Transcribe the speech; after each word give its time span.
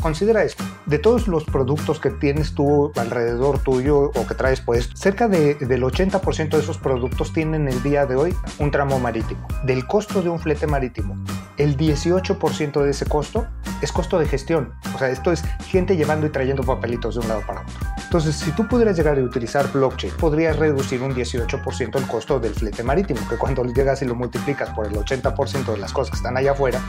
considera 0.00 0.42
esto. 0.42 0.64
De 0.86 0.98
todos 0.98 1.28
los 1.28 1.44
productos 1.44 2.00
que 2.00 2.10
tienes 2.10 2.54
tú 2.54 2.92
alrededor 2.96 3.58
tuyo 3.58 4.10
o 4.14 4.26
que 4.26 4.34
traes 4.34 4.60
pues, 4.60 4.90
cerca 4.94 5.28
de, 5.28 5.54
del 5.54 5.82
80% 5.82 6.50
de 6.50 6.58
esos 6.58 6.78
productos 6.78 7.32
tienen 7.32 7.68
el 7.68 7.82
día 7.82 8.06
de 8.06 8.16
hoy 8.16 8.36
un 8.58 8.70
tramo 8.70 8.98
marítimo. 8.98 9.46
Del 9.64 9.86
costo 9.86 10.22
de 10.22 10.28
un 10.28 10.38
flete 10.38 10.66
marítimo, 10.66 11.16
el 11.56 11.76
18% 11.76 12.82
de 12.82 12.90
ese 12.90 13.06
costo 13.06 13.46
es 13.82 13.92
costo 13.92 14.18
de 14.18 14.26
gestión. 14.26 14.72
O 14.94 14.98
sea, 14.98 15.10
esto 15.10 15.32
es 15.32 15.42
gente 15.66 15.96
llevando 15.96 16.26
y 16.26 16.30
trayendo 16.30 16.62
papelitos 16.62 17.14
de 17.14 17.20
un 17.20 17.28
lado 17.28 17.42
para 17.46 17.62
otro. 17.62 17.74
Entonces, 18.02 18.36
si 18.36 18.50
tú 18.52 18.66
pudieras 18.66 18.96
llegar 18.96 19.18
a 19.18 19.22
utilizar 19.22 19.70
blockchain, 19.70 20.12
podrías 20.16 20.56
reducir 20.56 21.02
un 21.02 21.14
18% 21.14 21.96
el 21.96 22.06
costo 22.06 22.40
del 22.40 22.54
flete 22.54 22.82
marítimo, 22.82 23.20
que 23.28 23.36
cuando 23.36 23.64
llegas 23.64 24.02
y 24.02 24.04
lo 24.04 24.14
multiplicas 24.14 24.70
por 24.70 24.86
el 24.86 24.94
80% 24.94 25.72
de 25.72 25.78
las 25.78 25.92
cosas 25.92 26.10
que 26.10 26.16
están 26.16 26.36
allá 26.36 26.52
afuera, 26.52 26.80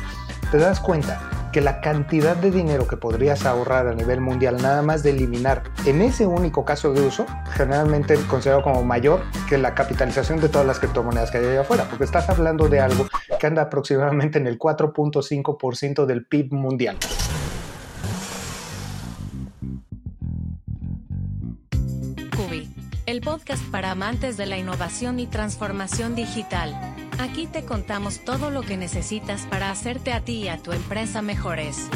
te 0.52 0.57
das 0.57 0.80
cuenta 0.80 1.40
que 1.52 1.61
la 1.61 1.81
cantidad 1.81 2.36
de 2.36 2.52
dinero 2.52 2.88
que 2.88 2.97
podrías 2.97 3.45
ahorrar 3.45 3.87
a 3.87 3.93
nivel 3.93 4.21
mundial 4.21 4.57
nada 4.61 4.82
más 4.82 5.04
de 5.04 5.11
eliminar 5.11 5.64
en 5.86 6.01
ese 6.01 6.25
único 6.25 6.65
caso 6.65 6.93
de 6.93 7.01
uso, 7.01 7.25
generalmente 7.51 8.15
considerado 8.27 8.64
como 8.64 8.83
mayor 8.83 9.21
que 9.50 9.57
la 9.57 9.75
capitalización 9.75 10.39
de 10.39 10.50
todas 10.50 10.68
las 10.68 10.79
criptomonedas 10.79 11.32
que 11.32 11.39
hay 11.39 11.46
allá 11.46 11.61
afuera, 11.61 11.87
porque 11.89 12.05
estás 12.05 12.29
hablando 12.29 12.68
de 12.68 12.79
algo 12.79 13.07
que 13.39 13.47
anda 13.47 13.64
aproximadamente 13.64 14.39
en 14.39 14.47
el 14.47 14.57
4.5% 14.57 16.05
del 16.05 16.25
PIB 16.25 16.54
mundial. 16.54 16.97
Podcast 23.31 23.63
para 23.71 23.91
amantes 23.91 24.35
de 24.35 24.45
la 24.45 24.57
innovación 24.57 25.17
y 25.17 25.25
transformación 25.25 26.15
digital. 26.15 26.75
Aquí 27.17 27.47
te 27.47 27.63
contamos 27.63 28.25
todo 28.25 28.51
lo 28.51 28.61
que 28.61 28.75
necesitas 28.75 29.45
para 29.45 29.71
hacerte 29.71 30.11
a 30.11 30.19
ti 30.19 30.39
y 30.39 30.47
a 30.49 30.57
tu 30.57 30.73
empresa 30.73 31.21
mejores. 31.21 31.87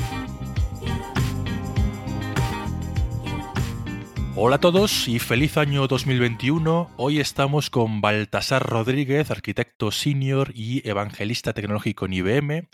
Hola 4.38 4.55
a 4.55 4.59
todos 4.59 5.09
y 5.09 5.19
feliz 5.19 5.58
año 5.58 5.88
2021. 5.88 6.92
Hoy 6.95 7.19
estamos 7.19 7.70
con 7.70 7.99
Baltasar 7.99 8.64
Rodríguez, 8.64 9.30
arquitecto 9.30 9.92
senior 9.92 10.53
y 10.55 10.88
evangelista 10.88 11.52
tecnológico 11.52 12.05
en 12.05 12.14
IBM, 12.14 12.70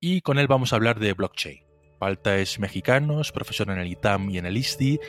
y 0.00 0.22
con 0.22 0.38
él 0.38 0.46
vamos 0.46 0.72
a 0.72 0.76
hablar 0.76 1.00
de 1.00 1.12
blockchain. 1.12 1.65
Balta 2.06 2.36
es 2.36 2.60
mexicano, 2.60 3.20
es 3.20 3.32
profesor 3.32 3.68
en 3.68 3.78
el 3.78 3.88
ITAM 3.88 4.30
y 4.30 4.38
en 4.38 4.46
el 4.46 4.56
ISDI 4.56 5.00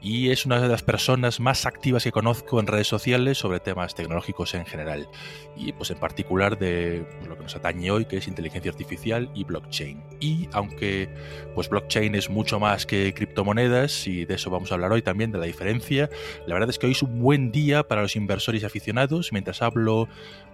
y 0.00 0.30
es 0.30 0.46
una 0.46 0.60
de 0.60 0.68
las 0.68 0.84
personas 0.84 1.40
más 1.40 1.66
activas 1.66 2.04
que 2.04 2.12
conozco 2.12 2.60
en 2.60 2.68
redes 2.68 2.86
sociales 2.86 3.38
sobre 3.38 3.58
temas 3.58 3.96
tecnológicos 3.96 4.54
en 4.54 4.64
general 4.64 5.08
y 5.56 5.72
pues 5.72 5.90
en 5.90 5.98
particular 5.98 6.56
de 6.56 7.08
lo 7.26 7.36
que 7.36 7.42
nos 7.42 7.56
atañe 7.56 7.90
hoy 7.90 8.04
que 8.04 8.18
es 8.18 8.28
inteligencia 8.28 8.70
artificial 8.70 9.30
y 9.34 9.42
blockchain. 9.42 10.00
Y 10.20 10.48
aunque 10.52 11.08
pues 11.56 11.68
blockchain 11.68 12.14
es 12.14 12.30
mucho 12.30 12.60
más 12.60 12.86
que 12.86 13.12
criptomonedas 13.14 14.06
y 14.06 14.24
de 14.24 14.34
eso 14.34 14.48
vamos 14.48 14.70
a 14.70 14.74
hablar 14.74 14.92
hoy 14.92 15.02
también 15.02 15.32
de 15.32 15.38
la 15.38 15.46
diferencia, 15.46 16.08
la 16.46 16.54
verdad 16.54 16.70
es 16.70 16.78
que 16.78 16.86
hoy 16.86 16.92
es 16.92 17.02
un 17.02 17.18
buen 17.18 17.50
día 17.50 17.82
para 17.82 18.02
los 18.02 18.14
inversores 18.14 18.62
aficionados. 18.62 19.32
Mientras 19.32 19.60
hablo 19.60 20.08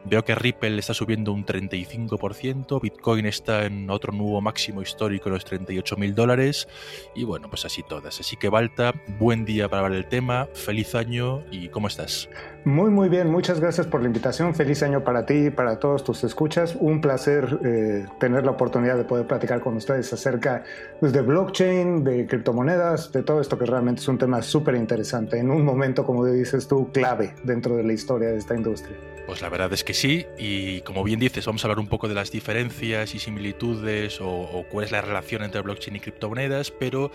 veo 0.05 0.25
que 0.25 0.35
Ripple 0.35 0.79
está 0.79 0.95
subiendo 0.95 1.33
un 1.33 1.45
35%, 1.45 2.81
Bitcoin 2.81 3.27
está 3.27 3.67
en 3.67 3.91
otro 3.91 4.15
nuevo 4.15 4.41
máximo 4.41 4.81
histórico 4.81 5.29
los 5.29 5.45
38 5.45 5.90
mil 5.97 6.15
dólares 6.15 6.69
y 7.15 7.25
bueno 7.25 7.49
pues 7.49 7.65
así 7.65 7.83
todas. 7.83 8.21
Así 8.21 8.37
que 8.37 8.49
Balta, 8.49 8.95
buen 9.19 9.45
día 9.45 9.69
para 9.69 9.83
hablar 9.83 10.01
del 10.01 10.09
tema, 10.09 10.49
feliz 10.55 10.95
año 10.95 11.43
y 11.51 11.69
¿cómo 11.69 11.89
estás? 11.89 12.29
Muy, 12.65 12.91
muy 12.91 13.09
bien, 13.09 13.31
muchas 13.31 13.59
gracias 13.59 13.87
por 13.87 14.03
la 14.03 14.09
invitación, 14.09 14.55
feliz 14.55 14.83
año 14.83 15.03
para 15.03 15.25
ti 15.25 15.47
y 15.47 15.51
para 15.51 15.79
todos 15.79 16.05
tus 16.05 16.25
escuchas, 16.25 16.77
un 16.79 17.01
placer 17.01 17.59
eh, 17.65 18.07
tener 18.19 18.45
la 18.45 18.51
oportunidad 18.51 18.99
de 18.99 19.05
poder 19.05 19.27
platicar 19.27 19.61
con 19.61 19.77
ustedes 19.77 20.13
acerca 20.13 20.65
de 21.01 21.21
blockchain, 21.23 22.05
de 22.05 22.27
criptomonedas, 22.27 23.13
de 23.13 23.23
todo 23.23 23.41
esto 23.41 23.59
que 23.59 23.65
realmente 23.65 24.03
es 24.03 24.09
un 24.09 24.19
tema 24.19 24.43
súper 24.43 24.75
interesante, 24.75 25.39
en 25.39 25.51
un 25.51 25.65
momento, 25.65 26.05
como 26.05 26.27
dices 26.27 26.69
tú, 26.69 26.91
clave 26.93 27.35
dentro 27.45 27.77
de 27.77 27.83
la 27.83 27.95
historia 27.95 28.29
de 28.29 28.37
esta 28.37 28.55
industria. 28.55 28.95
Pues 29.27 29.41
la 29.41 29.49
verdad 29.49 29.73
es 29.73 29.85
que 29.85 29.95
sí, 29.95 30.27
y 30.37 30.81
como 30.83 31.03
bien 31.03 31.21
dices, 31.21 31.47
vamos 31.47 31.65
a 31.65 31.69
hablar 31.69 31.79
un 31.79 31.87
poco 31.87 32.09
de 32.09 32.15
las 32.15 32.31
diferencias 32.31 33.15
y 33.15 33.19
similitudes 33.21 34.21
o, 34.21 34.29
o 34.29 34.65
cuál 34.69 34.85
es 34.85 34.93
la 34.93 35.01
relación 35.01 35.45
entre 35.45 35.63
blockchain 35.63 35.70
y 35.79 36.01
criptomonedas, 36.01 36.71
pero 36.71 37.11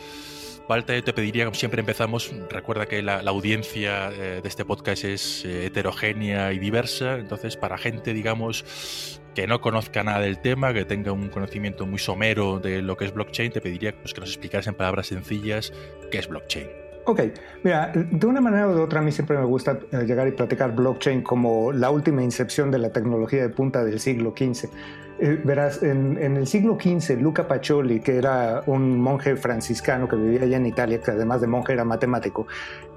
Walter, 0.68 1.04
te 1.04 1.14
pediría, 1.14 1.46
como 1.46 1.56
siempre 1.56 1.80
empezamos, 1.80 2.34
recuerda 2.50 2.86
que 2.88 3.02
la, 3.04 3.20
audiencia 3.20 4.12
eh, 4.12 4.40
de 4.42 4.50
este 4.50 4.66
podcast 4.66 5.04
es 5.04 5.46
eh, 5.46 5.68
heterogénea 5.68 6.54
y 6.54 6.60
diversa, 6.60 7.18
entonces 7.18 7.56
para 7.56 7.78
gente, 7.78 8.14
digamos, 8.14 9.22
que 9.36 9.46
no 9.46 9.62
conozca 9.62 10.04
nada 10.04 10.22
del 10.22 10.40
tema, 10.40 10.74
que 10.74 10.86
tenga 10.86 11.12
un 11.12 11.30
conocimiento 11.30 11.86
muy 11.86 12.00
somero 12.00 12.60
de 12.60 12.82
lo 12.82 12.98
que 12.98 13.06
es 13.06 13.14
blockchain, 13.14 13.52
te 13.52 13.62
pediría 13.62 13.94
pues, 13.96 14.14
que 14.14 14.22
nos 14.22 14.30
explicaras 14.30 14.66
en 14.68 14.74
palabras 14.74 15.08
sencillas 15.08 15.72
qué 16.10 16.18
es 16.18 16.28
blockchain. 16.28 16.86
Ok, 17.08 17.22
mira, 17.64 17.92
de 17.94 18.26
una 18.26 18.42
manera 18.42 18.68
u 18.68 18.82
otra 18.82 19.00
a 19.00 19.04
mí 19.04 19.12
siempre 19.12 19.38
me 19.38 19.46
gusta 19.46 19.78
eh, 19.92 20.06
llegar 20.08 20.28
y 20.28 20.32
platicar 20.32 20.74
blockchain 20.74 21.22
como 21.22 21.72
la 21.72 21.92
última 21.92 22.24
incepción 22.24 22.72
de 22.72 22.80
la 22.80 22.92
tecnología 22.92 23.44
de 23.44 23.50
punta 23.50 23.84
del 23.84 24.00
siglo 24.00 24.34
XV. 24.36 24.70
Eh, 25.18 25.40
verás, 25.44 25.82
en, 25.82 26.18
el 26.18 26.46
siglo 26.46 26.78
XV, 26.80 27.22
Luca 27.22 27.48
Pacioli, 27.48 28.02
que 28.02 28.18
era 28.18 28.64
un 28.66 29.00
monje 29.00 29.38
franciscano 29.38 30.10
que 30.10 30.18
vivía 30.18 30.42
allá 30.42 30.58
en 30.58 30.66
Italia, 30.66 31.00
que 31.00 31.12
además 31.12 31.40
de 31.40 31.48
monje 31.48 31.72
era 31.72 31.86
matemático, 31.86 32.48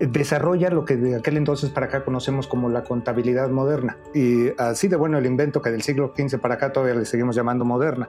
desarrolla 0.00 0.68
lo 0.70 0.84
que 0.84 0.96
de 0.96 1.16
aquel 1.16 1.36
entonces 1.36 1.70
para 1.70 1.86
acá 1.86 2.04
conocemos 2.04 2.48
como 2.48 2.68
la 2.70 2.82
contabilidad 2.82 3.50
moderna. 3.50 3.98
Y 4.14 4.48
así 4.58 4.88
de 4.88 4.96
bueno 4.96 5.18
el 5.18 5.26
invento 5.26 5.62
que 5.62 5.70
del 5.70 5.82
siglo 5.82 6.12
XV 6.16 6.40
para 6.40 6.54
acá 6.54 6.72
todavía 6.72 6.96
le 6.96 7.04
seguimos 7.04 7.36
llamando 7.36 7.64
moderna. 7.64 8.08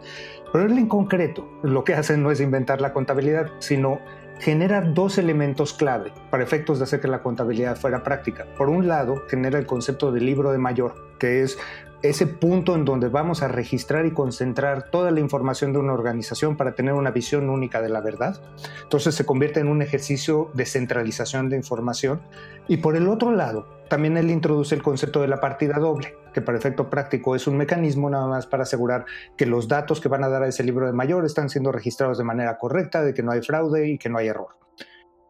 Pero 0.51 0.65
él 0.65 0.77
en 0.77 0.87
concreto 0.87 1.47
lo 1.61 1.83
que 1.83 1.93
hace 1.93 2.17
no 2.17 2.31
es 2.31 2.41
inventar 2.41 2.81
la 2.81 2.93
contabilidad, 2.93 3.51
sino 3.59 3.99
genera 4.39 4.81
dos 4.81 5.17
elementos 5.17 5.73
clave 5.73 6.13
para 6.31 6.43
efectos 6.43 6.79
de 6.79 6.85
hacer 6.85 7.01
que 7.01 7.07
la 7.07 7.21
contabilidad 7.21 7.75
fuera 7.75 8.03
práctica. 8.03 8.47
Por 8.57 8.69
un 8.69 8.87
lado, 8.87 9.23
genera 9.27 9.59
el 9.59 9.65
concepto 9.65 10.11
de 10.11 10.21
libro 10.21 10.51
de 10.51 10.57
mayor, 10.57 10.95
que 11.19 11.43
es 11.43 11.57
ese 12.01 12.27
punto 12.27 12.75
en 12.75 12.85
donde 12.85 13.09
vamos 13.09 13.41
a 13.41 13.49
registrar 13.49 14.05
y 14.05 14.11
concentrar 14.11 14.89
toda 14.89 15.11
la 15.11 15.19
información 15.19 15.73
de 15.73 15.79
una 15.79 15.93
organización 15.93 16.55
para 16.55 16.73
tener 16.73 16.93
una 16.93 17.11
visión 17.11 17.49
única 17.49 17.81
de 17.81 17.89
la 17.89 17.99
verdad. 17.99 18.41
Entonces 18.83 19.15
se 19.15 19.25
convierte 19.25 19.59
en 19.59 19.67
un 19.67 19.81
ejercicio 19.81 20.49
de 20.53 20.65
centralización 20.65 21.49
de 21.49 21.57
información. 21.57 22.21
Y 22.67 22.77
por 22.77 22.95
el 22.95 23.07
otro 23.09 23.31
lado, 23.31 23.67
también 23.89 24.15
él 24.15 24.29
introduce 24.29 24.75
el 24.75 24.83
concepto 24.83 25.21
de 25.21 25.27
la 25.27 25.41
partida 25.41 25.77
doble, 25.77 26.15
que 26.33 26.41
para 26.41 26.57
efecto 26.57 26.89
práctico 26.89 27.35
es 27.35 27.47
un 27.47 27.57
mecanismo 27.57 28.09
nada 28.09 28.27
más 28.27 28.45
para 28.45 28.63
asegurar 28.63 29.05
que 29.35 29.45
los 29.45 29.67
datos 29.67 29.99
que 29.99 30.07
van 30.07 30.23
a 30.23 30.29
dar 30.29 30.43
a 30.43 30.47
ese 30.47 30.63
libro 30.63 30.85
de 30.85 30.93
mayor 30.93 31.25
están 31.25 31.49
siendo 31.49 31.71
registrados 31.71 32.17
de 32.17 32.23
manera 32.23 32.57
correcta, 32.57 33.01
de 33.01 33.13
que 33.13 33.23
no 33.23 33.31
hay 33.31 33.41
fraude 33.41 33.89
y 33.89 33.97
que 33.97 34.09
no 34.09 34.19
hay 34.19 34.27
error. 34.27 34.59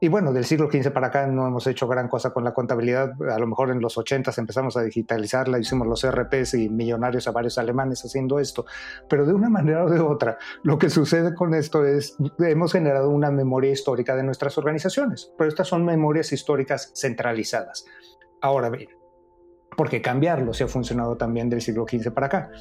Y 0.02 0.08
bueno, 0.08 0.32
del 0.32 0.46
siglo 0.46 0.70
XV 0.72 0.92
para 0.92 1.08
acá 1.08 1.28
no 1.28 1.46
hemos 1.46 1.68
hecho 1.68 1.86
gran 1.86 2.08
cosa 2.08 2.32
con 2.32 2.46
la 2.46 2.54
contabilidad. 2.54 3.12
A 3.30 3.38
lo 3.38 3.48
mejor 3.48 3.70
en 3.70 3.82
los 3.82 3.98
80 3.98 4.32
empezamos 4.38 4.78
a 4.78 4.84
digitalizarla, 4.84 5.60
hicimos 5.60 5.88
los 5.88 6.10
RPs 6.10 6.54
y 6.54 6.70
millonarios 6.70 7.28
a 7.28 7.32
varios 7.32 7.58
alemanes 7.58 8.06
haciendo 8.06 8.40
esto. 8.40 8.66
Pero 9.10 9.26
de 9.26 9.34
una 9.34 9.50
manera 9.50 9.84
o 9.84 9.90
de 9.90 10.00
otra, 10.00 10.38
lo 10.64 10.78
que 10.78 10.90
sucede 10.90 11.36
con 11.36 11.54
esto 11.54 11.86
es, 11.86 12.16
hemos 12.40 12.72
generado 12.72 13.10
una 13.10 13.30
memoria 13.30 13.72
histórica 13.72 14.16
de 14.16 14.24
nuestras 14.24 14.58
organizaciones, 14.58 15.34
pero 15.38 15.50
estas 15.50 15.68
son 15.68 15.84
memorias 15.84 16.32
históricas 16.32 16.94
centralizadas. 16.96 17.86
Ahora 18.42 18.70
bien, 18.70 18.90
¿por 19.76 19.90
qué 19.90 20.02
cambiarlo 20.02 20.54
si 20.54 20.64
ha 20.64 20.68
funcionado 20.70 21.18
también 21.18 21.50
del 21.50 21.62
siglo 21.62 21.86
XV 21.86 22.14
para 22.14 22.28
acá? 22.28 22.52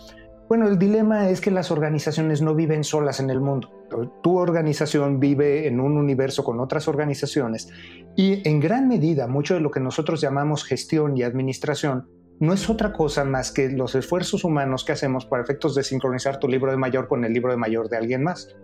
Bueno, 0.48 0.66
el 0.66 0.76
dilema 0.76 1.28
es 1.28 1.40
que 1.40 1.52
las 1.52 1.70
organizaciones 1.70 2.42
no 2.42 2.56
viven 2.56 2.82
solas 2.82 3.20
en 3.20 3.30
el 3.30 3.40
mundo. 3.40 3.77
Tu 4.22 4.36
organización 4.36 5.18
vive 5.18 5.66
en 5.66 5.80
un 5.80 5.96
universo 5.96 6.44
con 6.44 6.60
otras 6.60 6.88
organizaciones 6.88 7.68
y 8.16 8.46
en 8.48 8.60
gran 8.60 8.88
medida 8.88 9.26
mucho 9.26 9.54
de 9.54 9.60
lo 9.60 9.70
que 9.70 9.80
nosotros 9.80 10.20
llamamos 10.20 10.64
gestión 10.64 11.16
y 11.16 11.22
administración 11.22 12.08
no 12.40 12.52
es 12.52 12.70
otra 12.70 12.92
cosa 12.92 13.24
más 13.24 13.50
que 13.50 13.68
los 13.68 13.94
esfuerzos 13.96 14.44
humanos 14.44 14.84
que 14.84 14.92
hacemos 14.92 15.26
para 15.26 15.42
efectos 15.42 15.74
de 15.74 15.82
sincronizar 15.82 16.38
tu 16.38 16.46
libro 16.46 16.70
de 16.70 16.76
mayor 16.76 17.08
con 17.08 17.24
el 17.24 17.32
libro 17.32 17.50
de 17.50 17.58
mayor 17.58 17.88
de 17.88 17.96
alguien 17.96 18.22
más. 18.22 18.54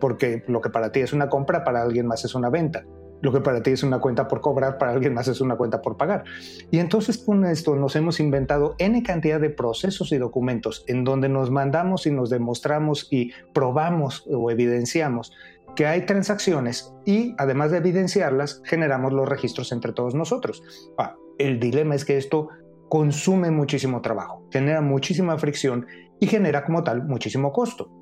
Porque 0.00 0.44
lo 0.48 0.60
que 0.60 0.68
para 0.68 0.92
ti 0.92 1.00
es 1.00 1.14
una 1.14 1.30
compra, 1.30 1.64
para 1.64 1.80
alguien 1.80 2.06
más 2.06 2.26
es 2.26 2.34
una 2.34 2.50
venta 2.50 2.84
lo 3.22 3.32
que 3.32 3.40
para 3.40 3.62
ti 3.62 3.70
es 3.70 3.82
una 3.82 4.00
cuenta 4.00 4.28
por 4.28 4.40
cobrar, 4.40 4.76
para 4.76 4.92
alguien 4.92 5.14
más 5.14 5.28
es 5.28 5.40
una 5.40 5.56
cuenta 5.56 5.80
por 5.80 5.96
pagar. 5.96 6.24
Y 6.70 6.78
entonces 6.78 7.16
con 7.16 7.46
esto 7.46 7.76
nos 7.76 7.96
hemos 7.96 8.20
inventado 8.20 8.74
N 8.78 9.02
cantidad 9.02 9.40
de 9.40 9.48
procesos 9.48 10.12
y 10.12 10.18
documentos 10.18 10.84
en 10.88 11.04
donde 11.04 11.28
nos 11.28 11.50
mandamos 11.50 12.06
y 12.06 12.10
nos 12.10 12.28
demostramos 12.28 13.08
y 13.10 13.32
probamos 13.54 14.24
o 14.30 14.50
evidenciamos 14.50 15.32
que 15.76 15.86
hay 15.86 16.04
transacciones 16.04 16.92
y 17.06 17.34
además 17.38 17.70
de 17.70 17.78
evidenciarlas, 17.78 18.60
generamos 18.64 19.12
los 19.12 19.28
registros 19.28 19.72
entre 19.72 19.92
todos 19.92 20.14
nosotros. 20.14 20.62
Ah, 20.98 21.16
el 21.38 21.60
dilema 21.60 21.94
es 21.94 22.04
que 22.04 22.18
esto 22.18 22.48
consume 22.88 23.50
muchísimo 23.50 24.02
trabajo, 24.02 24.46
genera 24.50 24.82
muchísima 24.82 25.38
fricción 25.38 25.86
y 26.20 26.26
genera 26.26 26.64
como 26.64 26.84
tal 26.84 27.04
muchísimo 27.04 27.52
costo. 27.52 28.01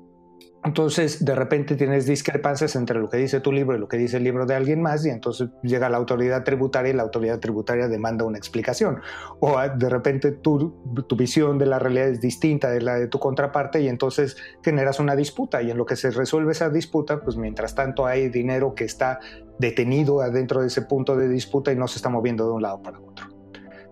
Entonces, 0.63 1.25
de 1.25 1.33
repente 1.33 1.75
tienes 1.75 2.05
discrepancias 2.05 2.75
entre 2.75 2.99
lo 2.99 3.09
que 3.09 3.17
dice 3.17 3.39
tu 3.39 3.51
libro 3.51 3.75
y 3.75 3.79
lo 3.79 3.87
que 3.87 3.97
dice 3.97 4.17
el 4.17 4.23
libro 4.23 4.45
de 4.45 4.53
alguien 4.53 4.79
más, 4.79 5.03
y 5.05 5.09
entonces 5.09 5.49
llega 5.63 5.89
la 5.89 5.97
autoridad 5.97 6.43
tributaria 6.43 6.91
y 6.91 6.95
la 6.95 7.01
autoridad 7.01 7.39
tributaria 7.39 7.87
demanda 7.87 8.25
una 8.25 8.37
explicación. 8.37 8.99
O 9.39 9.57
ah, 9.57 9.69
de 9.69 9.89
repente 9.89 10.31
tu, 10.31 10.75
tu 11.07 11.15
visión 11.15 11.57
de 11.57 11.65
la 11.65 11.79
realidad 11.79 12.09
es 12.09 12.21
distinta 12.21 12.69
de 12.69 12.81
la 12.81 12.95
de 12.95 13.07
tu 13.07 13.17
contraparte 13.17 13.81
y 13.81 13.87
entonces 13.87 14.37
generas 14.63 14.99
una 14.99 15.15
disputa. 15.15 15.63
Y 15.63 15.71
en 15.71 15.77
lo 15.77 15.85
que 15.87 15.95
se 15.95 16.11
resuelve 16.11 16.51
esa 16.51 16.69
disputa, 16.69 17.21
pues 17.21 17.37
mientras 17.37 17.73
tanto 17.73 18.05
hay 18.05 18.29
dinero 18.29 18.75
que 18.75 18.83
está 18.83 19.19
detenido 19.57 20.21
adentro 20.21 20.61
de 20.61 20.67
ese 20.67 20.83
punto 20.83 21.15
de 21.15 21.27
disputa 21.27 21.71
y 21.71 21.75
no 21.75 21.87
se 21.87 21.97
está 21.97 22.09
moviendo 22.09 22.45
de 22.45 22.51
un 22.51 22.61
lado 22.61 22.83
para 22.83 22.99
otro. 22.99 23.30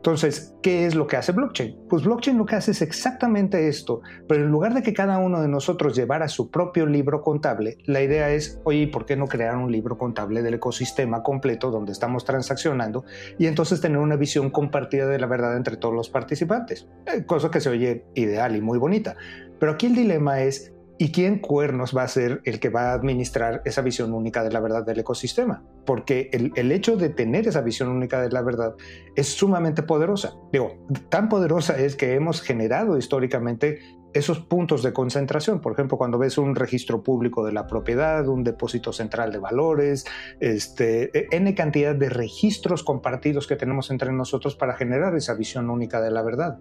Entonces, 0.09 0.55
¿qué 0.63 0.87
es 0.87 0.95
lo 0.95 1.05
que 1.05 1.17
hace 1.17 1.33
blockchain? 1.33 1.77
Pues 1.87 2.03
blockchain 2.03 2.35
lo 2.35 2.47
que 2.47 2.55
hace 2.55 2.71
es 2.71 2.81
exactamente 2.81 3.67
esto, 3.67 4.01
pero 4.27 4.43
en 4.43 4.49
lugar 4.49 4.73
de 4.73 4.81
que 4.81 4.91
cada 4.91 5.19
uno 5.19 5.39
de 5.39 5.47
nosotros 5.47 5.95
llevara 5.95 6.27
su 6.27 6.49
propio 6.49 6.87
libro 6.87 7.21
contable, 7.21 7.77
la 7.85 8.01
idea 8.01 8.31
es, 8.31 8.59
oye, 8.63 8.87
¿por 8.87 9.05
qué 9.05 9.15
no 9.15 9.27
crear 9.27 9.55
un 9.55 9.71
libro 9.71 9.99
contable 9.99 10.41
del 10.41 10.55
ecosistema 10.55 11.21
completo 11.21 11.69
donde 11.69 11.91
estamos 11.91 12.25
transaccionando 12.25 13.05
y 13.37 13.45
entonces 13.45 13.81
tener 13.81 13.99
una 13.99 14.15
visión 14.15 14.49
compartida 14.49 15.05
de 15.05 15.19
la 15.19 15.27
verdad 15.27 15.55
entre 15.55 15.77
todos 15.77 15.93
los 15.93 16.09
participantes? 16.09 16.87
Eh, 17.05 17.23
cosa 17.27 17.51
que 17.51 17.61
se 17.61 17.69
oye 17.69 18.03
ideal 18.15 18.55
y 18.55 18.61
muy 18.61 18.79
bonita. 18.79 19.15
Pero 19.59 19.73
aquí 19.73 19.85
el 19.85 19.95
dilema 19.95 20.41
es, 20.41 20.73
¿Y 21.01 21.13
quién 21.13 21.39
cuernos 21.39 21.95
va 21.95 22.03
a 22.03 22.09
ser 22.09 22.41
el 22.43 22.59
que 22.59 22.67
va 22.67 22.91
a 22.91 22.93
administrar 22.93 23.61
esa 23.63 23.81
visión 23.81 24.13
única 24.13 24.43
de 24.43 24.51
la 24.51 24.59
verdad 24.59 24.85
del 24.85 24.99
ecosistema? 24.99 25.63
Porque 25.85 26.29
el, 26.33 26.71
hecho 26.73 26.97
de 26.97 27.07
tener 27.07 27.47
esa 27.47 27.61
visión 27.61 27.87
única 27.87 28.19
de 28.19 28.29
la 28.29 28.41
verdad 28.41 28.75
es 29.15 29.29
sumamente 29.29 29.81
poderosa. 29.81 30.33
Digo, 30.51 30.85
tan 31.07 31.29
poderosa 31.29 31.79
es 31.79 31.95
que 31.95 32.15
hemos 32.15 32.41
generado 32.41 32.97
históricamente 32.97 33.79
esos 34.13 34.41
puntos 34.41 34.83
de 34.83 34.91
concentración. 34.91 35.61
Por 35.61 35.71
ejemplo, 35.71 35.97
cuando 35.97 36.17
ves 36.17 36.37
un 36.37 36.53
registro 36.53 37.01
público 37.01 37.45
de 37.45 37.53
la 37.53 37.65
propiedad, 37.65 38.27
un 38.27 38.43
depósito 38.43 38.91
central 38.91 39.31
de 39.31 39.37
valores, 39.37 40.05
este, 40.41 41.33
N 41.33 41.55
cantidad 41.55 41.95
de 41.95 42.09
registros 42.09 42.83
compartidos 42.83 43.47
que 43.47 43.55
tenemos 43.55 43.89
entre 43.89 44.11
nosotros 44.11 44.57
para 44.57 44.75
generar 44.75 45.15
esa 45.15 45.33
visión 45.33 45.69
única 45.69 46.01
de 46.01 46.11
la 46.11 46.23
verdad. 46.23 46.59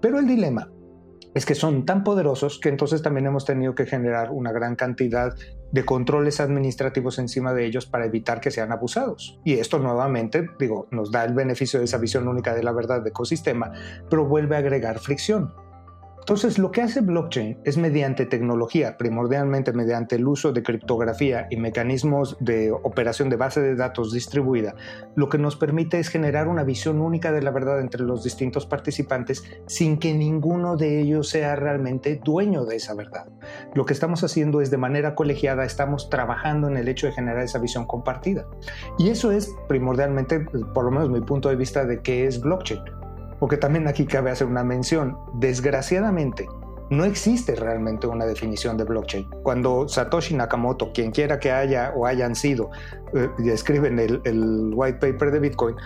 Pero 0.00 0.18
el 0.18 0.26
dilema 0.26 0.72
es 1.34 1.46
que 1.46 1.54
son 1.54 1.84
tan 1.84 2.02
poderosos 2.04 2.58
que 2.58 2.68
entonces 2.68 3.02
también 3.02 3.26
hemos 3.26 3.44
tenido 3.44 3.74
que 3.74 3.86
generar 3.86 4.30
una 4.30 4.52
gran 4.52 4.76
cantidad 4.76 5.34
de 5.72 5.84
controles 5.84 6.40
administrativos 6.40 7.18
encima 7.18 7.54
de 7.54 7.66
ellos 7.66 7.86
para 7.86 8.06
evitar 8.06 8.40
que 8.40 8.50
sean 8.50 8.72
abusados. 8.72 9.38
Y 9.44 9.54
esto 9.54 9.78
nuevamente, 9.78 10.48
digo, 10.58 10.88
nos 10.90 11.12
da 11.12 11.24
el 11.24 11.34
beneficio 11.34 11.78
de 11.78 11.84
esa 11.84 11.98
visión 11.98 12.26
única 12.26 12.54
de 12.54 12.62
la 12.62 12.72
verdad 12.72 13.02
de 13.02 13.10
ecosistema, 13.10 13.72
pero 14.08 14.26
vuelve 14.26 14.56
a 14.56 14.58
agregar 14.58 14.98
fricción. 14.98 15.54
Entonces, 16.20 16.58
lo 16.58 16.70
que 16.70 16.82
hace 16.82 17.00
blockchain 17.00 17.58
es 17.64 17.76
mediante 17.76 18.26
tecnología, 18.26 18.96
primordialmente 18.96 19.72
mediante 19.72 20.16
el 20.16 20.26
uso 20.26 20.52
de 20.52 20.62
criptografía 20.62 21.48
y 21.50 21.56
mecanismos 21.56 22.36
de 22.40 22.70
operación 22.70 23.30
de 23.30 23.36
base 23.36 23.60
de 23.60 23.74
datos 23.74 24.12
distribuida, 24.12 24.74
lo 25.16 25.28
que 25.28 25.38
nos 25.38 25.56
permite 25.56 25.98
es 25.98 26.08
generar 26.08 26.48
una 26.48 26.62
visión 26.62 27.00
única 27.00 27.32
de 27.32 27.42
la 27.42 27.50
verdad 27.50 27.80
entre 27.80 28.02
los 28.02 28.22
distintos 28.22 28.66
participantes 28.66 29.42
sin 29.66 29.98
que 29.98 30.14
ninguno 30.14 30.76
de 30.76 31.00
ellos 31.00 31.28
sea 31.28 31.56
realmente 31.56 32.20
dueño 32.22 32.64
de 32.64 32.76
esa 32.76 32.94
verdad. 32.94 33.26
Lo 33.74 33.84
que 33.86 33.92
estamos 33.92 34.22
haciendo 34.22 34.60
es 34.60 34.70
de 34.70 34.76
manera 34.76 35.14
colegiada, 35.14 35.64
estamos 35.64 36.10
trabajando 36.10 36.68
en 36.68 36.76
el 36.76 36.88
hecho 36.88 37.06
de 37.06 37.12
generar 37.12 37.42
esa 37.42 37.58
visión 37.58 37.86
compartida. 37.86 38.46
Y 38.98 39.08
eso 39.08 39.32
es 39.32 39.52
primordialmente, 39.68 40.40
por 40.74 40.84
lo 40.84 40.90
menos 40.90 41.10
mi 41.10 41.20
punto 41.20 41.48
de 41.48 41.56
vista 41.56 41.84
de 41.84 42.00
qué 42.02 42.26
es 42.26 42.40
blockchain 42.40 42.99
porque 43.40 43.56
también 43.56 43.88
aquí 43.88 44.06
cabe 44.06 44.30
hacer 44.30 44.46
una 44.46 44.62
mención. 44.62 45.18
Desgraciadamente, 45.34 46.46
no 46.90 47.04
existe 47.04 47.54
realmente 47.54 48.06
una 48.06 48.26
definición 48.26 48.76
de 48.76 48.84
blockchain. 48.84 49.28
Cuando 49.42 49.88
Satoshi 49.88 50.34
Nakamoto, 50.34 50.92
quien 50.92 51.10
quiera 51.10 51.40
que 51.40 51.50
haya 51.50 51.92
o 51.96 52.06
hayan 52.06 52.34
sido, 52.34 52.70
eh, 53.14 53.28
escriben 53.46 53.98
el, 53.98 54.20
el 54.24 54.70
white 54.74 54.98
paper 54.98 55.30
de 55.30 55.38
Bitcoin, 55.40 55.76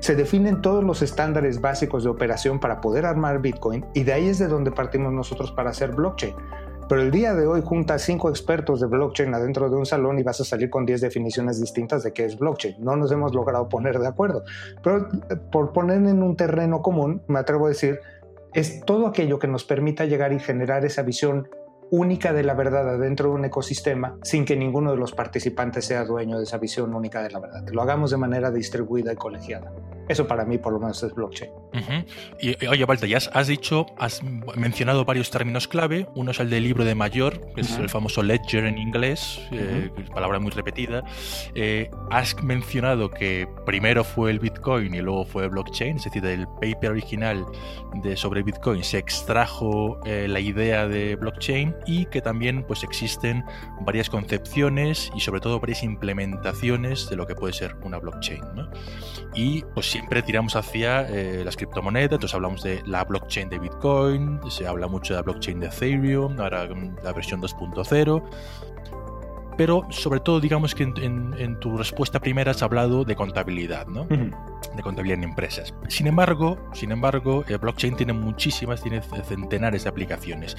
se 0.00 0.14
definen 0.14 0.62
todos 0.62 0.82
los 0.82 1.02
estándares 1.02 1.60
básicos 1.60 2.04
de 2.04 2.10
operación 2.10 2.58
para 2.58 2.80
poder 2.80 3.04
armar 3.04 3.40
Bitcoin 3.42 3.84
y 3.92 4.04
de 4.04 4.14
ahí 4.14 4.28
es 4.28 4.38
de 4.38 4.48
donde 4.48 4.70
partimos 4.70 5.12
nosotros 5.12 5.52
para 5.52 5.70
hacer 5.70 5.92
blockchain. 5.92 6.34
Pero 6.90 7.02
el 7.02 7.12
día 7.12 7.34
de 7.34 7.46
hoy 7.46 7.62
juntas 7.64 8.02
cinco 8.02 8.30
expertos 8.30 8.80
de 8.80 8.88
blockchain 8.88 9.32
adentro 9.32 9.70
de 9.70 9.76
un 9.76 9.86
salón 9.86 10.18
y 10.18 10.24
vas 10.24 10.40
a 10.40 10.44
salir 10.44 10.70
con 10.70 10.84
10 10.84 11.02
definiciones 11.02 11.60
distintas 11.60 12.02
de 12.02 12.12
qué 12.12 12.24
es 12.24 12.36
blockchain. 12.36 12.74
No 12.80 12.96
nos 12.96 13.12
hemos 13.12 13.32
logrado 13.32 13.68
poner 13.68 14.00
de 14.00 14.08
acuerdo. 14.08 14.42
Pero 14.82 15.06
eh, 15.30 15.36
por 15.52 15.72
poner 15.72 15.98
en 15.98 16.20
un 16.20 16.34
terreno 16.34 16.82
común, 16.82 17.22
me 17.28 17.38
atrevo 17.38 17.66
a 17.66 17.68
decir, 17.68 18.00
es 18.54 18.80
todo 18.84 19.06
aquello 19.06 19.38
que 19.38 19.46
nos 19.46 19.62
permita 19.62 20.04
llegar 20.04 20.32
y 20.32 20.40
generar 20.40 20.84
esa 20.84 21.02
visión 21.02 21.48
única 21.90 22.32
de 22.32 22.42
la 22.42 22.54
verdad 22.54 22.88
adentro 22.88 23.30
de 23.30 23.34
un 23.34 23.44
ecosistema 23.44 24.16
sin 24.22 24.44
que 24.44 24.56
ninguno 24.56 24.92
de 24.92 24.96
los 24.96 25.12
participantes 25.12 25.84
sea 25.84 26.04
dueño 26.04 26.38
de 26.38 26.44
esa 26.44 26.58
visión 26.58 26.94
única 26.94 27.22
de 27.22 27.30
la 27.30 27.40
verdad. 27.40 27.64
Que 27.64 27.72
lo 27.72 27.82
hagamos 27.82 28.10
de 28.10 28.16
manera 28.16 28.50
distribuida 28.50 29.12
y 29.12 29.16
colegiada. 29.16 29.72
Eso 30.08 30.26
para 30.26 30.44
mí 30.44 30.58
por 30.58 30.72
lo 30.72 30.80
menos 30.80 31.00
es 31.04 31.14
blockchain. 31.14 31.50
Y 32.40 32.66
oye, 32.66 32.84
Walter, 32.84 33.08
ya 33.08 33.18
has, 33.32 33.46
dicho, 33.46 33.86
has 33.96 34.22
mencionado 34.56 35.04
varios 35.04 35.30
términos 35.30 35.68
clave. 35.68 36.08
Uno 36.16 36.32
es 36.32 36.40
el 36.40 36.50
del 36.50 36.64
libro 36.64 36.84
de 36.84 36.96
mayor, 36.96 37.40
que 37.54 37.60
es 37.60 37.78
el 37.78 37.88
famoso 37.88 38.22
ledger 38.22 38.64
en 38.64 38.76
inglés, 38.76 39.40
eh, 39.52 39.88
palabra 40.12 40.40
muy 40.40 40.50
repetida. 40.50 41.04
Eh, 41.54 41.88
has 42.10 42.42
mencionado 42.42 43.10
que 43.10 43.48
primero 43.64 44.02
fue 44.02 44.32
el 44.32 44.40
Bitcoin 44.40 44.94
y 44.94 45.00
luego 45.00 45.24
fue 45.24 45.48
blockchain, 45.48 45.96
es 45.96 46.04
decir, 46.04 46.22
del 46.22 46.46
paper 46.60 46.90
original 46.90 47.46
de, 48.02 48.16
sobre 48.16 48.42
Bitcoin 48.42 48.82
se 48.82 48.98
extrajo 48.98 50.00
eh, 50.04 50.26
la 50.28 50.40
idea 50.40 50.86
de 50.86 51.16
blockchain 51.16 51.74
y 51.86 52.06
que 52.06 52.20
también 52.20 52.64
pues 52.64 52.82
existen 52.82 53.44
varias 53.80 54.10
concepciones 54.10 55.10
y 55.14 55.20
sobre 55.20 55.40
todo 55.40 55.60
varias 55.60 55.82
implementaciones 55.82 57.08
de 57.08 57.16
lo 57.16 57.26
que 57.26 57.34
puede 57.34 57.52
ser 57.52 57.76
una 57.82 57.98
blockchain. 57.98 58.42
Y 59.34 59.62
pues 59.74 59.90
siempre 59.90 60.22
tiramos 60.22 60.56
hacia 60.56 61.08
eh, 61.08 61.44
las 61.44 61.56
criptomonedas, 61.56 62.12
entonces 62.12 62.34
hablamos 62.34 62.62
de 62.62 62.82
la 62.86 63.04
blockchain 63.04 63.48
de 63.48 63.58
Bitcoin, 63.58 64.40
se 64.50 64.66
habla 64.66 64.88
mucho 64.88 65.14
de 65.14 65.18
la 65.18 65.22
blockchain 65.22 65.60
de 65.60 65.66
Ethereum, 65.66 66.38
ahora 66.40 66.68
la 67.02 67.12
versión 67.12 67.40
2.0 67.40 68.22
pero 69.60 69.86
sobre 69.90 70.20
todo 70.20 70.40
digamos 70.40 70.74
que 70.74 70.84
en, 70.84 71.60
tu 71.60 71.76
respuesta 71.76 72.18
primera 72.18 72.52
has 72.52 72.62
hablado 72.62 73.04
de 73.04 73.14
contabilidad, 73.14 73.86
¿no? 73.88 74.06
De 74.06 74.82
contabilidad 74.82 75.18
en 75.18 75.24
empresas. 75.24 75.74
Sin 75.86 76.06
embargo, 76.06 76.56
sin 76.72 76.92
embargo, 76.92 77.44
el 77.46 77.58
blockchain 77.58 77.94
tiene 77.94 78.14
muchísimas, 78.14 78.80
tiene 78.80 79.02
centenares 79.02 79.84
de 79.84 79.90
aplicaciones. 79.90 80.56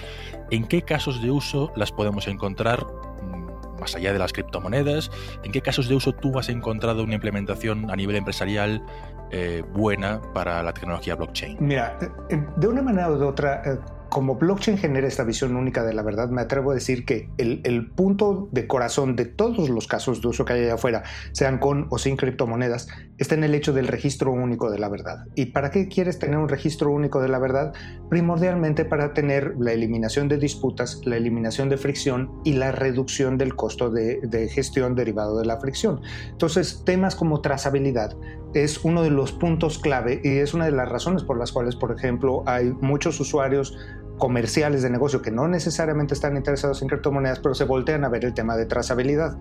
¿En 0.51 0.67
qué 0.67 0.83
casos 0.83 1.19
de 1.19 1.31
uso 1.31 1.71
las 1.75 1.91
podemos 1.91 2.27
encontrar 2.27 2.85
mm, 2.85 3.79
más 3.79 3.95
allá 3.95 4.13
de 4.13 4.19
las 4.19 4.33
criptomonedas? 4.33 5.09
¿En 5.43 5.51
qué 5.51 5.61
casos 5.63 5.89
de 5.89 5.95
uso 5.95 6.11
tú 6.13 6.37
has 6.37 6.49
encontrado 6.49 7.03
una 7.03 7.15
implementación 7.15 7.89
a 7.89 7.95
nivel 7.95 8.17
empresarial 8.17 8.85
eh, 9.31 9.63
buena 9.73 10.21
para 10.35 10.61
la 10.61 10.73
tecnología 10.73 11.15
blockchain? 11.15 11.57
Mira, 11.59 11.97
eh, 12.29 12.45
de 12.55 12.67
una 12.67 12.83
manera 12.83 13.09
u 13.09 13.25
otra, 13.25 13.63
eh, 13.65 13.79
como 14.11 14.35
blockchain 14.35 14.77
genera 14.77 15.07
esta 15.07 15.23
visión 15.23 15.55
única 15.55 15.85
de 15.85 15.93
la 15.93 16.03
verdad, 16.03 16.29
me 16.29 16.41
atrevo 16.41 16.71
a 16.71 16.73
decir 16.73 17.05
que 17.05 17.29
el, 17.37 17.89
punto 17.95 18.49
de 18.51 18.67
corazón 18.67 19.15
de 19.15 19.23
todos 19.23 19.69
los 19.69 19.87
casos 19.87 20.21
de 20.21 20.27
uso 20.27 20.43
que 20.43 20.51
hay 20.51 20.63
allá 20.65 20.73
afuera, 20.73 21.03
sean 21.31 21.59
con 21.59 21.87
o 21.91 21.97
sin 21.97 22.17
criptomonedas, 22.17 22.89
está 23.17 23.35
en 23.35 23.45
el 23.45 23.55
hecho 23.55 23.71
del 23.71 23.87
registro 23.87 24.33
único 24.33 24.69
de 24.69 24.79
la 24.79 24.89
verdad. 24.89 25.25
¿Y 25.35 25.47
para 25.47 25.71
qué 25.71 25.87
quieres 25.87 26.19
tener 26.19 26.37
un 26.37 26.49
registro 26.49 26.91
único 26.91 27.21
de 27.21 27.29
la 27.29 27.39
verdad? 27.39 27.73
Primordialmente 28.09 28.83
para 28.83 29.13
tener 29.13 29.55
la 29.57 29.71
eliminación 29.71 30.27
de 30.27 30.37
disputas, 30.37 30.99
la 31.05 31.15
eliminación 31.15 31.69
de 31.69 31.77
fricción 31.77 32.31
y 32.43 32.53
la 32.53 32.73
reducción 32.73 33.37
del 33.37 33.55
costo 33.55 33.89
de, 33.89 34.19
de 34.23 34.49
gestión 34.49 34.93
derivado 34.93 35.39
de 35.39 35.45
la 35.45 35.57
fricción. 35.57 36.01
Entonces, 36.31 36.83
temas 36.85 37.15
como 37.15 37.39
trazabilidad 37.39 38.17
es 38.53 38.83
uno 38.83 39.03
de 39.03 39.09
los 39.09 39.31
puntos 39.31 39.79
clave 39.79 40.19
y 40.23 40.39
es 40.39 40.53
una 40.53 40.65
de 40.65 40.71
las 40.71 40.89
razones 40.89 41.23
por 41.23 41.37
las 41.37 41.53
cuales, 41.53 41.77
por 41.77 41.95
ejemplo, 41.95 42.43
hay 42.45 42.73
muchos 42.81 43.17
usuarios 43.21 43.77
comerciales 44.21 44.83
de 44.83 44.91
negocio 44.91 45.23
que 45.23 45.31
no 45.31 45.47
necesariamente 45.47 46.13
están 46.13 46.37
interesados 46.37 46.83
en 46.83 46.87
criptomonedas, 46.87 47.39
pero 47.39 47.55
se 47.55 47.63
voltean 47.63 48.05
a 48.05 48.09
ver 48.09 48.23
el 48.23 48.35
tema 48.35 48.55
de 48.55 48.67
trazabilidad. 48.67 49.35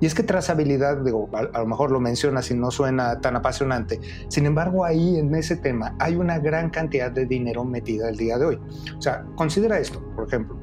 Y 0.00 0.06
es 0.06 0.14
que 0.14 0.22
trazabilidad, 0.22 0.98
digo, 0.98 1.28
a, 1.32 1.58
lo 1.58 1.66
mejor 1.66 1.90
lo 1.90 1.98
mencionas 1.98 2.48
y 2.52 2.54
no 2.54 2.70
suena 2.70 3.20
tan 3.20 3.34
apasionante, 3.34 4.00
sin 4.28 4.46
embargo 4.46 4.84
ahí 4.84 5.18
en 5.18 5.34
ese 5.34 5.56
tema 5.56 5.96
hay 5.98 6.14
una 6.14 6.38
gran 6.38 6.70
cantidad 6.70 7.10
de 7.10 7.26
dinero 7.26 7.64
metida 7.64 8.08
el 8.08 8.16
día 8.16 8.38
de 8.38 8.46
hoy. 8.46 8.60
O 8.96 9.02
sea, 9.02 9.24
considera 9.34 9.80
esto, 9.80 10.00
por 10.14 10.28
ejemplo, 10.28 10.56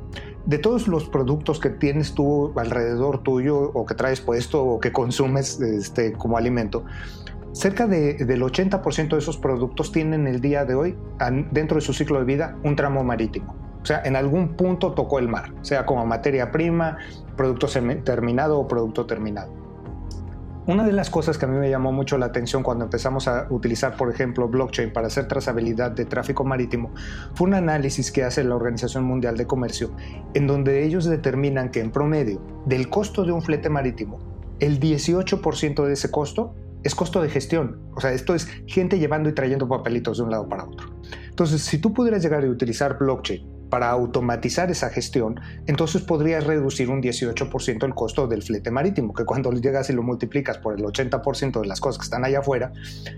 de 0.45 0.59
todos 0.59 0.87
los 0.87 1.09
productos 1.09 1.59
que 1.59 1.69
tienes 1.69 2.13
tú 2.13 2.57
alrededor 2.57 3.21
tuyo 3.21 3.59
o 3.73 3.85
que 3.85 3.95
traes 3.95 4.21
puesto 4.21 4.63
o 4.63 4.79
que 4.79 4.93
consumes 4.93 5.59
este, 5.59 6.13
como 6.13 6.37
alimento, 6.37 6.85
Cerca 7.53 7.87
del 7.87 8.41
80% 8.41 9.09
de 9.09 9.17
esos 9.17 9.37
productos 9.37 9.91
tienen 9.91 10.27
el 10.27 10.41
día 10.41 10.65
de 10.65 10.75
hoy, 10.75 10.97
dentro 11.51 11.75
de 11.75 11.81
su 11.81 11.93
ciclo 11.93 12.19
de 12.19 12.25
vida, 12.25 12.57
un 12.63 12.75
tramo 12.75 13.03
marítimo. 13.03 13.55
O 13.81 13.85
sea, 13.85 14.01
en 14.03 14.15
algún 14.15 14.49
punto 14.49 14.91
tocó 14.93 15.17
el 15.19 15.27
mar, 15.27 15.53
sea 15.61 15.85
como 15.85 16.05
materia 16.05 16.51
prima, 16.51 16.97
producto 17.35 17.67
terminado 18.03 18.59
o 18.59 18.67
producto 18.67 19.05
terminado. 19.05 19.51
Una 20.67 20.83
de 20.83 20.91
las 20.91 21.09
cosas 21.09 21.37
que 21.37 21.45
a 21.45 21.47
mí 21.47 21.57
me 21.57 21.69
llamó 21.69 21.93
mucho 21.93 22.17
la 22.17 22.25
atención 22.25 22.61
cuando 22.61 22.83
empezamos 22.83 23.29
a 23.29 23.47
utilizar, 23.49 23.95
por 23.95 24.11
ejemplo, 24.11 24.49
blockchain 24.49 24.91
para 24.91 25.07
hacer 25.07 25.25
trazabilidad 25.29 25.91
de 25.91 26.03
tráfico 26.03 26.43
marítimo 26.43 26.91
fue 27.35 27.47
un 27.47 27.53
análisis 27.53 28.11
que 28.11 28.25
hace 28.25 28.43
la 28.43 28.57
Organización 28.57 29.05
Mundial 29.05 29.37
de 29.37 29.47
Comercio, 29.47 29.91
en 30.33 30.45
donde 30.45 30.83
ellos 30.83 31.05
determinan 31.05 31.71
que 31.71 31.79
en 31.79 31.89
promedio 31.89 32.41
del 32.65 32.89
costo 32.89 33.23
de 33.23 33.31
un 33.31 33.41
flete 33.41 33.69
marítimo, 33.69 34.19
el 34.59 34.81
18% 34.81 35.85
de 35.85 35.93
ese 35.93 36.11
costo 36.11 36.53
es 36.87 36.95
costo 36.95 37.21
de 37.21 37.29
gestión. 37.29 37.79
O 37.95 38.01
sea, 38.01 38.13
esto 38.13 38.33
es 38.33 38.47
gente 38.65 38.97
llevando 38.97 39.29
y 39.29 39.33
trayendo 39.33 39.67
papelitos 39.67 40.17
de 40.17 40.23
un 40.23 40.31
lado 40.31 40.49
para 40.49 40.65
otro. 40.65 40.87
Entonces, 41.29 41.61
si 41.61 41.77
tú 41.77 41.93
pudieras 41.93 42.23
llegar 42.23 42.43
a 42.43 42.49
utilizar 42.49 42.97
blockchain 42.97 43.57
para 43.69 43.89
automatizar 43.89 44.71
esa 44.71 44.89
gestión, 44.89 45.39
entonces 45.67 46.01
podrías 46.01 46.45
reducir 46.45 46.89
un 46.89 47.01
18% 47.01 47.85
el 47.85 47.93
costo 47.93 48.27
del 48.27 48.41
flete 48.41 48.71
marítimo, 48.71 49.13
que 49.13 49.25
cuando 49.25 49.51
llegas 49.51 49.89
y 49.89 49.93
lo 49.93 50.03
multiplicas 50.03 50.57
por 50.57 50.79
el 50.79 50.85
80% 50.85 51.61
de 51.61 51.67
las 51.67 51.81
cosas 51.81 51.99
que 51.99 52.05
están 52.05 52.23
allá 52.23 52.39
afuera, 52.39 52.71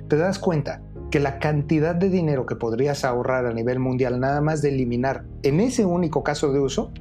te 0.07 0.17
das 0.17 0.39
cuenta 0.39 0.81
que 1.11 1.19
la 1.19 1.39
cantidad 1.39 1.95
de 1.95 2.09
dinero 2.09 2.45
que 2.45 2.55
podrías 2.55 3.03
ahorrar 3.03 3.45
a 3.45 3.53
nivel 3.53 3.79
mundial 3.79 4.19
nada 4.19 4.41
más 4.41 4.61
de 4.61 4.69
eliminar 4.69 5.25
en 5.43 5.59
ese 5.59 5.85
único 5.85 6.23
caso 6.23 6.51
de 6.51 6.59
uso, 6.59 6.91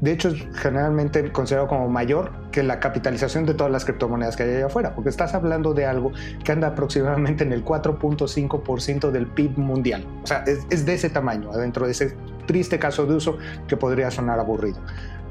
de 0.00 0.12
hecho 0.12 0.28
es 0.28 0.46
generalmente 0.54 1.32
considerado 1.32 1.68
como 1.68 1.88
mayor 1.88 2.30
que 2.52 2.62
la 2.62 2.80
capitalización 2.80 3.46
de 3.46 3.54
todas 3.54 3.72
las 3.72 3.84
criptomonedas 3.84 4.36
que 4.36 4.44
hay 4.44 4.56
allá 4.56 4.66
afuera, 4.66 4.94
porque 4.94 5.10
estás 5.10 5.34
hablando 5.34 5.74
de 5.74 5.86
algo 5.86 6.12
que 6.44 6.52
anda 6.52 6.68
aproximadamente 6.68 7.44
en 7.44 7.52
el 7.52 7.64
4.5% 7.64 9.10
del 9.10 9.26
PIB 9.26 9.58
mundial. 9.58 10.06
O 10.22 10.26
sea, 10.26 10.44
es, 10.46 10.86
de 10.86 10.94
ese 10.94 11.10
tamaño, 11.10 11.50
adentro 11.50 11.86
de 11.86 11.92
ese 11.92 12.16
triste 12.46 12.78
caso 12.78 13.06
de 13.06 13.14
uso 13.14 13.38
que 13.66 13.76
podría 13.76 14.10
sonar 14.10 14.38
aburrido. 14.38 14.78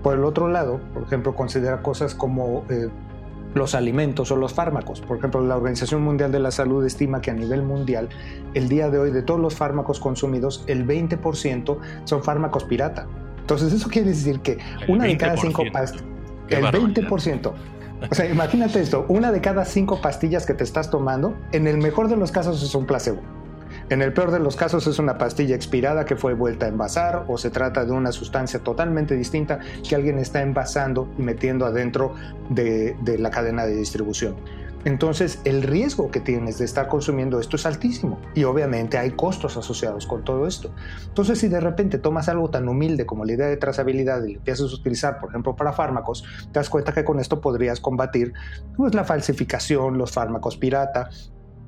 Por 0.04 0.16
el 0.16 0.24
otro 0.24 0.48
lado, 0.48 0.80
por 0.94 1.04
ejemplo, 1.04 1.36
considera 1.36 1.82
cosas 1.82 2.14
como 2.14 2.66
eh, 2.70 2.90
los 3.56 3.74
alimentos 3.74 4.32
o 4.32 4.36
los 4.36 4.54
fármacos. 4.54 5.02
Por 5.02 5.18
ejemplo, 5.18 5.42
la 5.42 5.58
Organización 5.58 6.02
Mundial 6.02 6.32
de 6.32 6.40
la 6.40 6.52
Salud 6.52 6.86
estima 6.86 7.22
que 7.22 7.32
a 7.32 7.34
nivel 7.34 7.64
mundial, 7.64 8.10
el 8.54 8.70
día 8.70 8.90
de 8.90 9.00
hoy, 9.00 9.12
de 9.12 9.24
todos 9.24 9.40
los 9.40 9.56
fármacos 9.56 10.00
consumidos, 10.00 10.64
el 10.68 10.86
20% 10.86 11.78
son 12.04 12.24
fármacos 12.24 12.66
pirata. 12.66 13.08
Entonces, 13.48 13.72
eso 13.72 13.88
quiere 13.88 14.10
decir 14.10 14.42
que 14.42 14.58
una 14.90 15.06
de 15.06 15.16
cada 15.16 15.38
cinco 15.38 15.64
pastillas, 15.72 16.04
el 16.50 16.66
20%. 16.66 17.54
O 18.12 18.14
sea, 18.14 18.30
imagínate 18.30 18.82
esto, 18.82 19.06
una 19.08 19.32
de 19.32 19.40
cada 19.40 19.64
cinco 19.64 20.02
pastillas 20.02 20.46
que 20.46 20.54
te 20.54 20.66
estás 20.66 20.92
tomando, 20.92 21.34
en 21.54 21.66
el 21.66 21.78
mejor 21.78 22.10
de 22.10 22.18
los 22.18 22.34
casos 22.34 22.62
es 22.62 22.76
un 22.76 22.86
placebo. 22.86 23.22
En 23.90 24.02
el 24.02 24.12
peor 24.12 24.32
de 24.32 24.40
los 24.40 24.58
casos 24.58 24.86
es 24.86 25.00
una 25.00 25.18
pastilla 25.18 25.56
expirada 25.56 26.04
que 26.04 26.18
fue 26.18 26.34
vuelta 26.34 26.66
a 26.66 26.70
envasar 26.70 27.24
o 27.30 27.38
se 27.38 27.50
trata 27.50 27.86
de 27.86 27.94
una 27.94 28.12
sustancia 28.12 28.60
totalmente 28.60 29.16
distinta 29.16 29.60
que 29.88 29.96
alguien 29.96 30.20
está 30.20 30.42
envasando 30.42 31.08
y 31.18 31.22
metiendo 31.22 31.66
adentro 31.66 32.14
de, 32.50 32.98
la 33.18 33.30
cadena 33.30 33.66
de 33.66 33.78
distribución. 33.78 34.36
Entonces 34.86 35.42
el 35.44 35.64
riesgo 35.64 36.12
que 36.12 36.20
tienes 36.20 36.60
de 36.60 36.66
estar 36.66 36.88
consumiendo 36.88 37.40
esto 37.40 37.56
es 37.56 37.66
altísimo 37.66 38.20
y 38.36 38.44
obviamente 38.46 38.98
hay 38.98 39.12
costos 39.12 39.58
asociados 39.58 40.08
con 40.08 40.24
todo 40.24 40.48
esto. 40.48 40.72
Entonces 41.08 41.40
si 41.40 41.48
de 41.48 41.60
repente 41.60 41.98
tomas 41.98 42.30
algo 42.30 42.50
tan 42.50 42.68
humilde 42.70 43.06
como 43.06 43.26
la 43.26 43.34
idea 43.34 43.48
de 43.48 43.58
trazabilidad 43.58 44.24
y 44.24 44.34
lo 44.34 44.40
empiezas 44.40 44.72
a 44.72 44.76
utilizar, 44.76 45.20
por 45.20 45.30
ejemplo, 45.30 45.56
para 45.56 45.74
fármacos, 45.74 46.24
te 46.52 46.60
das 46.60 46.70
cuenta 46.70 46.94
que 46.94 47.04
con 47.04 47.20
esto 47.20 47.42
podrías 47.42 47.80
combatir 47.80 48.34
pues, 48.76 48.94
la 48.94 49.04
falsificación, 49.04 49.98
los 49.98 50.12
fármacos 50.12 50.58
pirata, 50.58 51.10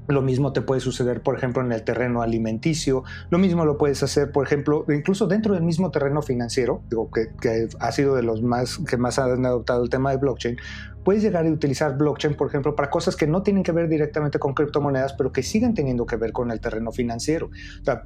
lo 0.10 0.22
mismo 0.24 0.54
te 0.54 0.62
puede 0.62 0.82
suceder, 0.82 1.22
por 1.22 1.38
ejemplo, 1.38 1.64
en 1.64 1.72
el 1.72 1.84
terreno 1.84 2.22
alimenticio. 2.22 3.04
Lo 3.30 3.38
mismo 3.38 3.64
lo 3.66 3.78
puedes 3.78 4.02
hacer, 4.02 4.32
por 4.32 4.46
ejemplo, 4.46 4.86
incluso 4.90 5.28
dentro 5.28 5.54
del 5.54 5.64
mismo 5.64 5.92
terreno 5.92 6.22
financiero, 6.22 6.82
digo, 6.90 7.12
que, 7.12 7.28
que 7.40 7.68
ha 7.80 7.92
sido 7.92 8.16
de 8.16 8.24
los 8.24 8.42
más 8.42 8.80
que 8.88 8.98
más 8.98 9.20
han 9.20 9.46
adoptado 9.46 9.84
el 9.84 9.90
tema 9.90 10.12
de 10.12 10.18
blockchain 10.18 10.58
puedes 11.04 11.24
llegar 11.24 11.46
a 11.46 11.50
utilizar 11.50 11.98
blockchain, 11.98 12.36
por 12.36 12.48
ejemplo, 12.48 12.76
para 12.76 12.90
cosas 12.90 13.16
que 13.16 13.28
no 13.28 13.44
tienen 13.44 13.64
que 13.64 13.72
ver 13.72 13.88
directamente 13.88 14.40
con 14.40 14.54
criptomonedas, 14.54 15.14
pero 15.14 15.32
que 15.32 15.44
siguen 15.44 15.74
teniendo 15.74 16.06
que 16.06 16.16
ver 16.16 16.32
con 16.32 16.52
el 16.52 16.60
terreno 16.60 16.92
financiero. 16.92 17.50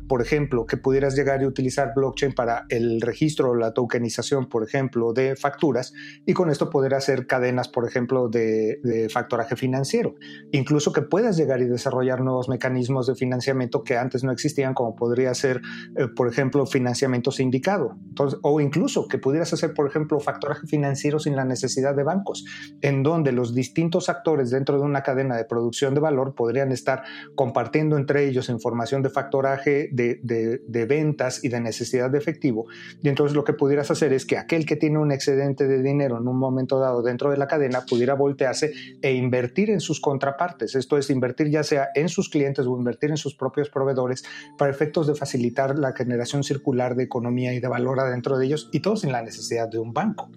por 0.08 0.22
ejemplo, 0.22 0.66
que 0.66 0.78
pudieras 0.78 1.16
llegar 1.16 1.42
a 1.42 1.48
utilizar 1.48 1.94
blockchain 1.96 2.34
para 2.34 2.66
el 2.70 3.02
registro 3.02 3.52
o 3.52 3.56
la 3.56 3.74
tokenización, 3.74 4.48
por 4.48 4.64
ejemplo, 4.64 5.14
de 5.14 5.36
facturas 5.36 5.94
y 6.26 6.34
con 6.34 6.50
esto 6.50 6.70
poder 6.70 6.94
hacer 6.94 7.28
cadenas, 7.28 7.68
por 7.68 7.88
ejemplo, 7.88 8.30
de, 8.30 9.10
factoraje 9.12 9.56
financiero. 9.56 10.16
Incluso 10.52 10.94
que 10.94 11.02
puedas 11.02 11.38
llegar 11.38 11.62
y 11.62 11.66
desarrollar 11.66 12.22
nuevos 12.22 12.50
mecanismos 12.50 13.08
de 13.08 13.16
financiamiento 13.16 13.84
que 13.84 13.98
antes 13.98 14.24
no 14.24 14.32
existían, 14.32 14.74
como 14.74 14.96
podría 14.96 15.34
ser, 15.34 15.62
eh, 15.98 16.08
por 16.16 16.28
ejemplo, 16.28 16.66
financiamiento 16.66 17.32
sindicado. 17.32 17.98
o 18.42 18.62
incluso 18.62 19.08
que 19.08 19.18
pudieras 19.18 19.52
hacer, 19.54 19.74
por 19.74 19.88
ejemplo, 19.88 20.20
factoraje 20.20 20.68
financiero 20.68 21.20
sin 21.20 21.36
la 21.36 21.46
necesidad 21.46 21.96
de 21.96 22.04
bancos 22.04 22.46
en 22.84 23.02
donde 23.02 23.32
los 23.32 23.56
distintos 23.56 24.10
actores 24.10 24.52
dentro 24.52 24.78
de 24.78 24.84
una 24.84 25.02
cadena 25.02 25.38
de 25.38 25.46
producción 25.46 25.96
de 25.96 26.02
valor 26.02 26.36
podrían 26.36 26.72
estar 26.72 27.04
compartiendo 27.34 27.98
entre 27.98 28.28
ellos 28.28 28.50
información 28.50 29.02
de 29.02 29.10
factoraje, 29.10 29.90
de, 29.92 30.86
ventas 30.88 31.44
y 31.44 31.50
de 31.50 31.62
necesidad 31.62 32.12
de 32.12 32.18
efectivo. 32.18 32.68
Y 33.02 33.08
entonces 33.08 33.36
lo 33.36 33.46
que 33.46 33.54
pudieras 33.54 33.90
hacer 33.90 34.12
es 34.12 34.26
que 34.26 34.38
aquel 34.38 34.66
que 34.66 34.76
tiene 34.76 35.00
un 35.00 35.12
excedente 35.14 35.66
de 35.66 35.82
dinero 35.82 36.18
en 36.18 36.28
un 36.28 36.38
momento 36.38 36.78
dado 36.78 37.02
dentro 37.02 37.32
de 37.32 37.38
la 37.38 37.48
cadena 37.48 37.86
pudiera 37.90 38.16
voltearse 38.16 38.74
e 39.02 39.14
invertir 39.14 39.70
en 39.70 39.80
sus 39.80 40.02
contrapartes. 40.02 40.76
Esto 40.76 40.98
es 40.98 41.10
invertir 41.10 41.50
ya 41.50 41.64
sea 41.64 41.88
en 41.96 42.10
sus 42.10 42.30
clientes 42.30 42.66
o 42.68 42.78
invertir 42.78 43.12
en 43.12 43.18
sus 43.18 43.34
propios 43.34 43.70
proveedores 43.70 44.26
para 44.58 44.72
efectos 44.72 45.08
de 45.08 45.16
facilitar 45.16 45.80
la 45.80 45.94
generación 45.94 46.44
circular 46.44 46.96
de 46.96 47.04
economía 47.04 47.54
y 47.54 47.62
de 47.62 47.68
valor 47.70 48.02
adentro 48.02 48.38
de 48.38 48.46
ellos 48.46 48.70
y 48.74 48.82
todos 48.82 49.02
sin 49.02 49.14
la 49.14 49.22
necesidad 49.22 49.70
de 49.70 49.80
un 49.80 49.94
banco. 49.94 50.30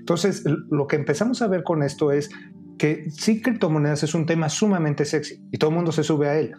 Entonces, 0.00 0.44
lo 0.70 0.86
que 0.86 0.96
empezamos 0.96 1.40
a 1.40 1.46
ver 1.46 1.62
con 1.62 1.82
esto 1.82 2.10
es 2.10 2.30
que 2.78 3.10
sí, 3.10 3.40
criptomonedas 3.40 4.02
es 4.02 4.14
un 4.14 4.26
tema 4.26 4.48
sumamente 4.48 5.04
sexy 5.04 5.42
y 5.52 5.58
todo 5.58 5.70
el 5.70 5.76
mundo 5.76 5.92
se 5.92 6.02
sube 6.02 6.28
a 6.28 6.38
él, 6.38 6.54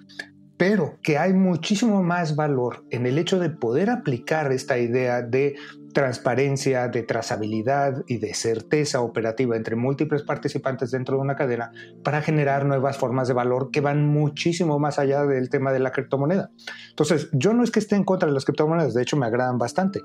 pero 0.55 1.00
que 1.01 1.17
hay 1.17 1.33
muchísimo 1.33 2.03
más 2.03 2.36
valor 2.36 2.86
en 2.91 3.07
el 3.07 3.17
hecho 3.17 3.39
de 3.39 3.50
poder 3.50 3.89
aplicar 3.89 4.51
esta 4.51 4.77
idea 4.77 5.24
de 5.24 5.55
transparencia, 5.93 6.88
de 6.88 7.03
trazabilidad 7.03 8.03
y 8.07 8.17
de 8.17 8.33
certeza 8.33 9.01
operativa 9.01 9.55
entre 9.55 9.75
múltiples 9.75 10.24
participantes 10.24 10.91
dentro 10.91 11.17
de 11.17 11.21
una 11.21 11.36
cadena 11.36 11.71
para 12.03 12.21
generar 12.21 12.65
nuevas 12.65 12.98
formas 12.98 13.27
de 13.27 13.33
valor 13.33 13.71
que 13.71 13.81
van 13.81 14.07
muchísimo 14.07 14.79
más 14.79 15.00
allá 15.00 15.25
del 15.25 15.50
tema 15.50 15.71
de 15.71 15.79
la 15.79 15.91
criptomoneda. 15.91 16.51
Entonces, 16.89 17.29
yo 17.33 17.53
no 17.53 17.63
es 17.63 17.71
que 17.71 17.79
esté 17.79 17.95
en 17.95 18.03
contra 18.03 18.27
de 18.27 18.33
las 18.33 18.45
criptomonedas, 18.45 18.93
de 18.93 19.01
hecho 19.01 19.17
me 19.17 19.25
agradan 19.25 19.57
bastante. 19.57 20.01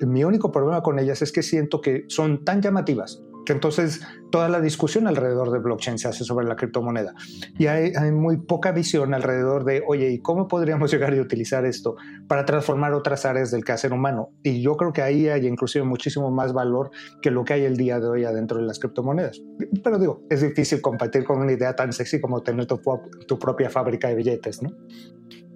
mi 0.00 0.24
único 0.24 0.52
problema 0.52 0.82
con 0.82 0.98
ellas 0.98 1.22
es 1.22 1.32
que 1.32 1.42
siento 1.42 1.80
que 1.80 2.04
son 2.08 2.44
tan 2.44 2.62
llamativas, 2.62 3.22
entonces 3.52 4.00
toda 4.30 4.48
la 4.48 4.60
discusión 4.60 5.06
alrededor 5.06 5.50
de 5.52 5.58
blockchain 5.58 5.98
se 5.98 6.08
hace 6.08 6.24
sobre 6.24 6.46
la 6.46 6.56
criptomoneda. 6.56 7.14
Y 7.58 7.66
hay, 7.66 7.92
muy 8.10 8.38
poca 8.38 8.72
visión 8.72 9.14
alrededor 9.14 9.64
de, 9.64 9.82
oye, 9.86 10.10
¿y 10.10 10.20
cómo 10.20 10.48
podríamos 10.48 10.90
llegar 10.92 11.12
a 11.14 11.20
utilizar 11.20 11.64
esto 11.64 11.96
para 12.26 12.44
transformar 12.44 12.94
otras 12.94 13.24
áreas 13.24 13.50
del 13.50 13.64
quehacer 13.64 13.92
humano? 13.92 14.30
Y 14.42 14.60
yo 14.60 14.76
creo 14.76 14.92
que 14.92 15.02
ahí 15.02 15.28
hay 15.28 15.46
inclusive 15.46 15.84
muchísimo 15.84 16.30
más 16.30 16.52
valor 16.52 16.90
que 17.22 17.30
lo 17.30 17.44
que 17.44 17.54
hay 17.54 17.64
el 17.64 17.76
día 17.76 18.00
de 18.00 18.08
hoy 18.08 18.24
adentro 18.24 18.58
de 18.58 18.64
las 18.64 18.78
criptomonedas. 18.78 19.40
Pero 19.82 19.98
digo, 19.98 20.22
es 20.30 20.42
difícil 20.42 20.80
compartir 20.80 21.24
con 21.24 21.38
una 21.38 21.52
idea 21.52 21.76
tan 21.76 21.92
sexy 21.92 22.20
como 22.20 22.42
tener 22.42 22.66
tu, 22.66 22.80
tu 23.26 23.38
propia 23.38 23.70
fábrica 23.70 24.08
de 24.08 24.16
billetes, 24.16 24.62
¿no? 24.62 24.70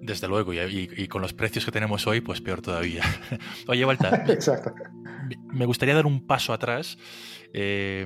Desde 0.01 0.27
luego, 0.27 0.53
y, 0.53 1.07
con 1.07 1.21
los 1.21 1.33
precios 1.33 1.65
que 1.65 1.71
tenemos 1.71 2.07
hoy, 2.07 2.21
pues 2.21 2.39
peor 2.39 2.61
todavía. 2.61 3.03
Oye, 3.67 3.85
Walter, 3.85 4.23
Exacto. 4.29 4.73
me 5.51 5.65
gustaría 5.65 5.93
dar 5.93 6.05
un 6.05 6.25
paso 6.25 6.53
atrás 6.53 6.97
eh, 7.53 8.05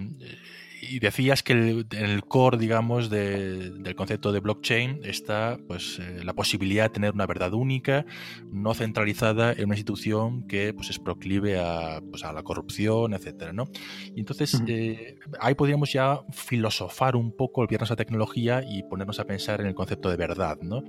y 0.89 1.00
decías 1.00 1.43
que 1.43 1.53
en 1.53 1.85
el 1.91 2.23
core, 2.25 2.57
digamos, 2.57 3.09
del 3.09 3.95
concepto 3.95 4.31
de 4.31 4.41
blockchain 4.41 5.00
está 5.03 5.57
pues, 5.67 6.00
eh, 6.00 6.23
la 6.23 6.33
posibilidad 6.33 6.83
de 6.83 6.89
tener 6.89 7.13
una 7.13 7.25
verdad 7.25 7.53
única, 7.53 8.05
no 8.51 8.73
centralizada 8.73 9.53
en 9.53 9.65
una 9.65 9.75
institución 9.75 10.45
que 10.47 10.73
pues, 10.73 10.89
es 10.89 11.00
proclive 11.00 11.57
a, 11.57 12.01
pues, 12.12 12.23
a 12.25 12.33
la 12.33 12.43
corrupción, 12.43 13.13
etc. 13.13 13.53
¿no? 13.53 13.69
Y 14.13 14.19
entonces 14.19 14.62
eh, 14.67 15.19
ahí 15.39 15.55
podríamos 15.55 15.93
ya 15.93 16.19
filosofar 16.31 17.15
un 17.15 17.35
poco, 17.35 17.62
olvidarnos 17.62 17.89
la 17.89 17.95
tecnología 17.95 18.63
y 18.67 18.83
ponernos 18.83 19.19
a 19.19 19.25
pensar 19.25 19.62
en 19.62 19.67
el 19.67 19.75
concepto 19.75 20.09
de 20.09 20.17
verdad. 20.17 20.57
¿no? 20.62 20.83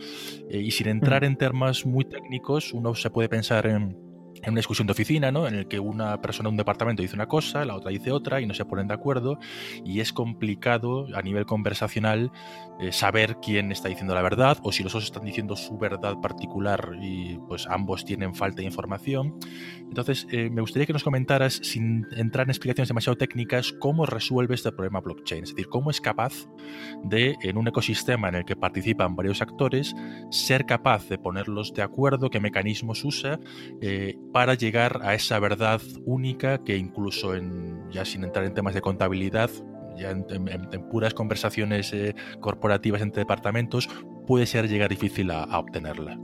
y 0.50 0.70
sin 0.70 0.88
entrar 0.88 1.25
en 1.25 1.37
temas 1.37 1.87
muy 1.87 2.04
técnicos, 2.04 2.73
uno 2.73 2.94
se 2.94 3.11
puede 3.11 3.28
pensar 3.28 3.66
en 3.66 4.13
en 4.43 4.50
una 4.50 4.59
discusión 4.59 4.87
de 4.87 4.93
oficina, 4.93 5.31
¿no? 5.33 5.47
En 5.47 5.55
el 5.55 5.69
que 5.69 5.81
una 5.81 6.21
persona 6.21 6.49
de 6.49 6.53
un 6.53 6.57
departamento 6.57 7.03
dice 7.03 7.14
una 7.14 7.26
cosa, 7.26 7.64
la 7.64 7.75
otra 7.75 7.91
dice 7.91 8.11
otra 8.11 8.41
y 8.41 8.47
no 8.47 8.55
se 8.55 8.64
ponen 8.64 8.88
de 8.88 8.95
acuerdo 8.95 9.38
y 9.85 10.00
es 10.00 10.12
complicado 10.12 11.07
a 11.14 11.23
nivel 11.23 11.47
conversacional 11.47 12.31
eh, 12.81 12.93
saber 12.93 13.37
quién 13.41 13.73
está 13.73 13.88
diciendo 13.88 14.14
la 14.14 14.23
verdad 14.23 14.59
o 14.62 14.73
si 14.73 14.83
los 14.83 14.93
dos 14.93 15.05
están 15.05 15.25
diciendo 15.25 15.57
su 15.57 15.79
verdad 15.79 16.21
particular 16.21 16.97
y 17.00 17.38
pues 17.49 17.67
ambos 17.69 18.05
tienen 18.05 18.35
falta 18.35 18.57
de 18.59 18.64
información. 18.64 19.38
Entonces, 19.81 20.26
eh, 20.31 20.50
me 20.50 20.61
gustaría 20.61 20.87
que 20.87 20.93
nos 20.93 21.05
comentaras, 21.05 21.61
sin 21.62 22.07
entrar 22.17 22.47
en 22.47 22.50
explicaciones 22.50 22.88
demasiado 22.88 23.17
técnicas, 23.17 23.73
cómo 23.73 24.07
resuelve 24.07 24.55
este 24.55 24.73
problema 24.73 25.00
blockchain, 25.00 25.45
es 25.45 25.50
decir, 25.50 25.69
cómo 25.69 25.91
es 25.91 26.00
capaz 26.00 26.49
de, 27.05 27.37
en 27.43 27.57
un 27.57 27.69
ecosistema 27.69 28.29
en 28.29 28.37
el 28.37 28.45
que 28.45 28.57
participan 28.57 29.14
varios 29.14 29.41
actores, 29.41 29.95
ser 30.31 30.67
capaz 30.67 31.09
de 31.09 31.19
ponerlos 31.19 31.73
de 31.75 31.83
acuerdo, 31.83 32.31
qué 32.31 32.41
mecanismos 32.41 33.05
usa 33.05 33.38
eh, 33.81 34.17
para 34.35 34.55
llegar 34.55 35.00
a 35.03 35.14
esa 35.14 35.38
verdad 35.38 35.81
única 36.05 36.59
que 36.59 36.76
incluso 36.76 37.35
en, 37.35 37.91
ya 37.91 38.05
sin 38.05 38.25
entrar 38.25 38.45
en 38.45 38.53
temas 38.53 38.75
de 38.75 38.83
contabilidad, 38.83 39.49
ya 39.97 40.11
en, 40.11 40.26
puras 40.91 41.14
conversaciones 41.14 41.93
eh, 41.95 42.14
corporativas 42.41 43.00
entre 43.00 43.21
departamentos 43.21 43.88
puede 44.26 44.45
ser 44.47 44.69
llegar 44.69 44.91
difícil 44.91 45.31
a 45.31 45.59
obtenerla. 45.59 46.19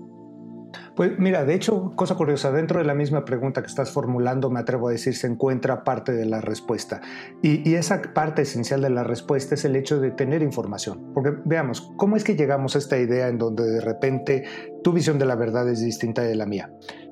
Pues 0.95 1.19
mira, 1.19 1.45
de 1.45 1.55
hecho, 1.55 1.93
cosa 1.97 2.15
curiosa, 2.15 2.53
dentro 2.53 2.79
de 2.79 2.85
la 2.85 2.95
misma 2.95 3.25
pregunta 3.25 3.63
que 3.63 3.69
estás 3.69 3.91
formulando, 3.91 4.51
me 4.51 4.61
atrevo 4.61 4.89
a 4.89 4.93
decir, 4.93 5.15
se 5.15 5.27
encuentra 5.27 5.85
parte 5.85 6.13
de 6.13 6.27
la 6.27 6.41
respuesta. 6.41 7.01
Y, 7.43 7.75
esa 7.75 8.03
parte 8.13 8.43
esencial 8.43 8.83
de 8.83 8.91
la 8.91 9.05
respuesta 9.05 9.55
es 9.55 9.65
el 9.65 9.77
hecho 9.77 10.01
de 10.01 10.11
tener 10.11 10.43
información. 10.43 11.13
Porque 11.15 11.33
veamos, 11.45 11.93
¿cómo 11.97 12.17
es 12.17 12.25
que 12.25 12.37
llegamos 12.37 12.75
a 12.75 12.79
esta 12.79 12.99
idea 12.99 13.29
en 13.29 13.39
donde 13.39 13.65
de 13.65 13.81
repente 13.81 14.45
tu 14.83 14.93
visión 14.93 15.19
de 15.19 15.27
la 15.27 15.37
verdad 15.37 15.69
es 15.69 15.81
distinta 15.81 16.23
de 16.23 16.35
la 16.35 16.47
mía? 16.47 16.71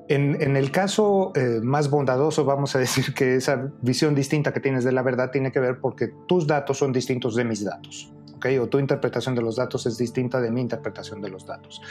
En, 0.09 0.57
el 0.57 0.71
caso 0.71 1.33
eh, 1.35 1.61
más 1.63 1.91
bondadoso, 1.91 2.45
vamos 2.45 2.75
a 2.75 2.79
decir 2.87 3.15
que 3.15 3.37
esa 3.37 3.71
visión 3.83 4.15
distinta 4.15 4.53
que 4.53 4.61
tienes 4.61 4.85
de 4.85 4.93
la 4.93 5.03
verdad 5.03 5.31
tiene 5.31 5.53
que 5.53 5.61
ver 5.61 5.81
porque 5.81 6.09
tus 6.27 6.47
datos 6.47 6.79
son 6.79 6.93
distintos 6.93 7.35
de 7.35 7.45
mis 7.45 7.65
datos. 7.65 8.13
O 8.61 8.69
tu 8.69 8.79
interpretación 8.79 9.35
de 9.35 9.43
los 9.43 9.57
datos 9.57 9.87
es 9.87 9.99
distinta 9.99 10.41
de 10.41 10.51
mi 10.51 10.61
interpretación 10.61 11.21
de 11.21 11.29
los 11.29 11.45
datos. 11.45 11.83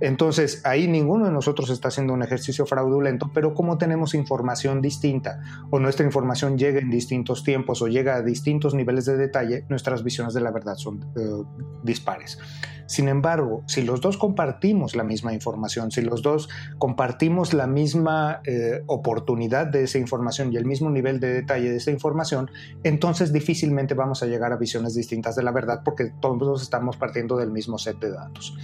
Entonces, 0.00 0.60
ahí 0.64 0.88
ninguno 0.88 1.26
de 1.26 1.32
nosotros 1.32 1.70
está 1.70 1.88
haciendo 1.88 2.12
un 2.12 2.22
ejercicio 2.22 2.66
fraudulento, 2.66 3.30
pero 3.32 3.54
como 3.54 3.78
tenemos 3.78 4.14
información 4.14 4.82
distinta 4.82 5.40
o 5.70 5.78
nuestra 5.78 6.04
información 6.04 6.58
llega 6.58 6.80
en 6.80 6.90
distintos 6.90 7.44
tiempos 7.44 7.80
o 7.80 7.86
llega 7.86 8.16
a 8.16 8.22
distintos 8.22 8.74
niveles 8.74 9.04
de 9.04 9.16
detalle, 9.16 9.64
nuestras 9.68 10.02
visiones 10.02 10.34
de 10.34 10.40
la 10.40 10.50
verdad 10.50 10.74
son 10.76 11.00
eh, 11.16 11.44
dispares. 11.84 12.38
Sin 12.86 13.08
embargo, 13.08 13.62
si 13.66 13.82
los 13.82 14.00
dos 14.00 14.18
compartimos 14.18 14.94
la 14.94 15.04
misma 15.04 15.32
información, 15.32 15.90
si 15.90 16.02
los 16.02 16.22
dos 16.22 16.48
compartimos 16.78 17.54
la 17.54 17.66
misma 17.66 18.40
eh, 18.44 18.82
oportunidad 18.86 19.66
de 19.66 19.84
esa 19.84 19.98
información 19.98 20.52
y 20.52 20.56
el 20.56 20.66
mismo 20.66 20.90
nivel 20.90 21.20
de 21.20 21.32
detalle 21.32 21.70
de 21.70 21.76
esa 21.76 21.90
información, 21.90 22.50
entonces 22.82 23.32
difícilmente 23.32 23.94
vamos 23.94 24.22
a 24.22 24.26
llegar 24.26 24.52
a 24.52 24.56
visiones 24.56 24.94
distintas 24.94 25.36
de 25.36 25.42
la 25.42 25.52
verdad 25.52 25.82
porque 25.84 26.12
todos 26.20 26.62
estamos 26.62 26.96
partiendo 26.96 27.36
del 27.36 27.50
mismo 27.50 27.78
set 27.78 27.98
de 27.98 28.10
datos. 28.10 28.56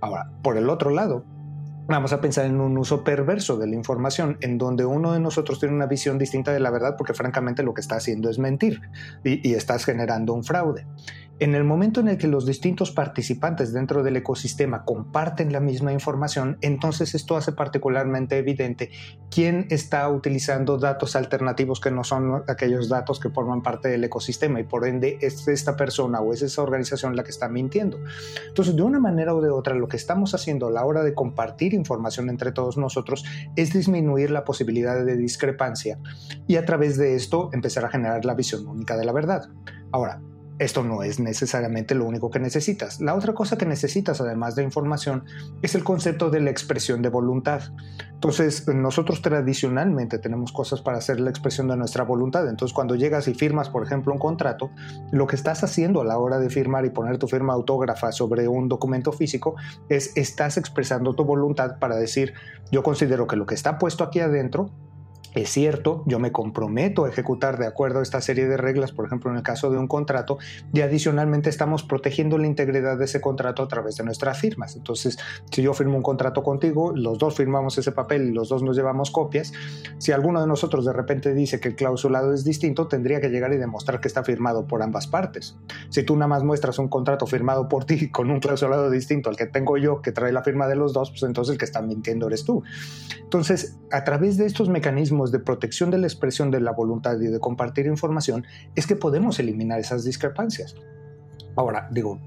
Ahora, 0.00 0.30
por 0.42 0.56
el 0.56 0.68
otro 0.70 0.90
lado, 0.90 1.24
vamos 1.88 2.12
a 2.12 2.20
pensar 2.20 2.44
en 2.44 2.60
un 2.60 2.76
uso 2.76 3.02
perverso 3.02 3.56
de 3.56 3.66
la 3.66 3.74
información, 3.74 4.36
en 4.40 4.58
donde 4.58 4.84
uno 4.84 5.12
de 5.12 5.20
nosotros 5.20 5.58
tiene 5.58 5.74
una 5.74 5.86
visión 5.86 6.18
distinta 6.18 6.52
de 6.52 6.60
la 6.60 6.70
verdad 6.70 6.96
porque 6.96 7.14
francamente 7.14 7.62
lo 7.62 7.74
que 7.74 7.80
está 7.80 7.96
haciendo 7.96 8.28
es 8.28 8.38
mentir 8.38 8.80
y, 9.24 9.48
y 9.48 9.54
estás 9.54 9.84
generando 9.84 10.34
un 10.34 10.44
fraude. 10.44 10.86
En 11.40 11.54
el 11.54 11.62
momento 11.62 12.00
en 12.00 12.08
el 12.08 12.18
que 12.18 12.26
los 12.26 12.46
distintos 12.46 12.90
participantes 12.90 13.72
dentro 13.72 14.02
del 14.02 14.16
ecosistema 14.16 14.84
comparten 14.84 15.52
la 15.52 15.60
misma 15.60 15.92
información, 15.92 16.58
entonces 16.62 17.14
esto 17.14 17.36
hace 17.36 17.52
particularmente 17.52 18.38
evidente 18.38 18.90
quién 19.30 19.68
está 19.70 20.08
utilizando 20.08 20.78
datos 20.78 21.14
alternativos 21.14 21.78
que 21.78 21.92
no 21.92 22.02
son 22.02 22.42
aquellos 22.48 22.88
datos 22.88 23.20
que 23.20 23.30
forman 23.30 23.62
parte 23.62 23.88
del 23.88 24.02
ecosistema 24.02 24.58
y 24.58 24.64
por 24.64 24.84
ende 24.84 25.16
es 25.20 25.46
esta 25.46 25.76
persona 25.76 26.20
o 26.20 26.32
es 26.32 26.42
esa 26.42 26.60
organización 26.60 27.14
la 27.14 27.22
que 27.22 27.30
está 27.30 27.48
mintiendo. 27.48 28.00
Entonces, 28.48 28.74
de 28.74 28.82
una 28.82 28.98
manera 28.98 29.32
u 29.32 29.40
de 29.40 29.50
otra, 29.50 29.76
lo 29.76 29.86
que 29.86 29.96
estamos 29.96 30.34
haciendo 30.34 30.66
a 30.66 30.72
la 30.72 30.84
hora 30.84 31.04
de 31.04 31.14
compartir 31.14 31.72
información 31.72 32.30
entre 32.30 32.50
todos 32.50 32.76
nosotros 32.76 33.24
es 33.54 33.72
disminuir 33.72 34.32
la 34.32 34.44
posibilidad 34.44 35.04
de 35.04 35.16
discrepancia 35.16 36.00
y 36.48 36.56
a 36.56 36.64
través 36.64 36.96
de 36.96 37.14
esto 37.14 37.50
empezar 37.52 37.84
a 37.84 37.90
generar 37.90 38.24
la 38.24 38.34
visión 38.34 38.66
única 38.66 38.96
de 38.96 39.04
la 39.04 39.12
verdad. 39.12 39.48
Ahora, 39.92 40.20
esto 40.58 40.82
no 40.82 41.02
es 41.02 41.20
necesariamente 41.20 41.94
lo 41.94 42.04
único 42.04 42.30
que 42.30 42.40
necesitas. 42.40 43.00
La 43.00 43.14
otra 43.14 43.32
cosa 43.32 43.56
que 43.56 43.66
necesitas, 43.66 44.20
además 44.20 44.56
de 44.56 44.64
información, 44.64 45.24
es 45.62 45.74
el 45.74 45.84
concepto 45.84 46.30
de 46.30 46.40
la 46.40 46.50
expresión 46.50 47.00
de 47.02 47.08
voluntad. 47.08 47.62
Entonces, 48.14 48.66
nosotros 48.66 49.22
tradicionalmente 49.22 50.18
tenemos 50.18 50.50
cosas 50.50 50.82
para 50.82 50.98
hacer 50.98 51.20
la 51.20 51.30
expresión 51.30 51.68
de 51.68 51.76
nuestra 51.76 52.02
voluntad. 52.02 52.48
Entonces, 52.48 52.74
cuando 52.74 52.96
llegas 52.96 53.28
y 53.28 53.34
firmas, 53.34 53.68
por 53.68 53.84
ejemplo, 53.84 54.12
un 54.12 54.18
contrato, 54.18 54.70
lo 55.12 55.28
que 55.28 55.36
estás 55.36 55.62
haciendo 55.62 56.00
a 56.00 56.04
la 56.04 56.18
hora 56.18 56.40
de 56.40 56.50
firmar 56.50 56.84
y 56.84 56.90
poner 56.90 57.18
tu 57.18 57.28
firma 57.28 57.52
autógrafa 57.52 58.10
sobre 58.10 58.48
un 58.48 58.68
documento 58.68 59.12
físico 59.12 59.54
es 59.88 60.16
estás 60.16 60.56
expresando 60.56 61.14
tu 61.14 61.24
voluntad 61.24 61.78
para 61.78 61.96
decir, 61.96 62.34
yo 62.72 62.82
considero 62.82 63.28
que 63.28 63.36
lo 63.36 63.46
que 63.46 63.54
está 63.54 63.78
puesto 63.78 64.02
aquí 64.02 64.18
adentro 64.18 64.70
es 65.34 65.50
cierto, 65.50 66.02
yo 66.06 66.18
me 66.18 66.32
comprometo 66.32 67.04
a 67.04 67.08
ejecutar 67.08 67.58
de 67.58 67.66
acuerdo 67.66 68.00
a 68.00 68.02
esta 68.02 68.20
serie 68.20 68.46
de 68.46 68.56
reglas, 68.56 68.92
por 68.92 69.06
ejemplo, 69.06 69.30
en 69.30 69.36
el 69.36 69.42
caso 69.42 69.70
de 69.70 69.78
un 69.78 69.86
contrato, 69.86 70.38
y 70.72 70.80
adicionalmente 70.80 71.50
estamos 71.50 71.82
protegiendo 71.82 72.38
la 72.38 72.46
integridad 72.46 72.98
de 72.98 73.04
ese 73.04 73.20
contrato 73.20 73.62
a 73.62 73.68
través 73.68 73.96
de 73.96 74.04
nuestras 74.04 74.38
firmas. 74.38 74.76
Entonces, 74.76 75.18
si 75.50 75.62
yo 75.62 75.74
firmo 75.74 75.96
un 75.96 76.02
contrato 76.02 76.42
contigo, 76.42 76.92
los 76.94 77.18
dos 77.18 77.36
firmamos 77.36 77.76
ese 77.78 77.92
papel 77.92 78.28
y 78.28 78.32
los 78.32 78.48
dos 78.48 78.62
nos 78.62 78.76
llevamos 78.76 79.10
copias, 79.10 79.52
si 79.98 80.12
alguno 80.12 80.40
de 80.40 80.46
nosotros 80.46 80.84
de 80.84 80.92
repente 80.92 81.34
dice 81.34 81.60
que 81.60 81.68
el 81.68 81.76
clausulado 81.76 82.32
es 82.32 82.44
distinto, 82.44 82.88
tendría 82.88 83.20
que 83.20 83.28
llegar 83.28 83.52
y 83.52 83.58
demostrar 83.58 84.00
que 84.00 84.08
está 84.08 84.24
firmado 84.24 84.66
por 84.66 84.82
ambas 84.82 85.06
partes. 85.06 85.56
Si 85.90 86.02
tú 86.02 86.14
nada 86.16 86.28
más 86.28 86.42
muestras 86.42 86.78
un 86.78 86.88
contrato 86.88 87.26
firmado 87.26 87.68
por 87.68 87.84
ti 87.84 88.08
con 88.10 88.30
un 88.30 88.40
clausulado 88.40 88.90
distinto 88.90 89.30
al 89.30 89.36
que 89.36 89.46
tengo 89.46 89.76
yo, 89.76 90.00
que 90.00 90.12
trae 90.12 90.32
la 90.32 90.42
firma 90.42 90.66
de 90.68 90.76
los 90.76 90.92
dos, 90.92 91.10
pues 91.10 91.22
entonces 91.22 91.52
el 91.52 91.58
que 91.58 91.64
está 91.64 91.82
mintiendo 91.82 92.28
eres 92.28 92.44
tú. 92.44 92.62
Entonces, 93.20 93.76
a 93.90 94.04
través 94.04 94.38
de 94.38 94.46
estos 94.46 94.68
mecanismos 94.68 95.17
de 95.26 95.38
protección 95.38 95.90
de 95.90 95.98
la 95.98 96.06
expresión 96.06 96.50
de 96.50 96.60
la 96.60 96.72
voluntad 96.72 97.20
y 97.20 97.26
de 97.26 97.40
compartir 97.40 97.86
información 97.86 98.44
es 98.74 98.86
que 98.86 98.96
podemos 98.96 99.38
eliminar 99.38 99.78
esas 99.80 100.04
discrepancias. 100.04 100.74
Ahora, 101.56 101.88
digo, 101.90 102.20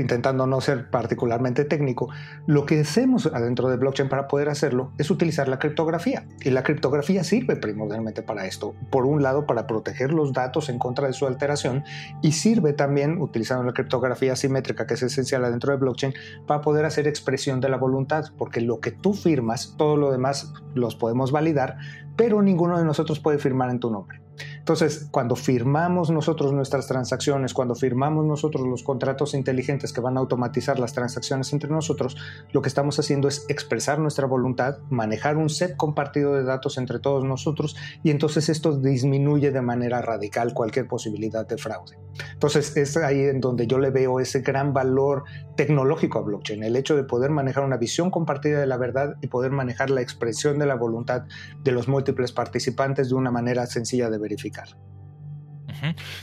intentando 0.00 0.46
no 0.46 0.60
ser 0.60 0.90
particularmente 0.90 1.64
técnico, 1.64 2.08
lo 2.46 2.66
que 2.66 2.80
hacemos 2.80 3.26
adentro 3.26 3.68
de 3.68 3.76
blockchain 3.76 4.08
para 4.08 4.28
poder 4.28 4.48
hacerlo 4.48 4.92
es 4.98 5.10
utilizar 5.10 5.48
la 5.48 5.58
criptografía. 5.58 6.26
Y 6.42 6.50
la 6.50 6.62
criptografía 6.62 7.24
sirve 7.24 7.56
primordialmente 7.56 8.22
para 8.22 8.46
esto. 8.46 8.74
Por 8.90 9.06
un 9.06 9.22
lado, 9.22 9.46
para 9.46 9.66
proteger 9.66 10.12
los 10.12 10.32
datos 10.32 10.68
en 10.68 10.78
contra 10.78 11.06
de 11.06 11.12
su 11.12 11.26
alteración 11.26 11.84
y 12.22 12.32
sirve 12.32 12.72
también, 12.72 13.20
utilizando 13.20 13.64
la 13.64 13.72
criptografía 13.72 14.36
simétrica 14.36 14.86
que 14.86 14.94
es 14.94 15.02
esencial 15.02 15.44
adentro 15.44 15.72
de 15.72 15.78
blockchain, 15.78 16.14
para 16.46 16.60
poder 16.60 16.84
hacer 16.84 17.06
expresión 17.06 17.60
de 17.60 17.68
la 17.68 17.76
voluntad, 17.76 18.26
porque 18.36 18.60
lo 18.60 18.80
que 18.80 18.90
tú 18.90 19.14
firmas, 19.14 19.74
todo 19.76 19.96
lo 19.96 20.10
demás 20.10 20.52
los 20.74 20.96
podemos 20.96 21.32
validar, 21.32 21.76
pero 22.16 22.42
ninguno 22.42 22.78
de 22.78 22.84
nosotros 22.84 23.20
puede 23.20 23.38
firmar 23.38 23.70
en 23.70 23.80
tu 23.80 23.90
nombre. 23.90 24.23
Entonces, 24.64 25.08
cuando 25.10 25.36
firmamos 25.36 26.08
nosotros 26.08 26.54
nuestras 26.54 26.86
transacciones, 26.86 27.52
cuando 27.52 27.74
firmamos 27.74 28.24
nosotros 28.24 28.66
los 28.66 28.82
contratos 28.82 29.34
inteligentes 29.34 29.92
que 29.92 30.00
van 30.00 30.16
a 30.16 30.20
automatizar 30.20 30.78
las 30.78 30.94
transacciones 30.94 31.52
entre 31.52 31.68
nosotros, 31.68 32.16
lo 32.50 32.62
que 32.62 32.68
estamos 32.68 32.98
haciendo 32.98 33.28
es 33.28 33.44
expresar 33.50 33.98
nuestra 33.98 34.26
voluntad, 34.26 34.78
manejar 34.88 35.36
un 35.36 35.50
set 35.50 35.76
compartido 35.76 36.32
de 36.32 36.44
datos 36.44 36.78
entre 36.78 36.98
todos 36.98 37.26
nosotros 37.26 37.76
y 38.02 38.10
entonces 38.10 38.48
esto 38.48 38.74
disminuye 38.74 39.50
de 39.50 39.60
manera 39.60 40.00
radical 40.00 40.54
cualquier 40.54 40.88
posibilidad 40.88 41.46
de 41.46 41.58
fraude. 41.58 41.98
Entonces, 42.32 42.74
es 42.78 42.96
ahí 42.96 43.20
en 43.20 43.42
donde 43.42 43.66
yo 43.66 43.78
le 43.78 43.90
veo 43.90 44.18
ese 44.18 44.40
gran 44.40 44.72
valor 44.72 45.24
tecnológico 45.56 46.20
a 46.20 46.22
blockchain, 46.22 46.62
el 46.62 46.76
hecho 46.76 46.96
de 46.96 47.04
poder 47.04 47.30
manejar 47.30 47.64
una 47.64 47.76
visión 47.76 48.10
compartida 48.10 48.60
de 48.60 48.66
la 48.66 48.78
verdad 48.78 49.16
y 49.20 49.26
poder 49.26 49.50
manejar 49.50 49.90
la 49.90 50.00
expresión 50.00 50.58
de 50.58 50.64
la 50.64 50.74
voluntad 50.74 51.24
de 51.62 51.72
los 51.72 51.86
múltiples 51.86 52.32
participantes 52.32 53.10
de 53.10 53.14
una 53.14 53.30
manera 53.30 53.66
sencilla 53.66 54.08
de 54.08 54.16
verificar. 54.16 54.53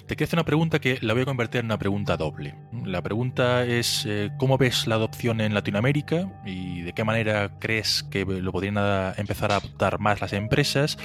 Te 0.08 0.16
quiero 0.16 0.28
hacer 0.28 0.38
una 0.38 0.46
pregunta 0.46 0.80
que 0.80 0.98
la 1.02 1.14
voy 1.14 1.24
a 1.24 1.26
convertir 1.26 1.60
en 1.60 1.66
una 1.66 1.78
pregunta 1.78 2.18
doble. 2.18 2.56
La 2.86 3.02
pregunta 3.02 3.66
es 3.66 4.06
eh, 4.08 4.32
¿cómo 4.38 4.58
ves 4.58 4.88
la 4.88 4.96
adopción 4.96 5.42
en 5.42 5.54
Latinoamérica 5.54 6.42
y 6.46 6.82
de 6.82 6.94
qué 6.94 7.04
manera 7.04 7.60
crees 7.60 8.04
que 8.04 8.26
lo 8.26 8.52
podrían 8.52 8.78
empezar 9.18 9.52
a 9.52 9.58
adoptar 9.58 10.00
más 10.00 10.22
las 10.22 10.34
empresas? 10.34 10.98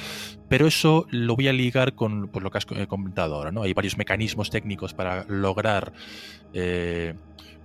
Pero 0.49 0.67
eso 0.67 1.07
lo 1.11 1.37
voy 1.37 1.49
a 1.49 1.53
ligar 1.53 1.95
con 1.95 2.31
lo 2.33 2.51
que 2.51 2.59
has 2.59 2.67
comentado 2.67 3.35
ahora. 3.35 3.53
¿no? 3.53 3.63
Hay 3.63 3.75
varios 3.75 3.97
mecanismos 3.99 4.51
técnicos 4.51 4.95
para 4.95 5.25
lograr 5.25 5.93
eh, 6.53 7.15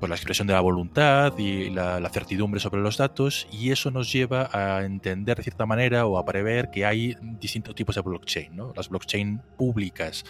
pues 0.01 0.09
la 0.09 0.15
expresión 0.15 0.47
de 0.47 0.53
la 0.53 0.61
voluntad 0.61 1.37
y 1.37 1.69
la, 1.69 2.09
certidumbre 2.09 2.59
sobre 2.59 2.81
los 2.81 2.97
datos 2.97 3.47
y 3.51 3.69
eso 3.69 3.91
nos 3.91 4.11
lleva 4.11 4.49
a 4.51 4.83
entender 4.83 5.37
de 5.37 5.43
cierta 5.43 5.67
manera 5.67 6.07
o 6.07 6.17
a 6.17 6.25
prever 6.25 6.71
que 6.71 6.87
hay 6.87 7.15
distintos 7.39 7.75
tipos 7.75 7.93
de 7.93 8.01
blockchain. 8.01 8.55
¿no? 8.55 8.73
Las 8.75 8.89
blockchain 8.89 9.43
públicas, 9.57 10.25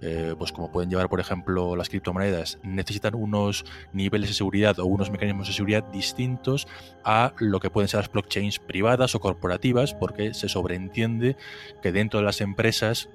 eh, 0.00 0.34
pues 0.38 0.52
como 0.52 0.72
pueden 0.72 0.88
llevar 0.88 1.10
por 1.10 1.20
ejemplo 1.20 1.76
las 1.76 1.90
criptomonedas, 1.90 2.58
necesitan 2.62 3.14
unos 3.14 3.66
niveles 3.92 4.30
de 4.30 4.34
seguridad 4.34 4.78
o 4.78 4.86
unos 4.86 5.10
mecanismos 5.10 5.48
de 5.48 5.52
seguridad 5.52 5.84
distintos 5.92 6.66
a 7.04 7.34
lo 7.36 7.60
que 7.60 7.68
pueden 7.68 7.88
ser 7.88 8.00
las 8.00 8.10
blockchains 8.10 8.58
privadas 8.58 9.14
o 9.14 9.20
corporativas 9.20 9.92
porque 9.92 10.32
se 10.32 10.48
sobreentiende 10.48 11.36
que 11.82 11.92
dentro 11.92 12.20
de 12.20 12.24
las 12.24 12.40
empresas 12.40 13.10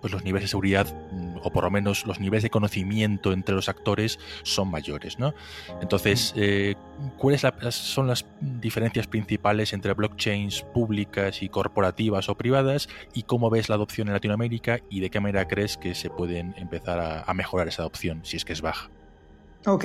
pues 0.00 0.12
los 0.12 0.24
niveles 0.24 0.44
de 0.44 0.48
seguridad 0.48 0.86
mm, 1.12 1.27
o 1.42 1.50
por 1.50 1.64
lo 1.64 1.70
menos 1.70 2.06
los 2.06 2.20
niveles 2.20 2.42
de 2.42 2.50
conocimiento 2.50 3.32
entre 3.32 3.54
los 3.54 3.68
actores 3.68 4.18
son 4.42 4.70
mayores. 4.70 5.18
¿no? 5.18 5.34
Entonces, 5.80 6.32
eh, 6.36 6.74
¿cuáles 7.16 7.42
son 7.70 8.06
las 8.06 8.26
diferencias 8.40 9.06
principales 9.06 9.72
entre 9.72 9.94
blockchains 9.94 10.62
públicas 10.62 11.42
y 11.42 11.48
corporativas 11.48 12.28
o 12.28 12.36
privadas 12.36 12.88
y 13.14 13.24
cómo 13.24 13.50
ves 13.50 13.68
la 13.68 13.76
adopción 13.76 14.08
en 14.08 14.14
Latinoamérica 14.14 14.80
y 14.90 15.00
de 15.00 15.10
qué 15.10 15.20
manera 15.20 15.48
crees 15.48 15.76
que 15.76 15.94
se 15.94 16.10
pueden 16.10 16.54
empezar 16.56 17.24
a, 17.26 17.34
mejorar 17.34 17.68
esa 17.68 17.82
adopción 17.82 18.20
si 18.24 18.36
es 18.36 18.44
que 18.44 18.52
es 18.52 18.62
baja? 18.62 18.90
Ok, 19.66 19.84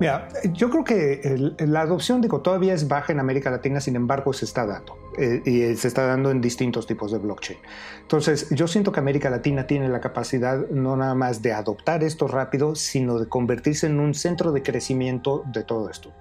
mira, 0.00 0.28
yo 0.52 0.70
creo 0.70 0.82
que 0.82 1.54
la 1.58 1.82
adopción, 1.82 2.20
digo, 2.20 2.40
todavía 2.40 2.72
es 2.74 2.88
baja 2.88 3.12
en 3.12 3.20
América 3.20 3.50
Latina, 3.50 3.80
sin 3.80 3.94
embargo, 3.94 4.32
se 4.32 4.46
está 4.46 4.66
dando. 4.66 4.96
eh, 5.18 5.42
y 5.44 5.76
se 5.76 5.88
está 5.88 6.06
dando 6.06 6.30
en 6.30 6.40
distintos 6.40 6.86
tipos 6.86 7.12
de 7.12 7.18
blockchain. 7.18 7.58
Entonces, 8.00 8.48
yo 8.50 8.66
siento 8.66 8.92
que 8.92 9.00
América 9.00 9.28
Latina 9.28 9.66
tiene 9.66 9.88
la 9.88 10.00
capacidad 10.00 10.68
no 10.70 10.96
nada 10.96 11.14
más 11.14 11.42
de 11.42 11.52
adoptar 11.52 12.02
esto 12.04 12.28
rápido, 12.28 12.74
sino 12.74 13.18
de 13.18 13.28
convertirse 13.28 13.86
en 13.86 14.00
un 14.00 14.14
centro 14.14 14.52
de 14.52 14.62
crecimiento 14.62 15.42
de 15.52 15.64
todo 15.64 15.90
esto. 15.90 16.12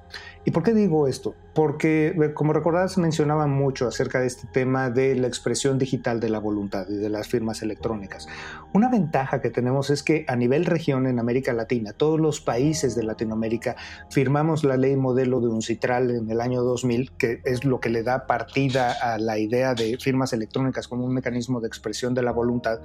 ¿Y 0.45 0.51
por 0.51 0.63
qué 0.63 0.73
digo 0.73 1.07
esto? 1.07 1.35
Porque, 1.53 2.31
como 2.33 2.53
recordarás, 2.53 2.97
mencionaba 2.97 3.45
mucho 3.45 3.87
acerca 3.87 4.21
de 4.21 4.27
este 4.27 4.47
tema 4.47 4.89
de 4.89 5.13
la 5.15 5.27
expresión 5.27 5.77
digital 5.77 6.21
de 6.21 6.29
la 6.29 6.39
voluntad 6.39 6.87
y 6.89 6.95
de 6.95 7.09
las 7.09 7.27
firmas 7.27 7.61
electrónicas. 7.61 8.27
Una 8.73 8.89
ventaja 8.89 9.41
que 9.41 9.49
tenemos 9.49 9.89
es 9.89 10.01
que 10.01 10.23
a 10.29 10.37
nivel 10.37 10.65
región 10.65 11.07
en 11.07 11.19
América 11.19 11.51
Latina, 11.51 11.91
todos 11.91 12.19
los 12.19 12.39
países 12.39 12.95
de 12.95 13.03
Latinoamérica 13.03 13.75
firmamos 14.09 14.63
la 14.63 14.77
ley 14.77 14.95
modelo 14.95 15.41
de 15.41 15.49
UNCITRAL 15.49 16.11
en 16.11 16.31
el 16.31 16.39
año 16.39 16.61
2000, 16.63 17.11
que 17.17 17.41
es 17.43 17.65
lo 17.65 17.81
que 17.81 17.89
le 17.89 18.03
da 18.03 18.25
partida 18.25 18.93
a 18.93 19.17
la 19.17 19.37
idea 19.37 19.73
de 19.73 19.97
firmas 19.97 20.31
electrónicas 20.31 20.87
como 20.87 21.05
un 21.05 21.13
mecanismo 21.13 21.59
de 21.59 21.67
expresión 21.67 22.13
de 22.13 22.21
la 22.21 22.31
voluntad. 22.31 22.79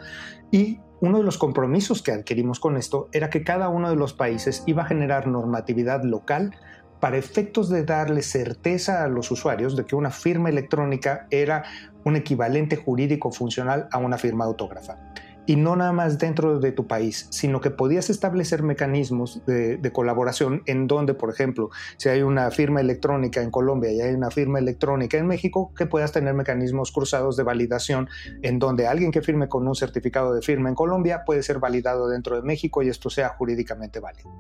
Y 0.51 0.81
uno 1.01 1.19
de 1.19 1.25
los 1.25 1.38
compromisos 1.38 2.03
que 2.03 2.12
adquirimos 2.12 2.59
con 2.59 2.77
esto 2.77 3.09
era 3.12 3.31
que 3.31 3.45
cada 3.45 3.69
uno 3.69 3.90
de 3.90 3.97
los 3.97 4.12
países 4.12 4.64
iba 4.67 4.83
a 4.83 4.87
generar 4.87 5.29
normatividad 5.29 6.03
local 6.03 6.57
para 7.05 7.19
efectos 7.19 7.69
de 7.69 7.85
darle 7.85 8.23
certeza 8.23 9.05
a 9.05 9.09
los 9.09 9.31
usuarios 9.31 9.77
de 9.77 9.85
que 9.85 9.95
una 9.95 10.11
firma 10.11 10.49
electrónica 10.49 11.27
era 11.31 11.62
un 12.03 12.17
equivalente 12.17 12.77
jurídico 12.77 13.31
funcional 13.31 13.88
a 13.93 13.99
una 13.99 14.17
firma 14.17 14.47
autógrafa. 14.47 14.97
Y 15.45 15.57
no 15.57 15.77
nada 15.77 15.93
más 15.93 16.19
dentro 16.19 16.61
de 16.61 16.73
tu 16.73 16.87
país, 16.87 17.27
sino 17.29 17.61
que 17.61 17.71
podías 17.71 18.09
establecer 18.09 18.62
mecanismos 18.62 19.43
de, 19.45 19.79
colaboración 19.93 20.62
en 20.64 20.87
donde, 20.87 21.12
por 21.12 21.29
ejemplo, 21.29 21.69
si 21.99 22.09
hay 22.09 22.23
una 22.23 22.51
firma 22.51 22.81
electrónica 22.81 23.43
en 23.43 23.51
Colombia 23.51 23.93
y 23.93 24.01
hay 24.01 24.14
una 24.14 24.31
firma 24.31 24.59
electrónica 24.59 25.19
en 25.19 25.27
México, 25.27 25.75
que 25.77 25.85
puedas 25.85 26.11
tener 26.11 26.33
mecanismos 26.33 26.90
cruzados 26.90 27.37
de 27.37 27.43
validación 27.43 28.09
en 28.40 28.59
donde 28.59 28.87
alguien 28.87 29.12
que 29.12 29.21
firme 29.21 29.47
con 29.47 29.69
un 29.69 29.75
certificado 29.75 30.33
de 30.33 30.40
firma 30.40 30.71
en 30.71 30.75
Colombia 30.75 31.25
puede 31.27 31.43
ser 31.43 31.59
validado 31.59 32.09
dentro 32.09 32.35
de 32.37 32.40
México 32.40 32.83
y 32.83 32.88
esto 32.88 33.11
sea 33.11 33.29
jurídicamente 33.29 34.01
válido. 34.01 34.31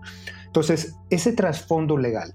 Entonces, 0.46 0.96
ese 1.10 1.34
trasfondo 1.34 1.98
legal 1.98 2.34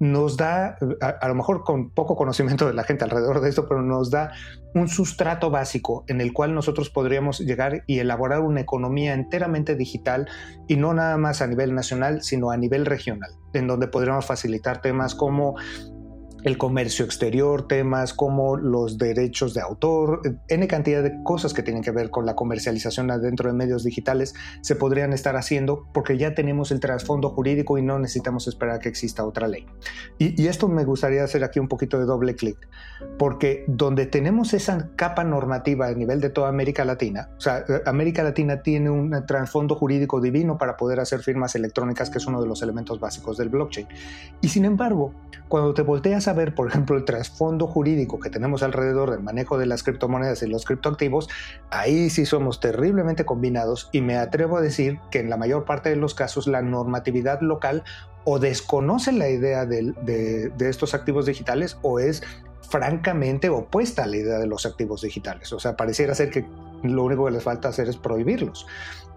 nos 0.00 0.38
da, 0.38 0.78
a, 1.00 1.28
lo 1.28 1.34
mejor 1.34 1.62
con 1.62 1.90
poco 1.90 2.16
conocimiento 2.16 2.66
de 2.66 2.72
la 2.72 2.84
gente 2.84 3.04
alrededor 3.04 3.42
de 3.42 3.50
esto, 3.50 3.68
pero 3.68 3.82
nos 3.82 4.10
da 4.10 4.32
un 4.74 4.88
sustrato 4.88 5.50
básico 5.50 6.04
en 6.08 6.22
el 6.22 6.32
cual 6.32 6.54
nosotros 6.54 6.88
podríamos 6.88 7.40
llegar 7.40 7.84
y 7.86 7.98
elaborar 7.98 8.40
una 8.40 8.62
economía 8.62 9.12
enteramente 9.12 9.76
digital 9.76 10.26
y 10.66 10.76
no 10.76 10.94
nada 10.94 11.18
más 11.18 11.42
a 11.42 11.46
nivel 11.46 11.74
nacional, 11.74 12.22
sino 12.22 12.50
a 12.50 12.56
nivel 12.56 12.86
regional, 12.86 13.30
en 13.52 13.66
donde 13.66 13.88
podríamos 13.88 14.24
facilitar 14.24 14.80
temas 14.80 15.14
como 15.14 15.56
el 16.44 16.58
comercio 16.58 17.04
exterior, 17.04 17.66
temas 17.68 18.14
como 18.14 18.56
los 18.56 18.98
derechos 18.98 19.54
de 19.54 19.60
autor, 19.60 20.22
N 20.48 20.66
cantidad 20.68 21.02
de 21.02 21.22
cosas 21.22 21.52
que 21.52 21.62
tienen 21.62 21.82
que 21.82 21.90
ver 21.90 22.10
con 22.10 22.26
la 22.26 22.34
comercialización 22.34 23.08
dentro 23.18 23.48
de 23.48 23.56
medios 23.56 23.84
digitales 23.84 24.34
se 24.60 24.76
podrían 24.76 25.12
estar 25.12 25.36
haciendo 25.36 25.86
porque 25.92 26.18
ya 26.18 26.34
tenemos 26.34 26.70
el 26.70 26.80
trasfondo 26.80 27.30
jurídico 27.30 27.78
y 27.78 27.82
no 27.82 27.98
necesitamos 27.98 28.46
esperar 28.46 28.78
que 28.78 28.88
exista 28.88 29.24
otra 29.24 29.48
ley. 29.48 29.66
Y, 30.18 30.50
esto 30.50 30.68
me 30.68 30.84
gustaría 30.84 31.22
hacer 31.22 31.44
aquí 31.44 31.60
un 31.60 31.68
poquito 31.68 31.98
de 31.98 32.06
doble 32.06 32.34
clic, 32.34 32.68
porque 33.18 33.64
donde 33.68 34.06
tenemos 34.06 34.52
esa 34.52 34.90
capa 34.96 35.22
normativa 35.22 35.86
a 35.86 35.94
nivel 35.94 36.20
de 36.20 36.30
toda 36.30 36.48
América 36.48 36.84
Latina, 36.84 37.30
o 37.36 37.40
sea, 37.40 37.64
América 37.86 38.24
Latina 38.24 38.62
tiene 38.62 38.90
un 38.90 39.24
trasfondo 39.26 39.76
jurídico 39.76 40.20
divino 40.20 40.58
para 40.58 40.76
poder 40.76 40.98
hacer 40.98 41.20
firmas 41.20 41.54
electrónicas, 41.54 42.10
que 42.10 42.18
es 42.18 42.26
uno 42.26 42.42
de 42.42 42.48
los 42.48 42.62
elementos 42.62 42.98
básicos 42.98 43.36
del 43.36 43.48
blockchain. 43.48 43.86
Y 44.40 44.48
sin 44.48 44.64
embargo, 44.64 45.14
cuando 45.48 45.72
te 45.72 45.82
volteas 45.82 46.26
a 46.28 46.29
ver, 46.32 46.54
por 46.54 46.68
ejemplo, 46.68 46.96
el 46.96 47.04
trasfondo 47.04 47.66
jurídico 47.66 48.20
que 48.20 48.30
tenemos 48.30 48.62
alrededor 48.62 49.10
del 49.10 49.20
manejo 49.20 49.58
de 49.58 49.66
las 49.66 49.82
criptomonedas 49.82 50.42
y 50.42 50.48
los 50.48 50.64
criptoactivos, 50.64 51.28
ahí 51.70 52.10
sí 52.10 52.26
somos 52.26 52.60
terriblemente 52.60 53.24
combinados 53.24 53.88
y 53.92 54.00
me 54.00 54.16
atrevo 54.16 54.56
a 54.56 54.60
decir 54.60 54.98
que 55.10 55.20
en 55.20 55.30
la 55.30 55.36
mayor 55.36 55.64
parte 55.64 55.88
de 55.90 55.96
los 55.96 56.14
casos 56.14 56.46
la 56.46 56.62
normatividad 56.62 57.40
local 57.40 57.84
o 58.24 58.38
desconoce 58.38 59.12
la 59.12 59.28
idea 59.28 59.66
de, 59.66 59.92
de 60.02 60.68
estos 60.68 60.94
activos 60.94 61.26
digitales 61.26 61.78
o 61.82 61.98
es 61.98 62.22
francamente 62.70 63.48
opuesta 63.48 64.04
a 64.04 64.06
la 64.06 64.16
idea 64.16 64.38
de 64.38 64.46
los 64.46 64.66
activos 64.66 65.02
digitales. 65.02 65.52
O 65.52 65.58
sea, 65.58 65.76
pareciera 65.76 66.14
ser 66.14 66.30
que 66.30 66.46
lo 66.82 67.04
único 67.04 67.26
que 67.26 67.32
les 67.32 67.42
falta 67.42 67.68
hacer 67.68 67.88
es 67.88 67.96
prohibirlos. 67.96 68.66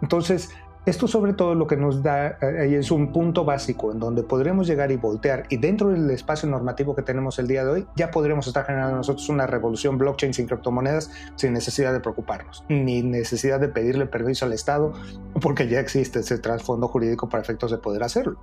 Entonces, 0.02 0.50
esto 0.86 1.08
sobre 1.08 1.34
todo 1.34 1.56
lo 1.56 1.68
que 1.68 1.78
nos 1.78 2.04
da 2.04 2.38
eh, 2.42 2.78
es 2.78 2.92
un 2.92 3.12
punto 3.12 3.46
básico 3.46 3.92
en 3.92 4.00
donde 4.00 4.24
podremos 4.24 4.68
llegar 4.68 4.92
y 4.92 4.98
voltear 4.98 5.46
y 5.50 5.58
dentro 5.58 5.90
del 5.90 6.10
espacio 6.10 6.50
normativo 6.50 6.96
que 6.96 7.02
tenemos 7.02 7.40
el 7.40 7.48
día 7.48 7.64
de 7.64 7.72
hoy 7.72 7.88
ya 7.96 8.12
podremos 8.12 8.48
estar 8.48 8.66
generando 8.66 8.98
nosotros 8.98 9.30
una 9.30 9.48
revolución 9.48 9.98
blockchain 9.98 10.34
sin 10.34 10.48
criptomonedas 10.48 11.12
sin 11.36 11.54
necesidad 11.54 11.94
de 11.94 12.00
preocuparnos, 12.00 12.66
ni 12.70 13.02
necesidad 13.02 13.60
de 13.60 13.70
pedirle 13.70 14.06
permiso 14.06 14.46
al 14.46 14.54
Estado 14.54 14.94
porque 15.42 15.68
ya 15.68 15.80
existe 15.80 16.20
ese 16.20 16.38
trasfondo 16.38 16.88
jurídico 16.88 17.30
para 17.30 17.42
efectos 17.42 17.72
de 17.72 17.78
poder 17.78 18.04
hacerlo. 18.04 18.38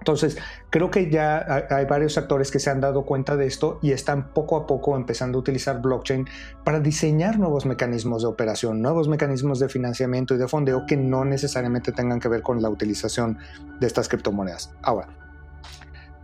Entonces, 0.00 0.38
creo 0.70 0.90
que 0.90 1.10
ya 1.10 1.66
hay 1.70 1.84
varios 1.84 2.16
actores 2.16 2.50
que 2.50 2.58
se 2.58 2.70
han 2.70 2.80
dado 2.80 3.02
cuenta 3.02 3.36
de 3.36 3.46
esto 3.46 3.78
y 3.82 3.92
están 3.92 4.32
poco 4.32 4.56
a 4.56 4.66
poco 4.66 4.96
empezando 4.96 5.38
a 5.38 5.40
utilizar 5.40 5.80
blockchain 5.80 6.26
para 6.64 6.80
diseñar 6.80 7.38
nuevos 7.38 7.66
mecanismos 7.66 8.22
de 8.22 8.28
operación, 8.28 8.80
nuevos 8.80 9.08
mecanismos 9.08 9.60
de 9.60 9.68
financiamiento 9.68 10.34
y 10.34 10.38
de 10.38 10.48
fondeo 10.48 10.86
que 10.86 10.96
no 10.96 11.24
necesariamente 11.26 11.92
tengan 11.92 12.18
que 12.18 12.28
ver 12.28 12.42
con 12.42 12.62
la 12.62 12.70
utilización 12.70 13.38
de 13.78 13.86
estas 13.86 14.08
criptomonedas. 14.08 14.72
Ahora, 14.82 15.08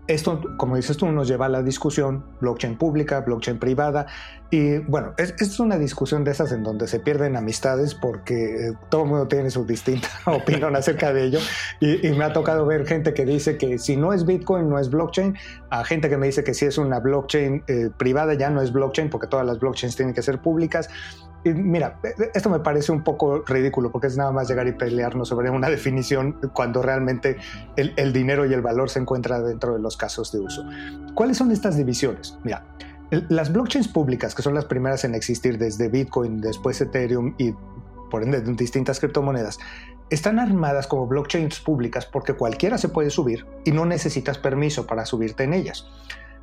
esto, 0.08 0.40
como 0.56 0.76
dices 0.76 0.96
tú, 0.96 1.10
nos 1.10 1.28
lleva 1.28 1.46
a 1.46 1.48
la 1.48 1.62
discusión 1.62 2.24
blockchain 2.40 2.76
pública, 2.76 3.20
blockchain 3.20 3.58
privada. 3.58 4.06
Y 4.50 4.78
bueno, 4.78 5.12
es, 5.18 5.58
una 5.58 5.76
discusión 5.76 6.22
de 6.22 6.30
esas 6.30 6.52
en 6.52 6.62
donde 6.62 6.86
se 6.86 7.00
pierden 7.00 7.36
amistades 7.36 7.94
porque 7.94 8.68
eh, 8.68 8.72
todo 8.88 9.02
el 9.02 9.08
mundo 9.08 9.26
tiene 9.26 9.50
su 9.50 9.64
distinta 9.66 10.08
opinión 10.26 10.76
acerca 10.76 11.12
de 11.12 11.24
ello. 11.24 11.40
Y, 11.80 12.08
me 12.10 12.24
ha 12.24 12.32
tocado 12.32 12.64
ver 12.66 12.86
gente 12.86 13.12
que 13.12 13.24
dice 13.24 13.58
que 13.58 13.78
si 13.78 13.96
no 13.96 14.12
es 14.12 14.24
Bitcoin, 14.24 14.68
no 14.68 14.78
es 14.78 14.90
blockchain. 14.90 15.36
A 15.70 15.84
gente 15.84 16.08
que 16.08 16.16
me 16.16 16.26
dice 16.26 16.44
que 16.44 16.54
si 16.54 16.66
es 16.66 16.78
una 16.78 17.00
blockchain 17.00 17.64
eh, 17.66 17.90
privada, 17.96 18.34
ya 18.34 18.50
no 18.50 18.62
es 18.62 18.72
blockchain 18.72 19.10
porque 19.10 19.26
todas 19.26 19.44
las 19.44 19.58
blockchains 19.58 19.96
tienen 19.96 20.14
que 20.14 20.22
ser 20.22 20.38
públicas 20.40 20.88
mira, 21.54 21.98
e, 22.02 22.08
e, 22.08 22.30
esto 22.34 22.50
me 22.50 22.60
parece 22.60 22.92
un 22.92 23.02
poco 23.02 23.42
ridículo 23.46 23.90
porque 23.90 24.06
es 24.06 24.16
nada 24.16 24.32
más 24.32 24.48
llegar 24.48 24.66
y 24.66 24.72
pelearnos 24.72 25.28
sobre 25.28 25.50
una 25.50 25.68
definición 25.68 26.38
cuando 26.52 26.82
realmente 26.82 27.36
el, 27.76 28.12
dinero 28.12 28.46
y 28.46 28.52
el 28.52 28.62
valor 28.62 28.90
se 28.90 28.98
encuentran 28.98 29.46
dentro 29.46 29.74
de 29.74 29.80
los 29.80 29.96
casos 29.96 30.32
de 30.32 30.40
uso. 30.40 30.64
¿Cuáles 31.14 31.36
son 31.36 31.50
estas 31.52 31.76
divisiones? 31.76 32.38
Mira, 32.44 32.64
las 33.10 33.52
blockchains 33.52 33.88
públicas, 33.88 34.34
que 34.34 34.42
son 34.42 34.54
las 34.54 34.64
primeras 34.64 35.04
en 35.04 35.14
existir 35.14 35.58
desde 35.58 35.88
Bitcoin, 35.88 36.40
después 36.40 36.80
Ethereum 36.80 37.34
y 37.38 37.54
por 38.10 38.22
ende 38.22 38.40
distintas 38.40 39.00
criptomonedas, 39.00 39.58
están 40.10 40.38
armadas 40.38 40.86
como 40.86 41.06
blockchains 41.06 41.60
públicas 41.60 42.06
porque 42.06 42.34
cualquiera 42.34 42.78
se 42.78 42.88
puede 42.88 43.10
subir 43.10 43.46
y 43.64 43.72
no 43.72 43.84
necesitas 43.84 44.38
permiso 44.38 44.86
para 44.86 45.04
subirte 45.04 45.44
en 45.44 45.54
ellas. 45.54 45.86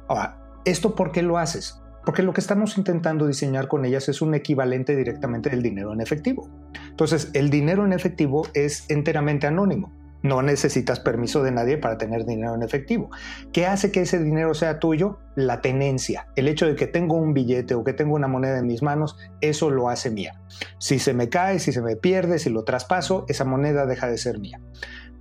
Ahora, 0.08 0.38
¿esto 0.66 0.96
por 0.96 1.12
qué 1.12 1.22
lo 1.22 1.38
haces? 1.38 1.83
Porque 2.06 2.24
lo 2.24 2.34
que 2.34 2.42
estamos 2.42 2.78
intentando 2.78 3.28
diseñar 3.28 3.68
con 3.68 3.86
ellas 3.86 4.10
es 4.10 4.22
un 4.22 4.34
equivalente 4.34 4.96
directamente 4.96 5.50
del 5.50 5.62
dinero 5.62 5.94
en 5.94 6.02
efectivo. 6.02 6.50
Entonces, 6.90 7.30
el 7.34 7.50
dinero 7.50 7.86
en 7.86 7.94
efectivo 7.94 8.48
es 8.54 8.90
enteramente 8.90 9.48
anónimo. 9.48 9.92
No 10.22 10.42
necesitas 10.42 11.02
permiso 11.02 11.44
de 11.44 11.52
nadie 11.52 11.78
para 11.78 11.98
tener 11.98 12.26
dinero 12.26 12.56
en 12.56 12.64
efectivo. 12.64 13.10
¿Qué 13.52 13.66
hace 13.66 13.92
que 13.92 14.02
ese 14.02 14.24
dinero 14.24 14.54
sea 14.54 14.80
tuyo? 14.80 15.20
La 15.36 15.60
tenencia. 15.60 16.28
El 16.38 16.48
hecho 16.48 16.66
de 16.66 16.76
que 16.76 16.88
tengo 16.88 17.18
un 17.18 17.34
billete 17.34 17.76
o 17.76 17.84
que 17.84 17.92
tengo 17.92 18.16
una 18.16 18.30
moneda 18.30 18.58
en 18.58 18.68
mis 18.68 18.82
manos, 18.82 19.18
eso 19.42 19.70
lo 19.70 19.90
hace 19.90 20.10
mía. 20.12 20.40
Si 20.78 20.98
se 20.98 21.14
me 21.14 21.28
cae, 21.28 21.60
si 21.60 21.74
se 21.74 21.82
me 21.82 21.98
pierde, 21.98 22.40
si 22.40 22.50
lo 22.50 22.64
traspaso, 22.64 23.26
esa 23.28 23.44
moneda 23.44 23.86
deja 23.86 24.08
de 24.08 24.18
ser 24.18 24.40
mía 24.40 24.62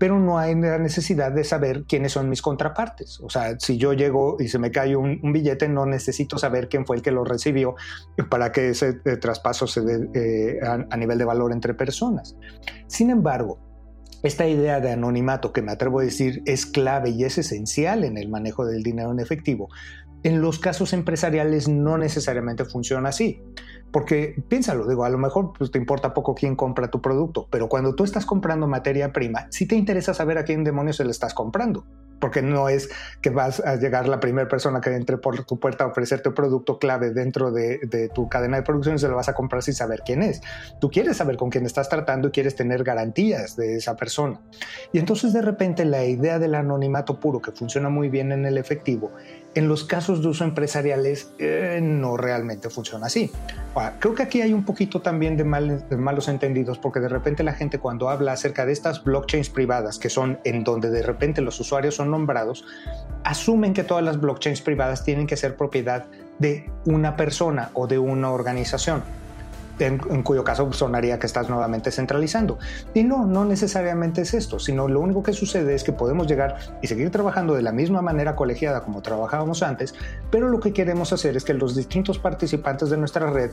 pero 0.03 0.19
no 0.19 0.37
hay 0.37 0.57
la 0.57 0.79
necesidad 0.79 1.31
de 1.31 1.45
saber 1.45 1.85
quiénes 1.85 2.11
son 2.11 2.29
mis 2.29 2.43
contrapartes. 2.43 3.21
O 3.21 3.31
sea, 3.31 3.55
si 3.61 3.79
yo 3.79 3.93
llego 3.93 4.37
y 4.41 4.49
se 4.49 4.59
me 4.59 4.73
cae 4.73 4.97
un, 4.97 5.21
billete, 5.33 5.69
no 5.69 5.87
necesito 5.87 6.38
saber 6.38 6.69
quién 6.69 6.85
fue 6.85 6.97
el 6.97 7.03
que 7.03 7.12
lo 7.12 7.23
recibió 7.23 7.77
para 8.29 8.51
que 8.51 8.71
ese 8.71 8.99
eh, 9.05 9.17
traspaso 9.19 9.69
se 9.69 9.81
dé 9.83 10.09
eh, 10.12 10.59
a, 10.61 10.97
nivel 10.97 11.19
de 11.19 11.25
valor 11.25 11.53
entre 11.53 11.75
personas. 11.75 12.35
Sin 12.88 13.11
embargo, 13.11 13.61
esta 14.25 14.49
idea 14.49 14.81
de 14.81 14.91
anonimato 14.91 15.53
que 15.53 15.62
me 15.62 15.71
atrevo 15.71 16.01
a 16.01 16.03
decir 16.03 16.43
es 16.47 16.67
clave 16.67 17.11
y 17.11 17.23
es 17.23 17.38
esencial 17.38 18.03
en 18.03 18.19
el 18.19 18.29
manejo 18.29 18.67
del 18.67 18.83
dinero 18.83 19.12
en 19.12 19.21
efectivo, 19.21 19.69
en 20.25 20.43
los 20.43 20.59
casos 20.59 20.93
empresariales 20.95 21.69
no 21.69 21.97
necesariamente 21.97 22.65
funciona 22.65 23.11
así. 23.11 23.41
Porque 23.92 24.42
piénsalo, 24.48 24.88
digo, 24.88 25.05
a 25.05 25.11
lo 25.11 25.18
mejor 25.18 25.52
pues, 25.57 25.70
te 25.70 25.78
importa 25.78 26.14
poco 26.14 26.35
quién 26.35 26.57
compra 26.57 26.90
tu 26.90 27.00
producto, 27.00 27.46
pero 27.50 27.68
cuando 27.68 27.94
tú 27.94 28.05
estás 28.05 28.26
comprando 28.26 28.66
materia 28.66 29.12
prima, 29.12 29.46
sí 29.50 29.66
te 29.66 29.76
interesa 29.76 30.14
saber 30.14 30.38
a 30.38 30.44
quién 30.44 30.64
demonios 30.64 30.96
se 30.96 31.05
le 31.05 31.11
estás 31.11 31.35
comprando 31.35 31.85
porque 32.22 32.40
no 32.40 32.68
es 32.68 32.88
que 33.20 33.31
vas 33.31 33.59
a 33.59 33.74
llegar 33.74 34.07
la 34.07 34.20
primera 34.20 34.48
persona 34.48 34.81
que 34.81 34.94
entre 34.94 35.18
por 35.18 35.44
tu 35.44 35.59
puerta 35.59 35.83
a 35.83 35.87
ofrecerte 35.88 36.28
un 36.28 36.37
producto 36.37 36.78
clave 36.78 37.11
dentro 37.11 37.50
de, 37.50 37.81
de, 37.83 38.09
tu 38.09 38.28
cadena 38.28 38.57
de 38.59 38.62
producción 38.62 38.94
y 38.94 39.00
se 39.00 39.09
lo 39.09 39.16
vas 39.16 39.28
a 39.28 39.35
comprar 39.35 39.61
sin 39.64 39.74
saber 39.74 40.02
quién 40.07 40.22
es. 40.22 40.40
Tú 40.81 40.88
quieres 40.88 41.16
saber 41.16 41.37
con 41.37 41.50
quién 41.50 41.66
estás 41.66 41.88
tratando 41.88 42.28
y 42.28 42.31
quieres 42.31 42.55
tener 42.55 42.85
garantías 42.85 43.57
de 43.57 43.74
esa 43.74 43.96
persona. 43.96 44.40
Y 44.92 45.00
entonces 45.00 45.33
de 45.33 45.42
repente 45.42 45.85
la 45.85 46.05
idea 46.05 46.38
del 46.38 46.55
anonimato 46.55 47.18
puro 47.18 47.42
que 47.42 47.50
funciona 47.50 47.88
muy 47.88 48.09
bien 48.09 48.31
en 48.31 48.46
el 48.46 48.57
efectivo, 48.57 49.11
en 49.55 49.69
los 49.69 49.85
casos 49.85 50.23
de 50.23 50.29
uso 50.29 50.45
empresariales 50.45 51.31
eh, 51.38 51.81
no 51.83 52.17
realmente 52.17 52.71
funciona 52.71 53.07
así. 53.07 53.31
creo 53.99 54.15
que 54.15 54.23
aquí 54.23 54.41
hay 54.41 54.53
un 54.53 54.65
poquito 54.65 55.01
también 55.01 55.37
de, 55.37 55.45
de, 55.45 55.97
malos 55.97 56.29
entendidos 56.29 56.79
porque 56.79 57.01
de 57.01 57.09
repente 57.09 57.43
la 57.43 57.53
gente 57.53 57.79
cuando 57.79 58.09
habla 58.09 58.33
acerca 58.33 58.67
de 58.67 58.73
estas 58.73 59.05
blockchains 59.05 59.51
privadas 59.51 59.99
que 59.99 60.09
son 60.09 60.38
en 60.45 60.65
donde 60.65 60.91
de 60.91 61.03
repente 61.03 61.41
los 61.41 61.59
usuarios 61.61 61.97
son 61.97 62.11
nombrados, 62.11 62.65
asumen 63.25 63.75
que 63.75 63.85
todas 63.85 64.05
las 64.05 64.21
blockchains 64.21 64.62
privadas 64.62 65.05
tienen 65.05 65.27
que 65.27 65.37
ser 65.37 65.57
propiedad 65.57 66.07
de 66.38 66.71
una 66.87 67.17
persona 67.17 67.71
o 67.75 67.87
de 67.87 67.99
una 67.99 68.31
organización 68.31 69.03
en, 69.87 70.23
cuyo 70.23 70.45
caso 70.45 70.73
sonaría 70.73 71.18
que 71.18 71.27
estás 71.27 71.49
nuevamente 71.49 71.90
centralizando. 71.90 72.59
Y 72.95 73.05
no, 73.05 73.27
no 73.27 73.45
necesariamente 73.45 74.23
es 74.23 74.35
esto, 74.35 74.59
sino 74.59 74.88
lo 74.88 75.01
único 75.01 75.23
que 75.23 75.33
sucede 75.33 75.75
es 75.75 75.85
que 75.85 75.92
podemos 75.92 76.27
llegar 76.27 76.57
y 76.81 76.87
seguir 76.87 77.11
trabajando 77.11 77.55
de 77.55 77.62
la 77.62 77.73
misma 77.73 78.03
manera 78.03 78.37
colegiada 78.37 78.83
como 78.83 79.03
trabajábamos 79.03 79.62
antes, 79.62 79.95
pero 80.31 80.49
lo 80.49 80.61
que 80.61 80.73
queremos 80.73 81.12
hacer 81.12 81.37
es 81.37 81.45
que 81.45 81.55
los 81.55 81.75
distintos 81.75 82.18
participantes 82.18 82.90
de 82.90 82.97
nuestra 82.97 83.31
red 83.31 83.51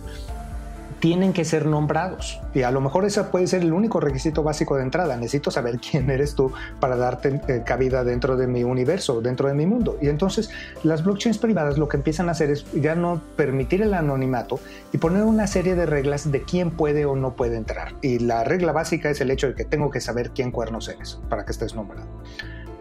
tienen 1.00 1.34
que 1.34 1.46
ser 1.46 1.66
nombrados. 1.66 2.42
Y 2.54 2.64
a 2.64 2.72
lo 2.72 2.82
mejor 2.82 3.06
ese 3.06 3.24
puede 3.24 3.48
ser 3.48 3.62
el 3.62 3.74
único 3.74 4.00
requisito 4.00 4.44
básico 4.44 4.76
de 4.76 4.84
entrada. 4.84 5.16
Necesito 5.18 5.52
saber 5.52 5.80
quién 5.92 6.10
eres 6.10 6.36
tú 6.36 6.52
para 6.80 6.96
darte 6.96 7.42
eh, 7.48 7.64
cabida 7.66 8.04
dentro 8.04 8.38
de 8.38 8.48
mi 8.48 8.64
universo, 8.64 9.22
dentro 9.22 9.48
de 9.48 9.54
mi 9.54 9.66
mundo. 9.66 9.98
Y 10.02 10.08
entonces 10.08 10.50
las 10.84 11.04
blockchains 11.04 11.38
privadas 11.38 11.78
lo 11.78 11.88
que 11.88 11.98
empiezan 11.98 12.30
a 12.30 12.34
hacer 12.34 12.50
es 12.50 12.66
ya 12.74 12.96
no 12.96 13.22
permitir 13.36 13.82
el 13.82 13.94
anonimato 13.94 14.60
y 14.92 14.98
poner 14.98 15.24
una 15.24 15.48
serie 15.48 15.76
de 15.76 15.86
reglas 15.86 16.32
de 16.32 16.44
quién 16.44 16.72
puede 16.72 17.06
o 17.06 17.16
no 17.16 17.36
puede 17.36 17.58
entrar. 17.58 17.94
Y 18.02 18.20
la 18.20 18.44
regla 18.44 18.72
básica 18.72 19.10
es 19.10 19.22
el 19.22 19.32
hecho 19.32 19.48
de 19.48 19.56
que 19.56 19.66
tengo 19.66 19.90
que 19.90 20.02
saber 20.02 20.32
quién 20.32 20.52
cuernos 20.52 20.88
eres 20.90 21.20
para 21.30 21.46
que 21.46 21.52
estés 21.52 21.76
nombrado. 21.76 22.08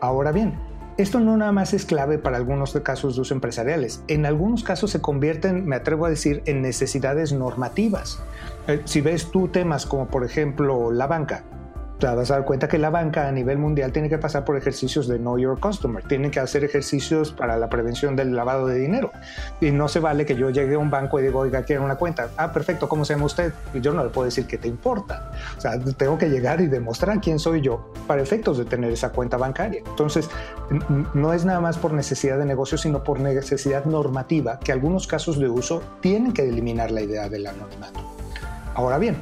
Ahora 0.00 0.32
bien, 0.32 0.54
esto 0.98 1.20
no 1.20 1.36
nada 1.36 1.52
más 1.52 1.74
es 1.74 1.86
clave 1.86 2.18
para 2.18 2.36
algunos 2.36 2.72
casos 2.82 3.14
de 3.14 3.20
uso 3.20 3.32
empresariales. 3.32 4.02
En 4.08 4.26
algunos 4.26 4.64
casos 4.64 4.90
se 4.90 5.00
convierten, 5.00 5.64
me 5.64 5.76
atrevo 5.76 6.06
a 6.06 6.10
decir, 6.10 6.42
en 6.44 6.60
necesidades 6.60 7.32
normativas. 7.32 8.18
Eh, 8.66 8.82
si 8.84 9.00
ves 9.00 9.30
tú 9.30 9.46
temas 9.46 9.86
como 9.86 10.08
por 10.08 10.24
ejemplo 10.24 10.90
la 10.90 11.06
banca, 11.06 11.44
te 11.98 12.06
vas 12.06 12.30
a 12.30 12.34
dar 12.34 12.44
cuenta 12.44 12.68
que 12.68 12.78
la 12.78 12.90
banca 12.90 13.26
a 13.26 13.32
nivel 13.32 13.58
mundial 13.58 13.92
tiene 13.92 14.08
que 14.08 14.18
pasar 14.18 14.44
por 14.44 14.56
ejercicios 14.56 15.08
de 15.08 15.18
Know 15.18 15.38
Your 15.38 15.58
Customer, 15.58 16.02
tiene 16.04 16.30
que 16.30 16.38
hacer 16.38 16.62
ejercicios 16.62 17.32
para 17.32 17.56
la 17.56 17.68
prevención 17.68 18.14
del 18.14 18.36
lavado 18.36 18.66
de 18.66 18.78
dinero. 18.78 19.10
Y 19.60 19.72
no 19.72 19.88
se 19.88 19.98
vale 19.98 20.24
que 20.24 20.36
yo 20.36 20.50
llegue 20.50 20.74
a 20.74 20.78
un 20.78 20.90
banco 20.90 21.18
y 21.18 21.24
diga, 21.24 21.38
oiga, 21.38 21.62
quiero 21.64 21.84
una 21.84 21.96
cuenta. 21.96 22.28
Ah, 22.36 22.52
perfecto, 22.52 22.88
¿cómo 22.88 23.04
se 23.04 23.14
llama 23.14 23.26
usted? 23.26 23.52
Y 23.74 23.80
yo 23.80 23.92
no 23.92 24.04
le 24.04 24.10
puedo 24.10 24.26
decir 24.26 24.46
que 24.46 24.58
te 24.58 24.68
importa. 24.68 25.32
O 25.56 25.60
sea, 25.60 25.78
tengo 25.78 26.16
que 26.18 26.28
llegar 26.28 26.60
y 26.60 26.68
demostrar 26.68 27.20
quién 27.20 27.38
soy 27.38 27.62
yo 27.62 27.92
para 28.06 28.22
efectos 28.22 28.58
de 28.58 28.64
tener 28.64 28.92
esa 28.92 29.10
cuenta 29.10 29.36
bancaria. 29.36 29.82
Entonces, 29.84 30.30
no 31.14 31.32
es 31.32 31.44
nada 31.44 31.60
más 31.60 31.78
por 31.78 31.92
necesidad 31.92 32.38
de 32.38 32.44
negocio, 32.44 32.78
sino 32.78 33.02
por 33.02 33.18
necesidad 33.18 33.84
normativa, 33.86 34.60
que 34.60 34.70
algunos 34.70 35.06
casos 35.08 35.38
de 35.38 35.48
uso 35.48 35.82
tienen 36.00 36.32
que 36.32 36.48
eliminar 36.48 36.92
la 36.92 37.00
idea 37.00 37.28
del 37.28 37.46
anonimato. 37.46 38.00
Ahora 38.74 38.98
bien, 38.98 39.16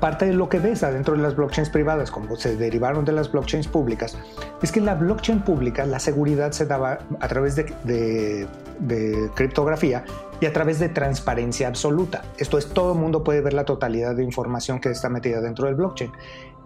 parte 0.00 0.26
de 0.26 0.32
lo 0.32 0.48
que 0.48 0.58
ves 0.58 0.82
adentro 0.82 1.16
de 1.16 1.22
las 1.22 1.36
blockchains 1.36 1.70
privadas, 1.70 2.10
como 2.10 2.36
se 2.36 2.56
derivaron 2.56 3.04
de 3.04 3.12
las 3.12 3.30
blockchains 3.30 3.68
públicas, 3.68 4.16
es 4.62 4.72
que 4.72 4.80
en 4.80 4.86
la 4.86 4.94
blockchain 4.94 5.40
pública 5.40 5.86
la 5.86 5.98
seguridad 5.98 6.52
se 6.52 6.66
daba 6.66 6.98
a 7.20 7.28
través 7.28 7.56
de, 7.56 8.46
de 8.78 9.30
criptografía 9.34 10.04
y 10.40 10.46
a 10.46 10.52
través 10.52 10.78
de 10.78 10.88
transparencia 10.88 11.68
absoluta. 11.68 12.24
Esto 12.38 12.58
es, 12.58 12.68
todo 12.68 12.92
el 12.92 12.98
mundo 12.98 13.24
puede 13.24 13.40
ver 13.40 13.54
la 13.54 13.64
totalidad 13.64 14.14
de 14.14 14.24
información 14.24 14.80
que 14.80 14.90
está 14.90 15.08
metida 15.08 15.40
dentro 15.40 15.66
del 15.66 15.76
blockchain. 15.76 16.12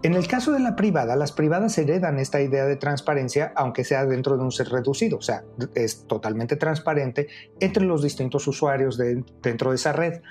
En 0.03 0.15
el 0.15 0.27
caso 0.27 0.51
de 0.51 0.59
la 0.59 0.75
privada, 0.75 1.15
las 1.15 1.31
privadas 1.31 1.77
heredan 1.77 2.17
esta 2.17 2.41
idea 2.41 2.65
de 2.65 2.75
transparencia, 2.75 3.53
aunque 3.55 3.83
sea 3.83 4.03
dentro 4.05 4.35
de 4.35 4.43
un 4.43 4.51
ser 4.51 4.69
reducido, 4.69 5.19
o 5.19 5.21
sea, 5.21 5.43
es 5.75 6.07
totalmente 6.07 6.55
transparente 6.55 7.27
entre 7.59 7.85
los 7.85 8.01
distintos 8.01 8.47
usuarios 8.47 8.97
dentro 8.97 9.69
de 9.69 9.75
esa 9.75 9.93
red. 9.93 10.21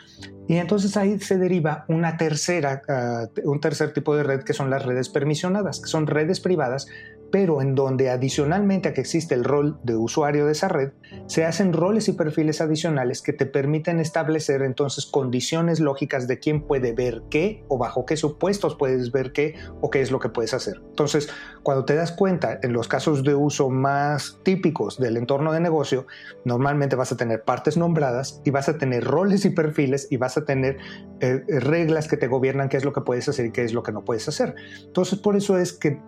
Y 0.48 0.56
entonces 0.56 0.96
ahí 0.96 1.20
se 1.20 1.38
deriva 1.38 1.84
una 1.86 2.16
tercera, 2.16 2.82
ah, 2.88 3.28
un 3.44 3.60
tercer 3.60 3.92
tipo 3.92 4.16
de 4.16 4.24
red 4.24 4.42
que 4.42 4.54
son 4.54 4.70
las 4.70 4.84
redes 4.84 5.08
permisionadas, 5.08 5.78
que 5.78 5.86
son 5.86 6.08
redes 6.08 6.40
privadas 6.40 6.88
pero 7.30 7.62
en 7.62 7.74
donde 7.74 8.10
adicionalmente 8.10 8.88
a 8.88 8.94
que 8.94 9.00
existe 9.00 9.34
el 9.34 9.44
rol 9.44 9.78
de 9.82 9.96
usuario 9.96 10.46
de 10.46 10.52
esa 10.52 10.68
red, 10.68 10.92
se 11.26 11.44
hacen 11.44 11.72
roles 11.72 12.08
y 12.08 12.12
perfiles 12.12 12.60
adicionales 12.60 13.22
que 13.22 13.32
te 13.32 13.46
permiten 13.46 14.00
establecer 14.00 14.62
entonces 14.62 15.06
condiciones 15.06 15.80
lógicas 15.80 16.26
de 16.28 16.38
quién 16.38 16.62
puede 16.62 16.92
ver 16.92 17.22
qué 17.30 17.64
o 17.68 17.78
bajo 17.78 18.04
qué 18.06 18.16
supuestos 18.16 18.76
puedes 18.76 19.12
ver 19.12 19.32
qué 19.32 19.54
o 19.80 19.90
qué 19.90 20.00
es 20.00 20.10
lo 20.10 20.18
que 20.18 20.28
puedes 20.28 20.54
hacer. 20.54 20.80
Entonces, 20.88 21.28
cuando 21.62 21.84
te 21.84 21.94
das 21.94 22.12
cuenta 22.12 22.58
en 22.62 22.72
los 22.72 22.88
casos 22.88 23.22
de 23.22 23.34
uso 23.34 23.70
más 23.70 24.38
típicos 24.42 24.98
del 24.98 25.16
entorno 25.16 25.52
de 25.52 25.60
negocio, 25.60 26.06
normalmente 26.44 26.96
vas 26.96 27.12
a 27.12 27.16
tener 27.16 27.42
partes 27.42 27.76
nombradas 27.76 28.40
y 28.44 28.50
vas 28.50 28.68
a 28.68 28.78
tener 28.78 29.04
roles 29.04 29.44
y 29.44 29.50
perfiles 29.50 30.08
y 30.10 30.16
vas 30.16 30.36
a 30.36 30.44
tener 30.44 30.78
eh, 31.20 31.42
reglas 31.60 32.08
que 32.08 32.16
te 32.16 32.28
gobiernan 32.28 32.68
qué 32.68 32.76
es 32.76 32.84
lo 32.84 32.92
que 32.92 33.02
puedes 33.02 33.28
hacer 33.28 33.46
y 33.46 33.50
qué 33.50 33.64
es 33.64 33.72
lo 33.72 33.82
que 33.82 33.92
no 33.92 34.04
puedes 34.04 34.26
hacer. 34.28 34.54
Entonces, 34.84 35.18
por 35.18 35.36
eso 35.36 35.58
es 35.58 35.72
que 35.72 36.00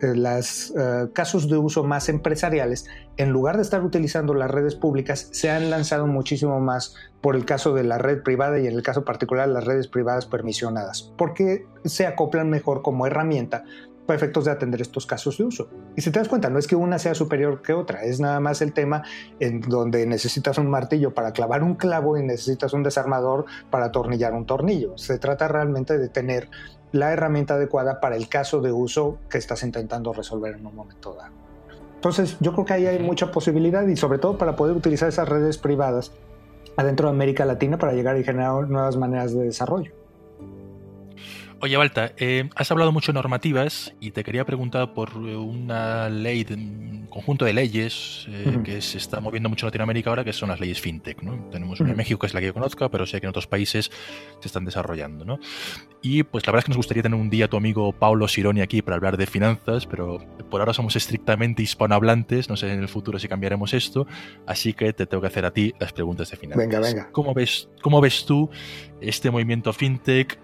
las 0.00 0.72
eh, 0.76 1.08
casos 1.12 1.48
de 1.48 1.56
uso 1.56 1.84
más 1.84 2.08
empresariales, 2.08 2.86
en 3.16 3.30
lugar 3.30 3.56
de 3.56 3.62
estar 3.62 3.82
utilizando 3.82 4.34
las 4.34 4.50
redes 4.50 4.74
públicas, 4.74 5.28
se 5.32 5.50
han 5.50 5.70
lanzado 5.70 6.06
muchísimo 6.06 6.60
más 6.60 6.94
por 7.20 7.36
el 7.36 7.44
caso 7.44 7.74
de 7.74 7.84
la 7.84 7.98
red 7.98 8.22
privada 8.22 8.58
y 8.58 8.66
en 8.66 8.74
el 8.74 8.82
caso 8.82 9.04
particular 9.04 9.48
las 9.48 9.64
redes 9.64 9.88
privadas 9.88 10.26
permisionadas, 10.26 11.12
porque 11.16 11.66
se 11.84 12.06
acoplan 12.06 12.48
mejor 12.50 12.82
como 12.82 13.06
herramienta 13.06 13.64
para 14.08 14.16
efectos 14.16 14.46
de 14.46 14.50
atender 14.50 14.80
estos 14.80 15.04
casos 15.04 15.36
de 15.36 15.44
uso. 15.44 15.68
Y 15.94 16.00
si 16.00 16.10
te 16.10 16.18
das 16.18 16.28
cuenta, 16.28 16.48
no 16.48 16.58
es 16.58 16.66
que 16.66 16.74
una 16.74 16.98
sea 16.98 17.14
superior 17.14 17.60
que 17.60 17.74
otra, 17.74 18.04
es 18.04 18.20
nada 18.20 18.40
más 18.40 18.62
el 18.62 18.72
tema 18.72 19.02
en 19.38 19.60
donde 19.60 20.06
necesitas 20.06 20.56
un 20.56 20.70
martillo 20.70 21.12
para 21.12 21.32
clavar 21.32 21.62
un 21.62 21.74
clavo 21.74 22.16
y 22.16 22.22
necesitas 22.22 22.72
un 22.72 22.82
desarmador 22.82 23.44
para 23.68 23.84
atornillar 23.84 24.32
un 24.32 24.46
tornillo. 24.46 24.96
Se 24.96 25.18
trata 25.18 25.46
realmente 25.46 25.98
de 25.98 26.08
tener 26.08 26.48
la 26.90 27.12
herramienta 27.12 27.52
adecuada 27.52 28.00
para 28.00 28.16
el 28.16 28.30
caso 28.30 28.62
de 28.62 28.72
uso 28.72 29.18
que 29.28 29.36
estás 29.36 29.62
intentando 29.62 30.14
resolver 30.14 30.54
en 30.54 30.64
un 30.64 30.74
momento 30.74 31.12
dado. 31.12 31.34
Entonces, 31.96 32.38
yo 32.40 32.54
creo 32.54 32.64
que 32.64 32.72
ahí 32.72 32.86
hay 32.86 33.00
mucha 33.00 33.30
posibilidad 33.30 33.86
y 33.86 33.94
sobre 33.94 34.16
todo 34.16 34.38
para 34.38 34.56
poder 34.56 34.74
utilizar 34.74 35.10
esas 35.10 35.28
redes 35.28 35.58
privadas 35.58 36.12
adentro 36.78 37.08
de 37.08 37.14
América 37.14 37.44
Latina 37.44 37.76
para 37.76 37.92
llegar 37.92 38.16
y 38.16 38.24
generar 38.24 38.70
nuevas 38.70 38.96
maneras 38.96 39.34
de 39.34 39.44
desarrollo. 39.44 39.97
Oye, 41.60 41.76
Balta, 41.76 42.12
eh, 42.18 42.48
has 42.54 42.70
hablado 42.70 42.92
mucho 42.92 43.10
de 43.10 43.14
normativas 43.14 43.92
y 43.98 44.12
te 44.12 44.22
quería 44.22 44.46
preguntar 44.46 44.94
por 44.94 45.10
eh, 45.10 45.34
una 45.34 46.08
ley, 46.08 46.46
un 46.50 47.08
conjunto 47.10 47.44
de 47.44 47.52
leyes 47.52 48.26
eh, 48.28 48.60
que 48.62 48.80
se 48.80 48.96
está 48.96 49.20
moviendo 49.20 49.48
mucho 49.48 49.66
en 49.66 49.68
Latinoamérica 49.68 50.10
ahora, 50.10 50.22
que 50.22 50.32
son 50.32 50.50
las 50.50 50.60
leyes 50.60 50.80
fintech. 50.80 51.20
¿no? 51.20 51.48
Tenemos 51.50 51.80
una 51.80 51.90
en 51.90 51.96
México, 51.96 52.20
que 52.20 52.28
es 52.28 52.34
la 52.34 52.38
que 52.38 52.46
yo 52.46 52.54
conozco, 52.54 52.88
pero 52.90 53.06
sé 53.06 53.20
que 53.20 53.26
en 53.26 53.30
otros 53.30 53.48
países 53.48 53.90
se 54.38 54.46
están 54.46 54.64
desarrollando. 54.64 55.24
¿no? 55.24 55.40
Y 56.00 56.22
pues 56.22 56.46
la 56.46 56.52
verdad 56.52 56.60
es 56.60 56.64
que 56.66 56.70
nos 56.70 56.76
gustaría 56.76 57.02
tener 57.02 57.18
un 57.18 57.28
día 57.28 57.46
a 57.46 57.48
tu 57.48 57.56
amigo 57.56 57.90
Paulo 57.92 58.28
Sironi 58.28 58.60
aquí 58.60 58.80
para 58.80 58.94
hablar 58.94 59.16
de 59.16 59.26
finanzas, 59.26 59.84
pero 59.84 60.24
por 60.48 60.60
ahora 60.60 60.72
somos 60.72 60.94
estrictamente 60.94 61.64
hispanohablantes, 61.64 62.48
no 62.48 62.56
sé 62.56 62.72
en 62.72 62.78
el 62.78 62.88
futuro 62.88 63.18
si 63.18 63.26
cambiaremos 63.26 63.74
esto, 63.74 64.06
así 64.46 64.74
que 64.74 64.92
te 64.92 65.06
tengo 65.06 65.22
que 65.22 65.26
hacer 65.26 65.44
a 65.44 65.50
ti 65.50 65.74
las 65.80 65.92
preguntas 65.92 66.30
de 66.30 66.36
finanzas. 66.36 66.68
Venga, 66.68 66.78
venga. 66.78 67.10
¿Cómo 67.10 67.34
ves, 67.34 67.68
cómo 67.82 68.00
ves 68.00 68.24
tú 68.24 68.48
este 69.00 69.32
movimiento 69.32 69.72
fintech? 69.72 70.38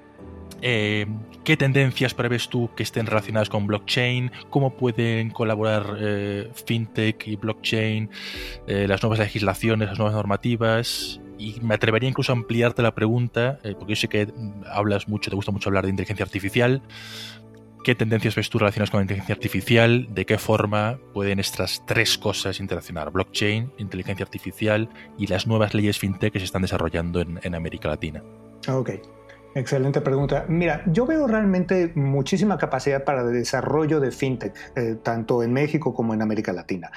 Eh, 0.66 1.06
¿Qué 1.44 1.58
tendencias 1.58 2.14
prevés 2.14 2.48
tú 2.48 2.70
que 2.74 2.82
estén 2.82 3.04
relacionadas 3.04 3.50
con 3.50 3.66
blockchain? 3.66 4.32
¿Cómo 4.48 4.74
pueden 4.78 5.28
colaborar 5.28 5.98
eh, 6.00 6.50
fintech 6.66 7.28
y 7.28 7.36
blockchain? 7.36 8.08
Eh, 8.66 8.88
las 8.88 9.02
nuevas 9.02 9.18
legislaciones, 9.18 9.90
las 9.90 9.98
nuevas 9.98 10.14
normativas. 10.14 11.20
Y 11.36 11.60
me 11.60 11.74
atrevería 11.74 12.08
incluso 12.08 12.32
a 12.32 12.36
ampliarte 12.36 12.80
la 12.80 12.94
pregunta, 12.94 13.58
porque 13.78 13.92
yo 13.92 13.96
sé 13.96 14.08
que 14.08 14.32
hablas 14.70 15.06
mucho, 15.08 15.28
te 15.30 15.36
gusta 15.36 15.52
mucho 15.52 15.68
hablar 15.68 15.84
de 15.84 15.90
inteligencia 15.90 16.24
artificial. 16.24 16.80
¿Qué 17.82 17.94
tendencias 17.94 18.34
ves 18.34 18.48
tú 18.48 18.58
relacionadas 18.58 18.90
con 18.90 19.02
inteligencia 19.02 19.34
artificial? 19.34 20.06
¿De 20.14 20.24
qué 20.24 20.38
forma 20.38 20.98
pueden 21.12 21.40
estas 21.40 21.84
tres 21.86 22.16
cosas 22.16 22.60
interaccionar? 22.60 23.10
Blockchain, 23.10 23.72
inteligencia 23.76 24.24
artificial 24.24 24.88
y 25.18 25.26
las 25.26 25.46
nuevas 25.46 25.74
leyes 25.74 25.98
fintech 25.98 26.32
que 26.32 26.38
se 26.38 26.46
están 26.46 26.62
desarrollando 26.62 27.20
en, 27.20 27.40
en 27.42 27.54
América 27.54 27.88
Latina. 27.88 28.22
Ok. 28.68 28.92
Excelente 29.54 30.00
pregunta. 30.00 30.46
Mira, 30.48 30.82
yo 30.86 31.06
veo 31.06 31.26
realmente 31.26 31.92
muchísima 31.94 32.58
capacidad 32.58 33.04
para 33.04 33.22
el 33.22 33.32
desarrollo 33.32 34.00
de 34.00 34.10
fintech, 34.10 34.54
eh, 34.74 34.96
tanto 35.02 35.42
en 35.42 35.52
México 35.52 35.94
como 35.94 36.12
en 36.12 36.22
América 36.22 36.52
Latina. 36.52 36.90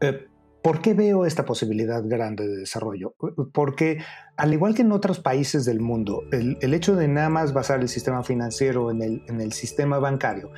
Eh, 0.00 0.28
¿Por 0.62 0.80
qué 0.80 0.94
veo 0.94 1.26
esta 1.26 1.44
posibilidad 1.44 2.02
grande 2.04 2.46
de 2.46 2.56
desarrollo? 2.56 3.14
Porque 3.52 3.98
al 4.36 4.52
igual 4.52 4.74
que 4.74 4.82
en 4.82 4.90
otros 4.90 5.20
países 5.20 5.64
del 5.64 5.80
mundo, 5.80 6.22
el, 6.32 6.74
hecho 6.74 6.96
de 6.96 7.06
nada 7.06 7.28
más 7.28 7.52
basar 7.52 7.80
el 7.80 7.88
sistema 7.88 8.24
financiero 8.24 8.90
en 8.90 9.00
el, 9.00 9.22
en 9.28 9.40
el 9.40 9.52
sistema 9.52 10.00
bancario 10.00 10.50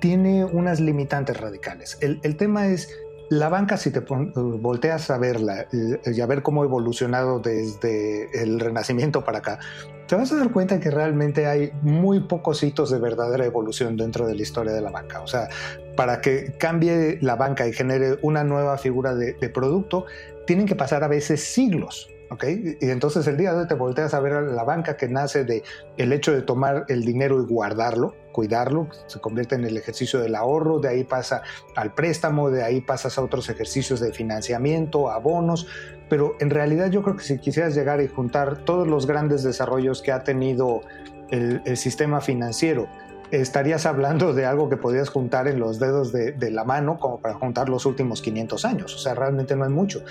tiene 0.00 0.44
unas 0.44 0.80
limitantes 0.80 1.40
radicales. 1.40 1.96
El, 2.02 2.20
el 2.24 2.36
tema 2.36 2.66
es 2.66 2.90
La 3.34 3.48
banca, 3.48 3.76
si 3.76 3.90
te 3.90 3.98
volteas 3.98 5.10
a 5.10 5.18
verla 5.18 5.66
y 5.72 6.20
a 6.20 6.26
ver 6.26 6.44
cómo 6.44 6.62
ha 6.62 6.66
evolucionado 6.66 7.40
desde 7.40 8.30
el 8.40 8.60
Renacimiento 8.60 9.24
para 9.24 9.38
acá, 9.38 9.58
te 10.06 10.14
vas 10.14 10.30
a 10.30 10.36
dar 10.36 10.52
cuenta 10.52 10.78
que 10.78 10.88
realmente 10.88 11.48
hay 11.48 11.72
muy 11.82 12.20
pocos 12.20 12.62
hitos 12.62 12.92
de 12.92 13.00
verdadera 13.00 13.44
evolución 13.44 13.96
dentro 13.96 14.24
de 14.28 14.36
la 14.36 14.42
historia 14.42 14.72
de 14.72 14.80
la 14.80 14.90
banca. 14.92 15.20
O 15.20 15.26
sea, 15.26 15.48
para 15.96 16.20
que 16.20 16.54
cambie 16.58 17.18
la 17.22 17.34
banca 17.34 17.66
y 17.66 17.72
genere 17.72 18.18
una 18.22 18.44
nueva 18.44 18.78
figura 18.78 19.16
de, 19.16 19.32
de 19.32 19.48
producto, 19.48 20.06
tienen 20.46 20.66
que 20.66 20.76
pasar 20.76 21.02
a 21.02 21.08
veces 21.08 21.42
siglos. 21.42 22.13
Y 22.42 22.90
entonces 22.90 23.26
el 23.26 23.36
día 23.36 23.52
de 23.52 23.60
hoy 23.60 23.66
te 23.68 23.74
volteas 23.74 24.14
a 24.14 24.20
ver 24.20 24.32
a 24.34 24.40
la 24.42 24.64
banca 24.64 24.96
que 24.96 25.08
nace 25.08 25.44
de 25.44 25.62
el 25.96 26.12
hecho 26.12 26.32
de 26.32 26.42
tomar 26.42 26.84
el 26.88 27.04
dinero 27.04 27.40
y 27.40 27.46
guardarlo, 27.46 28.14
cuidarlo, 28.32 28.88
se 29.06 29.20
convierte 29.20 29.54
en 29.54 29.64
el 29.64 29.76
ejercicio 29.76 30.20
del 30.20 30.34
ahorro, 30.34 30.80
de 30.80 30.88
ahí 30.88 31.04
pasa 31.04 31.42
al 31.76 31.94
préstamo, 31.94 32.50
de 32.50 32.62
ahí 32.62 32.80
pasas 32.80 33.16
a 33.18 33.22
otros 33.22 33.48
ejercicios 33.48 34.00
de 34.00 34.12
financiamiento, 34.12 35.10
abonos, 35.10 35.66
pero 36.08 36.36
en 36.40 36.50
realidad 36.50 36.90
yo 36.90 37.02
creo 37.02 37.16
que 37.16 37.24
si 37.24 37.38
quisieras 37.38 37.74
llegar 37.74 38.00
y 38.00 38.08
juntar 38.08 38.64
todos 38.64 38.86
los 38.86 39.06
grandes 39.06 39.42
desarrollos 39.42 40.02
que 40.02 40.12
ha 40.12 40.22
tenido 40.24 40.82
el, 41.30 41.76
sistema 41.76 42.20
financiero, 42.20 42.86
estarías 43.30 43.86
hablando 43.86 44.34
de 44.34 44.44
algo 44.44 44.68
que 44.68 44.76
podrías 44.76 45.08
juntar 45.08 45.48
en 45.48 45.58
los 45.58 45.78
dedos 45.78 46.12
de, 46.12 46.50
la 46.50 46.64
mano 46.64 46.98
como 46.98 47.20
para 47.20 47.34
juntar 47.34 47.68
los 47.68 47.86
últimos 47.86 48.20
500 48.20 48.64
años. 48.64 48.94
O 48.94 48.98
sea, 48.98 49.14
realmente 49.14 49.56
no 49.56 49.64
hay 49.64 49.70
mucho. 49.70 50.04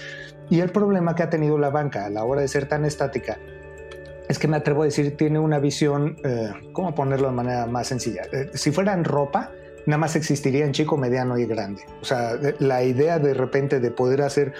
Y 0.50 0.60
el 0.60 0.70
problema 0.70 1.16
que 1.16 1.24
ha 1.24 1.30
tenido 1.30 1.58
la 1.58 1.70
banca 1.70 2.06
a 2.06 2.10
la 2.10 2.24
hora 2.24 2.42
de 2.42 2.48
ser 2.48 2.68
tan 2.68 2.86
estática 2.86 3.38
es 4.28 4.40
que 4.40 4.48
me 4.48 4.58
atrevo 4.58 4.84
a 4.84 4.86
decir, 4.86 5.16
tiene 5.18 5.40
una 5.40 5.60
visión, 5.60 6.18
eh, 6.24 6.52
¿cómo 6.72 6.96
ponerlo 6.96 7.28
de 7.28 7.34
manera 7.34 7.66
más 7.66 7.88
sencilla? 7.88 8.24
Eh, 8.32 8.50
si 8.54 8.72
fuera 8.72 8.94
en 8.94 9.04
ropa, 9.04 9.52
nada 9.86 9.98
más 9.98 10.16
existiría 10.16 10.66
en 10.66 10.72
chico, 10.72 10.98
mediano 10.98 11.38
y 11.38 11.46
grande. 11.46 11.84
O 12.02 12.06
sea, 12.06 12.38
la 12.60 12.84
idea 12.84 13.20
de 13.20 13.34
repente 13.34 13.80
de 13.80 13.92
poder 13.92 14.22
hacer 14.22 14.54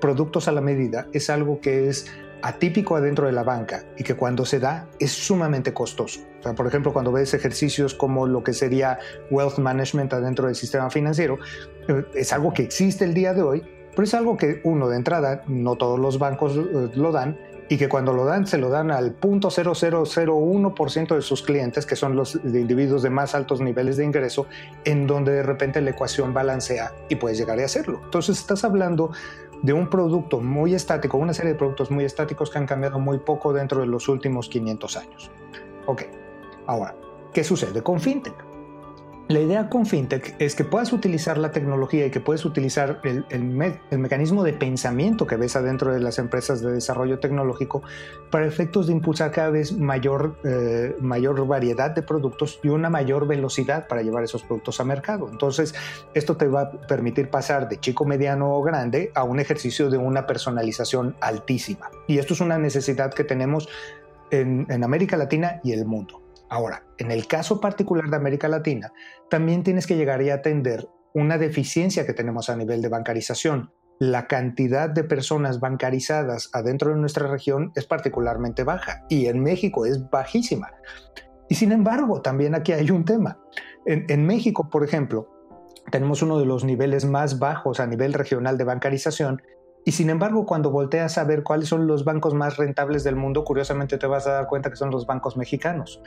productos 0.00 0.48
a 0.48 0.52
la 0.52 0.60
medida 0.60 1.08
es 1.12 1.30
algo 1.30 1.60
que 1.60 1.88
es 1.88 2.06
atípico 2.42 2.94
adentro 2.96 3.26
de 3.26 3.32
la 3.32 3.42
banca 3.42 3.82
y 3.96 4.04
que 4.04 4.14
cuando 4.14 4.44
se 4.44 4.60
da 4.60 4.86
es 5.00 5.10
sumamente 5.10 5.74
costoso. 5.74 6.20
O 6.38 6.42
sea, 6.42 6.54
por 6.54 6.66
ejemplo, 6.66 6.92
cuando 6.92 7.10
ves 7.10 7.34
ejercicios 7.34 7.94
como 7.94 8.26
lo 8.26 8.44
que 8.44 8.52
sería 8.52 8.98
wealth 9.30 9.58
management 9.58 10.12
adentro 10.12 10.46
del 10.46 10.54
sistema 10.54 10.88
financiero, 10.90 11.38
eh, 11.88 12.04
es 12.14 12.32
algo 12.32 12.52
que 12.52 12.62
existe 12.62 13.04
el 13.04 13.14
día 13.14 13.34
de 13.34 13.42
hoy, 13.42 13.64
pero 13.98 14.06
es 14.06 14.14
algo 14.14 14.36
que 14.36 14.60
uno 14.62 14.88
de 14.88 14.94
entrada, 14.96 15.42
no 15.48 15.74
todos 15.74 15.98
los 15.98 16.20
bancos 16.20 16.56
eh, 16.56 16.88
lo 16.94 17.10
dan, 17.10 17.36
y 17.68 17.78
que 17.78 17.88
cuando 17.88 18.12
lo 18.12 18.24
dan 18.24 18.46
se 18.46 18.56
lo 18.56 18.68
dan 18.68 18.92
al 18.92 19.18
0.0001% 19.18 21.16
de 21.16 21.20
sus 21.20 21.42
clientes, 21.42 21.84
que 21.84 21.96
son 21.96 22.14
los 22.14 22.36
individuos 22.36 23.02
de 23.02 23.10
más 23.10 23.34
altos 23.34 23.60
niveles 23.60 23.96
de 23.96 24.04
ingreso, 24.04 24.46
en 24.84 25.08
donde 25.08 25.32
de 25.32 25.42
repente 25.42 25.80
la 25.80 25.90
ecuación 25.90 26.32
balancea 26.32 26.92
y 27.08 27.16
puedes 27.16 27.38
llegar 27.38 27.58
a 27.58 27.64
hacerlo. 27.64 28.00
Entonces 28.04 28.38
estás 28.38 28.62
hablando 28.62 29.10
de 29.62 29.72
un 29.72 29.90
producto 29.90 30.38
muy 30.38 30.76
estático, 30.76 31.18
una 31.18 31.34
serie 31.34 31.54
de 31.54 31.58
productos 31.58 31.90
muy 31.90 32.04
estáticos 32.04 32.50
que 32.50 32.58
han 32.58 32.66
cambiado 32.66 33.00
muy 33.00 33.18
poco 33.18 33.52
dentro 33.52 33.80
de 33.80 33.88
los 33.88 34.08
últimos 34.08 34.48
500 34.48 34.96
años. 34.96 35.28
Ok, 35.86 36.04
ahora, 36.68 36.94
¿qué 37.32 37.42
sucede 37.42 37.82
con 37.82 37.98
FinTech? 37.98 38.47
La 39.28 39.40
idea 39.40 39.68
con 39.68 39.84
FinTech 39.84 40.36
es 40.38 40.54
que 40.54 40.64
puedas 40.64 40.90
utilizar 40.90 41.36
la 41.36 41.52
tecnología 41.52 42.06
y 42.06 42.10
que 42.10 42.18
puedes 42.18 42.46
utilizar 42.46 43.02
el, 43.04 43.44
mecanismo 43.90 44.42
de 44.42 44.54
pensamiento 44.54 45.26
que 45.26 45.36
ves 45.36 45.54
adentro 45.54 45.92
de 45.92 46.00
las 46.00 46.18
empresas 46.18 46.62
de 46.62 46.72
desarrollo 46.72 47.18
tecnológico 47.18 47.82
para 48.30 48.46
efectos 48.46 48.86
de 48.86 48.94
impulsar 48.94 49.30
cada 49.30 49.50
vez 49.50 49.72
mayor, 49.72 50.38
eh, 50.44 50.96
mayor 51.00 51.46
variedad 51.46 51.90
de 51.90 52.00
productos 52.00 52.58
y 52.62 52.68
una 52.68 52.88
mayor 52.88 53.26
velocidad 53.26 53.86
para 53.86 54.00
llevar 54.00 54.24
esos 54.24 54.44
productos 54.44 54.80
a 54.80 54.84
mercado. 54.84 55.28
Entonces, 55.30 55.74
esto 56.14 56.38
te 56.38 56.46
va 56.46 56.62
a 56.62 56.70
permitir 56.70 57.28
pasar 57.28 57.68
de 57.68 57.78
chico, 57.78 58.06
mediano 58.06 58.54
o 58.54 58.62
grande 58.62 59.12
a 59.14 59.24
un 59.24 59.40
ejercicio 59.40 59.90
de 59.90 59.98
una 59.98 60.26
personalización 60.26 61.16
altísima. 61.20 61.90
Y 62.06 62.16
esto 62.16 62.32
es 62.32 62.40
una 62.40 62.56
necesidad 62.56 63.12
que 63.12 63.24
tenemos 63.24 63.68
en, 64.30 64.64
en 64.70 64.84
América 64.84 65.18
Latina 65.18 65.60
y 65.62 65.72
el 65.72 65.84
mundo. 65.84 66.22
Ahora, 66.48 66.84
en 66.98 67.10
el 67.10 67.26
caso 67.26 67.60
particular 67.60 68.08
de 68.08 68.16
América 68.16 68.48
Latina, 68.48 68.92
también 69.28 69.62
tienes 69.62 69.86
que 69.86 69.96
llegar 69.96 70.20
a 70.20 70.34
atender 70.34 70.88
una 71.14 71.38
deficiencia 71.38 72.06
que 72.06 72.14
tenemos 72.14 72.48
a 72.48 72.56
nivel 72.56 72.80
de 72.82 72.88
bancarización. 72.88 73.72
La 73.98 74.26
cantidad 74.28 74.88
de 74.88 75.04
personas 75.04 75.60
bancarizadas 75.60 76.50
adentro 76.52 76.90
de 76.90 77.00
nuestra 77.00 77.26
región 77.26 77.72
es 77.74 77.84
particularmente 77.84 78.62
baja 78.62 79.04
y 79.08 79.26
en 79.26 79.42
México 79.42 79.86
es 79.86 80.08
bajísima. 80.08 80.70
Y 81.48 81.56
sin 81.56 81.72
embargo, 81.72 82.22
también 82.22 82.54
aquí 82.54 82.72
hay 82.72 82.90
un 82.90 83.04
tema. 83.04 83.38
En, 83.86 84.04
en 84.08 84.24
México, 84.24 84.68
por 84.70 84.84
ejemplo, 84.84 85.28
tenemos 85.90 86.22
uno 86.22 86.38
de 86.38 86.46
los 86.46 86.64
niveles 86.64 87.04
más 87.04 87.38
bajos 87.38 87.80
a 87.80 87.86
nivel 87.86 88.12
regional 88.12 88.58
de 88.58 88.64
bancarización 88.64 89.42
y 89.88 89.92
sin 89.92 90.10
embargo, 90.10 90.44
cuando 90.44 90.70
volteas 90.70 91.16
a 91.16 91.24
ver 91.24 91.42
cuáles 91.42 91.70
son 91.70 91.86
los 91.86 92.04
bancos 92.04 92.34
más 92.34 92.58
rentables 92.58 93.04
del 93.04 93.16
mundo, 93.16 93.42
curiosamente 93.42 93.96
te 93.96 94.06
vas 94.06 94.26
a 94.26 94.32
dar 94.32 94.46
cuenta 94.46 94.68
que 94.68 94.76
son 94.76 94.90
los 94.90 95.06
bancos 95.06 95.38
mexicanos. 95.38 96.02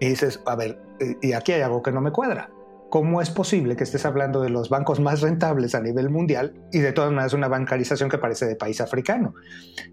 Y 0.00 0.08
dices, 0.08 0.40
a 0.46 0.56
ver, 0.56 0.80
eh, 1.00 1.18
y 1.20 1.34
aquí 1.34 1.52
hay 1.52 1.60
algo 1.60 1.82
que 1.82 1.92
no 1.92 2.00
me 2.00 2.12
cuadra. 2.12 2.48
¿Cómo 2.88 3.20
es 3.20 3.28
posible 3.28 3.76
que 3.76 3.84
estés 3.84 4.06
hablando 4.06 4.40
de 4.40 4.48
los 4.48 4.70
bancos 4.70 5.00
más 5.00 5.20
rentables 5.20 5.74
a 5.74 5.82
nivel 5.82 6.08
mundial 6.08 6.54
y 6.72 6.78
de 6.78 6.92
todas 6.92 7.10
maneras 7.10 7.34
una 7.34 7.48
bancarización 7.48 8.08
que 8.08 8.16
parece 8.16 8.46
de 8.46 8.56
país 8.56 8.80
africano? 8.80 9.34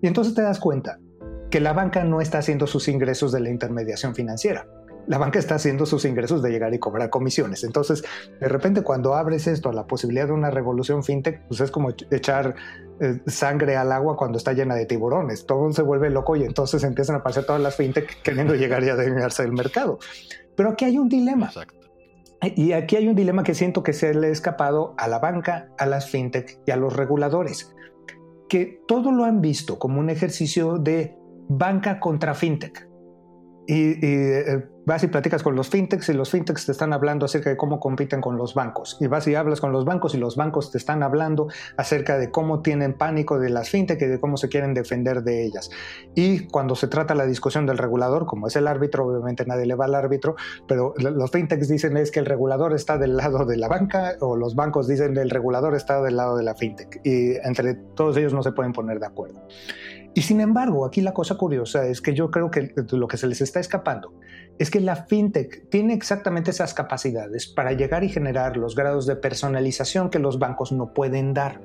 Y 0.02 0.08
entonces 0.08 0.34
te 0.36 0.42
das 0.42 0.62
cuenta 0.62 1.00
que 1.50 1.60
la 1.60 1.74
banca 1.74 2.06
no 2.06 2.22
está 2.22 2.38
haciendo 2.38 2.66
sus 2.66 2.88
ingresos 2.88 3.34
de 3.34 3.42
la 3.42 3.50
intermediación 3.50 4.16
financiera 4.16 4.66
la 5.08 5.18
banca 5.18 5.40
está 5.40 5.56
haciendo 5.56 5.86
sus 5.86 6.06
ingresos 6.06 6.42
de 6.42 6.52
llegar 6.52 6.74
y 6.74 6.80
cobrar 6.80 7.10
comisiones. 7.10 7.64
Entonces, 7.64 8.04
de 8.40 8.48
repente 8.48 8.82
cuando 8.82 9.16
abres 9.16 9.48
esto 9.48 9.70
a 9.70 9.74
la 9.74 9.88
posibilidad 9.88 10.28
de 10.28 10.34
una 10.34 10.50
revolución 10.50 11.04
fintech, 11.04 11.42
pues 11.48 11.60
es 11.62 11.72
como 11.72 11.90
echar 12.12 12.56
eh, 13.00 13.20
sangre 13.28 13.76
al 13.76 13.92
agua 13.92 14.16
cuando 14.16 14.38
está 14.38 14.54
llena 14.54 14.76
de 14.76 14.86
tiburones. 14.86 15.46
Todo 15.46 15.72
se 15.72 15.82
vuelve 15.82 16.10
loco 16.10 16.36
y 16.36 16.44
entonces 16.44 16.84
empiezan 16.84 17.16
a 17.16 17.20
aparecer 17.20 17.46
todas 17.46 17.62
las 17.62 17.76
fintech 17.76 18.22
queriendo 18.22 18.56
llegar 18.56 18.84
y 18.84 18.90
adueñarse 18.90 19.44
del 19.44 19.54
mercado. 19.54 20.00
Pero 20.56 20.70
aquí 20.70 20.86
hay 20.86 20.98
un 20.98 21.10
dilema. 21.10 21.52
Y 22.56 22.74
aquí 22.74 22.98
hay 22.98 23.08
un 23.08 23.16
dilema 23.16 23.44
que 23.44 23.56
siento 23.56 23.84
que 23.84 23.94
se 23.94 24.14
le 24.14 24.28
ha 24.28 24.30
escapado 24.30 24.94
a 24.98 25.08
la 25.08 25.20
banca, 25.20 25.70
a 25.78 25.86
las 25.86 26.10
fintech 26.10 26.60
y 26.66 26.72
a 26.72 26.76
los 26.76 26.96
reguladores, 26.96 27.74
que 28.50 28.82
todo 28.86 29.12
lo 29.12 29.24
han 29.24 29.40
visto 29.40 29.80
como 29.80 30.00
un 30.00 30.10
ejercicio 30.10 30.78
de 30.78 31.16
banca 31.48 32.00
contra 32.00 32.34
fintech. 32.34 32.90
Y, 33.66 34.06
eh, 34.06 34.64
vas 34.86 35.04
y 35.04 35.08
platicas 35.08 35.44
con 35.44 35.56
los 35.56 35.70
fintechs 35.70 36.10
y 36.10 36.14
los 36.14 36.32
fintechs 36.32 36.66
te 36.66 36.72
están 36.72 36.94
hablando 36.94 37.26
acerca 37.26 37.50
de 37.50 37.58
cómo 37.58 37.80
compiten 37.80 38.22
con 38.22 38.38
los 38.38 38.54
bancos. 38.54 38.98
Y 39.00 39.08
vas 39.08 39.28
y 39.28 39.36
hablas 39.36 39.62
con 39.62 39.72
los 39.72 39.86
bancos 39.86 40.14
y 40.16 40.18
los 40.18 40.36
bancos 40.36 40.72
te 40.72 40.78
están 40.78 41.04
hablando 41.04 41.48
acerca 41.78 42.18
de 42.18 42.32
cómo 42.32 42.62
tienen 42.62 42.94
pánico 42.94 43.40
de 43.40 43.50
las 43.50 43.70
fintech 43.70 44.02
y 44.02 44.06
de 44.06 44.20
cómo 44.20 44.38
se 44.38 44.50
quieren 44.50 44.74
defender 44.74 45.24
de 45.24 45.46
ellas. 45.46 45.70
Y 46.16 46.48
cuando 46.48 46.76
se 46.76 46.88
trata 46.88 47.16
la 47.16 47.26
discusión 47.26 47.66
del 47.66 47.78
regulador, 47.78 48.26
como 48.26 48.48
es 48.48 48.56
el 48.56 48.68
árbitro, 48.68 49.06
obviamente 49.06 49.46
nadie 49.46 49.66
le 49.66 49.76
va 49.76 49.86
al 49.86 49.96
árbitro, 49.96 50.36
pero 50.68 50.94
los 50.98 51.32
fintechs 51.32 51.68
dicen 51.68 51.98
es 51.98 52.12
que 52.12 52.20
el 52.20 52.26
regulador 52.26 52.74
está 52.74 52.98
del 52.98 53.18
lado 53.18 53.46
de 53.46 53.58
la 53.58 53.68
banca 53.68 54.16
o 54.20 54.36
los 54.36 54.56
bancos 54.56 54.88
dicen 54.88 55.18
el 55.18 55.30
regulador 55.30 55.76
está 55.76 56.02
del 56.02 56.18
lado 56.18 56.38
de 56.38 56.44
la 56.44 56.56
fintech. 56.56 57.00
Y 57.04 57.36
entre 57.44 57.76
todos 57.76 58.18
ellos 58.18 58.34
no 58.34 58.44
se 58.44 58.52
pueden 58.52 58.74
poner 58.74 59.00
de 59.00 59.06
acuerdo. 59.06 59.42
Y 60.16 60.22
sin 60.22 60.42
embargo, 60.42 60.86
aquí 60.86 61.02
la 61.02 61.14
cosa 61.14 61.36
curiosa 61.36 61.88
es 61.88 62.02
que 62.02 62.14
yo 62.14 62.30
creo 62.30 62.52
que 62.52 62.74
lo 62.92 63.08
que 63.08 63.18
se 63.18 63.28
les 63.28 63.42
está 63.42 63.60
escapando 63.60 64.14
es 64.60 64.70
que 64.70 64.80
la 64.80 64.96
fintech 64.96 65.68
tiene 65.70 65.94
exactamente 65.94 66.52
esas 66.52 66.74
capacidades 66.76 67.48
para 67.48 67.74
llegar 67.74 68.04
y 68.04 68.10
generar 68.10 68.56
los 68.56 68.76
grados 68.76 69.08
de 69.08 69.16
personalización 69.16 70.12
que 70.12 70.20
los 70.20 70.38
bancos 70.38 70.72
no 70.72 70.94
pueden 70.94 71.34
dar. 71.34 71.62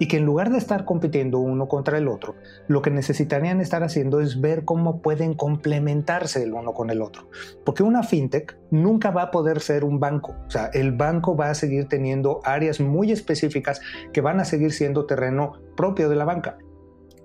Y 0.00 0.08
que 0.08 0.16
en 0.16 0.24
lugar 0.24 0.50
de 0.50 0.58
estar 0.58 0.84
compitiendo 0.84 1.38
uno 1.38 1.68
contra 1.68 1.98
el 1.98 2.08
otro, 2.08 2.34
lo 2.66 2.82
que 2.82 2.90
necesitarían 2.90 3.60
estar 3.60 3.84
haciendo 3.84 4.20
es 4.20 4.40
ver 4.40 4.64
cómo 4.64 5.00
pueden 5.00 5.34
complementarse 5.34 6.42
el 6.42 6.54
uno 6.54 6.72
con 6.72 6.90
el 6.90 7.02
otro. 7.02 7.28
Porque 7.64 7.84
una 7.84 8.02
fintech 8.02 8.58
nunca 8.70 9.12
va 9.12 9.22
a 9.22 9.30
poder 9.30 9.60
ser 9.60 9.84
un 9.84 10.00
banco. 10.00 10.34
O 10.46 10.50
sea, 10.50 10.66
el 10.72 10.92
banco 10.92 11.36
va 11.36 11.50
a 11.50 11.54
seguir 11.54 11.88
teniendo 11.88 12.40
áreas 12.44 12.80
muy 12.80 13.12
específicas 13.12 13.80
que 14.12 14.20
van 14.20 14.40
a 14.40 14.44
seguir 14.44 14.72
siendo 14.72 15.06
terreno 15.06 15.52
propio 15.76 16.08
de 16.08 16.16
la 16.16 16.24
banca. 16.24 16.58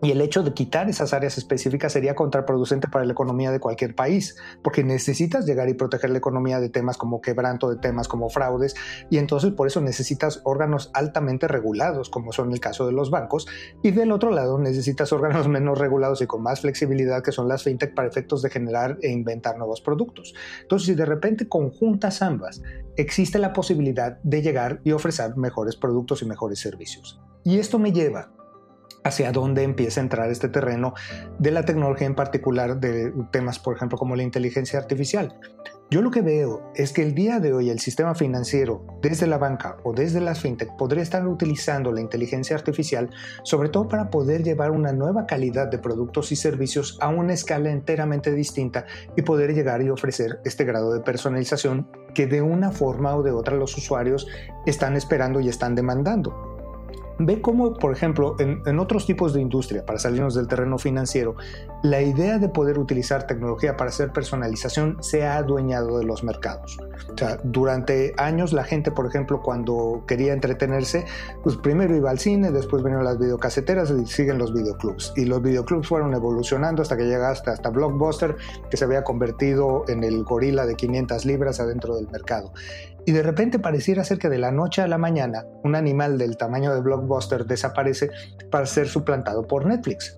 Y 0.01 0.11
el 0.11 0.21
hecho 0.21 0.43
de 0.43 0.53
quitar 0.53 0.89
esas 0.89 1.13
áreas 1.13 1.37
específicas 1.37 1.91
sería 1.91 2.15
contraproducente 2.15 2.87
para 2.87 3.03
la 3.03 3.11
economía 3.11 3.51
de 3.51 3.59
cualquier 3.59 3.95
país, 3.95 4.37
porque 4.63 4.83
necesitas 4.83 5.45
llegar 5.45 5.67
y 5.67 5.73
proteger 5.73 6.09
la 6.09 6.17
economía 6.17 6.59
de 6.61 6.69
temas 6.69 6.97
como 6.97 7.21
quebranto, 7.21 7.69
de 7.69 7.75
temas 7.75 8.07
como 8.07 8.29
fraudes, 8.29 8.75
y 9.09 9.17
entonces 9.17 9.51
por 9.51 9.67
eso 9.67 9.81
necesitas 9.81 10.41
órganos 10.45 10.89
altamente 10.93 11.47
regulados, 11.47 12.09
como 12.09 12.31
son 12.31 12.53
el 12.53 12.61
caso 12.61 12.85
de 12.85 12.93
los 12.93 13.11
bancos, 13.11 13.47
y 13.83 13.91
del 13.91 14.13
otro 14.13 14.31
lado 14.31 14.57
necesitas 14.57 15.11
órganos 15.11 15.47
menos 15.49 15.77
regulados 15.77 16.21
y 16.21 16.27
con 16.27 16.43
más 16.43 16.61
flexibilidad, 16.61 17.21
que 17.21 17.33
son 17.33 17.49
las 17.49 17.63
fintech, 17.63 17.93
para 17.93 18.07
efectos 18.07 18.41
de 18.41 18.49
generar 18.49 18.97
e 19.01 19.09
inventar 19.09 19.57
nuevos 19.57 19.81
productos. 19.81 20.33
Entonces, 20.61 20.87
si 20.87 20.95
de 20.95 21.05
repente 21.05 21.49
conjuntas 21.49 22.21
ambas, 22.21 22.61
existe 22.95 23.37
la 23.37 23.51
posibilidad 23.51 24.19
de 24.23 24.41
llegar 24.41 24.79
y 24.83 24.91
ofrecer 24.91 25.35
mejores 25.35 25.75
productos 25.75 26.21
y 26.21 26.25
mejores 26.25 26.59
servicios. 26.59 27.19
Y 27.43 27.59
esto 27.59 27.79
me 27.79 27.91
lleva 27.91 28.31
hacia 29.03 29.31
dónde 29.31 29.63
empieza 29.63 29.99
a 29.99 30.03
entrar 30.03 30.29
este 30.29 30.49
terreno 30.49 30.93
de 31.37 31.51
la 31.51 31.63
tecnología 31.63 32.07
en 32.07 32.15
particular 32.15 32.79
de 32.79 33.13
temas, 33.31 33.59
por 33.59 33.75
ejemplo, 33.75 33.97
como 33.97 34.15
la 34.15 34.23
inteligencia 34.23 34.79
artificial. 34.79 35.35
Yo 35.91 36.03
lo 36.03 36.11
que 36.11 36.21
veo 36.21 36.71
es 36.75 36.93
que 36.93 37.01
el 37.01 37.15
día 37.15 37.39
de 37.39 37.51
hoy 37.51 37.71
el 37.71 37.79
sistema 37.79 38.13
financiero, 38.13 38.85
desde 39.01 39.25
la 39.25 39.39
banca 39.39 39.77
o 39.83 39.91
desde 39.91 40.21
las 40.21 40.39
fintech, 40.39 40.75
podría 40.77 41.01
estar 41.01 41.27
utilizando 41.27 41.91
la 41.91 41.99
inteligencia 41.99 42.55
artificial 42.55 43.09
sobre 43.41 43.69
todo 43.69 43.87
para 43.87 44.11
poder 44.11 44.43
llevar 44.43 44.69
una 44.69 44.93
nueva 44.93 45.25
calidad 45.25 45.67
de 45.67 45.79
productos 45.79 46.31
y 46.31 46.35
servicios 46.35 46.99
a 47.01 47.07
una 47.07 47.33
escala 47.33 47.71
enteramente 47.71 48.31
distinta 48.35 48.85
y 49.15 49.23
poder 49.23 49.55
llegar 49.55 49.81
y 49.81 49.89
ofrecer 49.89 50.39
este 50.45 50.63
grado 50.63 50.93
de 50.93 50.99
personalización 50.99 51.87
que 52.13 52.27
de 52.27 52.43
una 52.43 52.71
forma 52.71 53.15
o 53.15 53.23
de 53.23 53.31
otra 53.31 53.55
los 53.55 53.75
usuarios 53.75 54.27
están 54.67 54.95
esperando 54.95 55.39
y 55.39 55.49
están 55.49 55.73
demandando. 55.73 56.48
Ve 57.21 57.41
cómo, 57.41 57.73
por 57.73 57.91
ejemplo, 57.91 58.37
en, 58.39 58.79
otros 58.79 59.05
tipos 59.05 59.33
de 59.33 59.41
industria, 59.41 59.85
para 59.85 59.99
salirnos 59.99 60.35
del 60.35 60.47
terreno 60.47 60.77
financiero, 60.77 61.35
la 61.83 62.01
idea 62.01 62.39
de 62.39 62.47
poder 62.47 62.79
utilizar 62.79 63.27
tecnología 63.27 63.75
para 63.75 63.89
hacer 63.89 64.13
personalización 64.13 64.97
se 65.01 65.25
ha 65.25 65.35
adueñado 65.35 65.99
de 65.99 66.05
los 66.05 66.23
mercados. 66.23 66.77
O 67.13 67.17
sea, 67.17 67.37
durante 67.43 68.13
años 68.17 68.53
la 68.53 68.63
gente, 68.63 68.91
por 68.91 69.05
ejemplo, 69.05 69.41
cuando 69.41 70.03
quería 70.07 70.31
entretenerse, 70.31 71.05
pues 71.43 71.57
primero 71.57 71.93
iba 71.93 72.09
al 72.09 72.19
cine, 72.19 72.51
después 72.51 72.83
venían 72.83 73.03
las 73.03 73.19
videocaseteras 73.19 73.91
y 73.91 74.05
siguen 74.05 74.37
los 74.37 74.53
videoclubs. 74.53 75.11
Y 75.17 75.25
los 75.25 75.41
videoclubs 75.41 75.89
fueron 75.89 76.13
evolucionando 76.13 76.81
hasta 76.81 76.95
que 76.95 77.03
llegaste 77.03 77.49
hasta 77.49 77.69
Blockbuster, 77.69 78.37
que 78.69 78.77
se 78.77 78.85
había 78.85 79.03
convertido 79.03 79.83
en 79.89 80.05
el 80.05 80.23
gorila 80.23 80.65
de 80.65 80.75
500 80.75 81.25
libras 81.25 81.59
adentro 81.59 81.97
del 81.97 82.07
mercado. 82.09 82.53
Y 83.09 83.11
de 83.11 83.23
repente 83.23 83.57
pareciera 83.57 84.03
ser 84.03 84.19
que 84.19 84.29
de 84.29 84.37
la 84.37 84.51
noche 84.51 84.83
a 84.83 84.87
la 84.87 84.99
mañana 84.99 85.43
un 85.63 85.73
animal 85.73 86.19
del 86.19 86.37
tamaño 86.37 86.75
de 86.75 86.81
Blockbuster 86.81 87.47
desaparece 87.47 88.11
para 88.51 88.67
ser 88.67 88.87
suplantado 88.87 89.47
por 89.47 89.65
Netflix. 89.65 90.15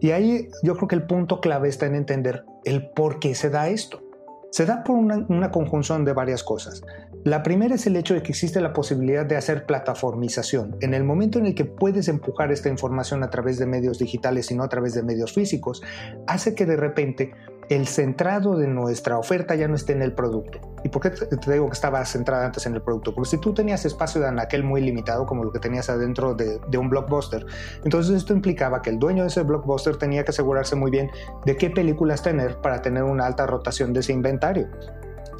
Y 0.00 0.12
ahí 0.12 0.46
yo 0.62 0.76
creo 0.76 0.86
que 0.86 0.94
el 0.94 1.02
punto 1.02 1.40
clave 1.40 1.68
está 1.68 1.86
en 1.86 1.96
entender 1.96 2.44
el 2.64 2.90
por 2.90 3.18
qué 3.18 3.34
se 3.34 3.50
da 3.50 3.68
esto. 3.70 4.04
Se 4.52 4.66
da 4.66 4.84
por 4.84 4.94
una, 4.94 5.50
conjunción 5.50 6.04
de 6.04 6.12
varias 6.12 6.44
cosas. 6.44 6.82
La 7.24 7.42
primera 7.42 7.74
es 7.74 7.88
el 7.88 7.96
hecho 7.96 8.14
de 8.14 8.22
que 8.22 8.30
existe 8.30 8.60
la 8.60 8.72
posibilidad 8.72 9.26
de 9.26 9.36
hacer 9.36 9.66
plataformización. 9.66 10.76
En 10.80 10.94
el 10.94 11.02
momento 11.02 11.40
en 11.40 11.46
el 11.46 11.56
que 11.56 11.64
puedes 11.64 12.06
empujar 12.06 12.52
esta 12.52 12.68
información 12.68 13.24
a 13.24 13.30
través 13.30 13.58
de 13.58 13.66
medios 13.66 13.98
digitales 13.98 14.48
y 14.52 14.54
no 14.54 14.62
a 14.62 14.68
través 14.68 14.94
de 14.94 15.02
medios 15.02 15.32
físicos, 15.32 15.82
hace 16.28 16.54
que 16.54 16.66
de 16.66 16.76
repente 16.76 17.32
el 17.68 17.86
centrado 17.86 18.56
de 18.56 18.66
nuestra 18.66 19.18
oferta 19.18 19.54
ya 19.54 19.68
no 19.68 19.74
esté 19.74 19.92
en 19.92 20.02
el 20.02 20.12
producto. 20.12 20.58
¿Y 20.84 20.88
por 20.88 21.02
qué 21.02 21.10
te 21.10 21.52
digo 21.52 21.66
que 21.66 21.74
estaba 21.74 22.04
centrada 22.04 22.46
antes 22.46 22.64
en 22.66 22.74
el 22.74 22.82
producto? 22.82 23.14
Porque 23.14 23.30
si 23.30 23.38
tú 23.38 23.52
tenías 23.52 23.84
espacio 23.84 24.20
de 24.20 24.28
anaquel 24.28 24.64
muy 24.64 24.80
limitado, 24.80 25.26
como 25.26 25.44
lo 25.44 25.52
que 25.52 25.58
tenías 25.58 25.90
adentro 25.90 26.34
de, 26.34 26.60
de, 26.66 26.78
un 26.78 26.88
blockbuster, 26.88 27.44
entonces 27.84 28.16
esto 28.16 28.32
implicaba 28.32 28.80
que 28.80 28.90
el 28.90 28.98
dueño 28.98 29.22
de 29.22 29.28
ese 29.28 29.42
blockbuster 29.42 29.96
tenía 29.96 30.24
que 30.24 30.30
asegurarse 30.30 30.76
muy 30.76 30.90
bien 30.90 31.10
de 31.44 31.56
qué 31.56 31.68
películas 31.68 32.22
tener 32.22 32.58
para 32.60 32.80
tener 32.80 33.02
una 33.02 33.26
alta 33.26 33.46
rotación 33.46 33.92
de 33.92 34.00
ese 34.00 34.12
inventario. 34.12 34.68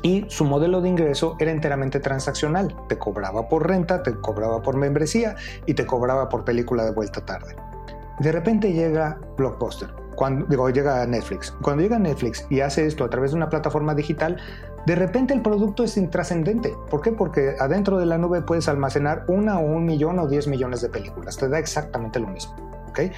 Y 0.03 0.27
su 0.29 0.45
modelo 0.45 0.81
de 0.81 0.89
ingreso 0.89 1.37
era 1.41 1.51
enteramente 1.51 1.99
transaccional. 1.99 2.75
Te 2.89 2.99
cobraba 2.99 3.49
por 3.49 3.67
renta, 3.67 4.03
te 4.03 4.15
cobraba 4.15 4.63
por 4.63 4.77
membresía 4.77 5.35
y 5.67 5.75
te 5.75 5.87
cobraba 5.87 6.29
por 6.29 6.45
película 6.45 6.85
de 6.85 6.93
vuelta 6.93 7.25
tarde. 7.25 7.57
De 8.21 8.31
repente 8.33 8.73
llega 8.73 9.19
Blockbuster 9.37 10.08
cuando 10.19 10.47
digo, 10.47 10.69
llega 10.69 11.07
Netflix. 11.07 11.55
Cuando 11.63 11.85
llega 11.85 11.97
Netflix 11.97 12.45
y 12.51 12.59
hace 12.59 12.85
esto 12.85 13.05
a 13.05 13.09
través 13.09 13.31
de 13.31 13.37
una 13.37 13.49
plataforma 13.49 13.95
digital, 13.95 14.37
de 14.85 14.97
repente 14.97 15.33
el 15.33 15.43
producto 15.43 15.85
es 15.85 15.97
intrascendente. 15.97 16.75
¿Por 16.91 17.03
qué? 17.03 17.13
Porque 17.13 17.55
adentro 17.61 17.99
de 17.99 18.07
la 18.07 18.19
nube 18.19 18.43
puedes 18.43 18.69
almacenar 18.69 19.25
una 19.29 19.61
o 19.61 19.63
un 19.63 19.85
millón 19.85 20.19
o 20.19 20.27
diez 20.27 20.49
millones 20.49 20.81
de 20.81 20.89
películas. 20.89 21.37
Te 21.37 21.49
da 21.49 21.61
exactamente 21.61 22.19
lo 22.19 22.27
mismo. 22.27 22.53
¿okay? 22.89 23.13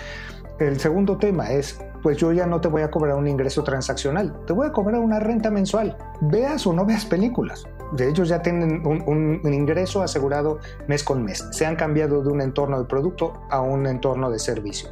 El 0.58 0.78
segundo 0.78 1.16
tema 1.16 1.50
es, 1.50 1.80
pues 2.02 2.18
yo 2.18 2.32
ya 2.32 2.44
no 2.44 2.60
te 2.60 2.68
voy 2.68 2.82
a 2.82 2.90
cobrar 2.90 3.16
un 3.16 3.26
ingreso 3.26 3.64
transaccional, 3.64 4.38
te 4.46 4.52
voy 4.52 4.66
a 4.66 4.72
cobrar 4.72 5.00
una 5.00 5.20
renta 5.20 5.50
mensual. 5.50 5.96
Veas 6.20 6.66
o 6.66 6.74
no 6.74 6.84
veas 6.84 7.06
películas. 7.06 7.64
De 7.92 8.10
ellos 8.10 8.28
ya 8.28 8.42
tienen 8.42 8.86
un, 8.86 9.40
un 9.42 9.54
ingreso 9.54 10.02
asegurado 10.02 10.58
mes 10.86 11.02
con 11.02 11.24
mes. 11.24 11.48
Se 11.50 11.64
han 11.64 11.76
cambiado 11.76 12.22
de 12.22 12.28
un 12.28 12.42
entorno 12.42 12.78
de 12.78 12.84
producto 12.84 13.40
a 13.48 13.62
un 13.62 13.86
entorno 13.86 14.30
de 14.30 14.38
servicio. 14.38 14.90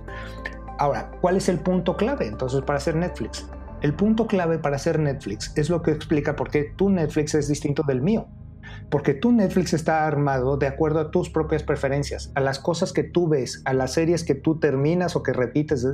Ahora, 0.78 1.10
¿cuál 1.20 1.36
es 1.36 1.48
el 1.48 1.58
punto 1.58 1.96
clave 1.96 2.26
entonces 2.26 2.62
para 2.62 2.76
hacer 2.76 2.94
Netflix? 2.94 3.46
El 3.82 3.94
punto 3.94 4.26
clave 4.26 4.58
para 4.58 4.76
hacer 4.76 4.98
Netflix 5.00 5.52
es 5.56 5.70
lo 5.70 5.82
que 5.82 5.90
explica 5.90 6.36
por 6.36 6.50
qué 6.50 6.72
tu 6.76 6.88
Netflix 6.88 7.34
es 7.34 7.48
distinto 7.48 7.82
del 7.82 8.00
mío. 8.00 8.28
Porque 8.90 9.14
tu 9.14 9.32
Netflix 9.32 9.72
está 9.72 10.06
armado 10.06 10.56
de 10.56 10.66
acuerdo 10.66 11.00
a 11.00 11.10
tus 11.10 11.30
propias 11.30 11.62
preferencias, 11.62 12.30
a 12.34 12.40
las 12.40 12.58
cosas 12.58 12.92
que 12.92 13.02
tú 13.02 13.28
ves, 13.28 13.62
a 13.64 13.72
las 13.72 13.94
series 13.94 14.24
que 14.24 14.34
tú 14.34 14.58
terminas 14.58 15.16
o 15.16 15.22
que 15.22 15.32
repites 15.32 15.84
eh, 15.84 15.88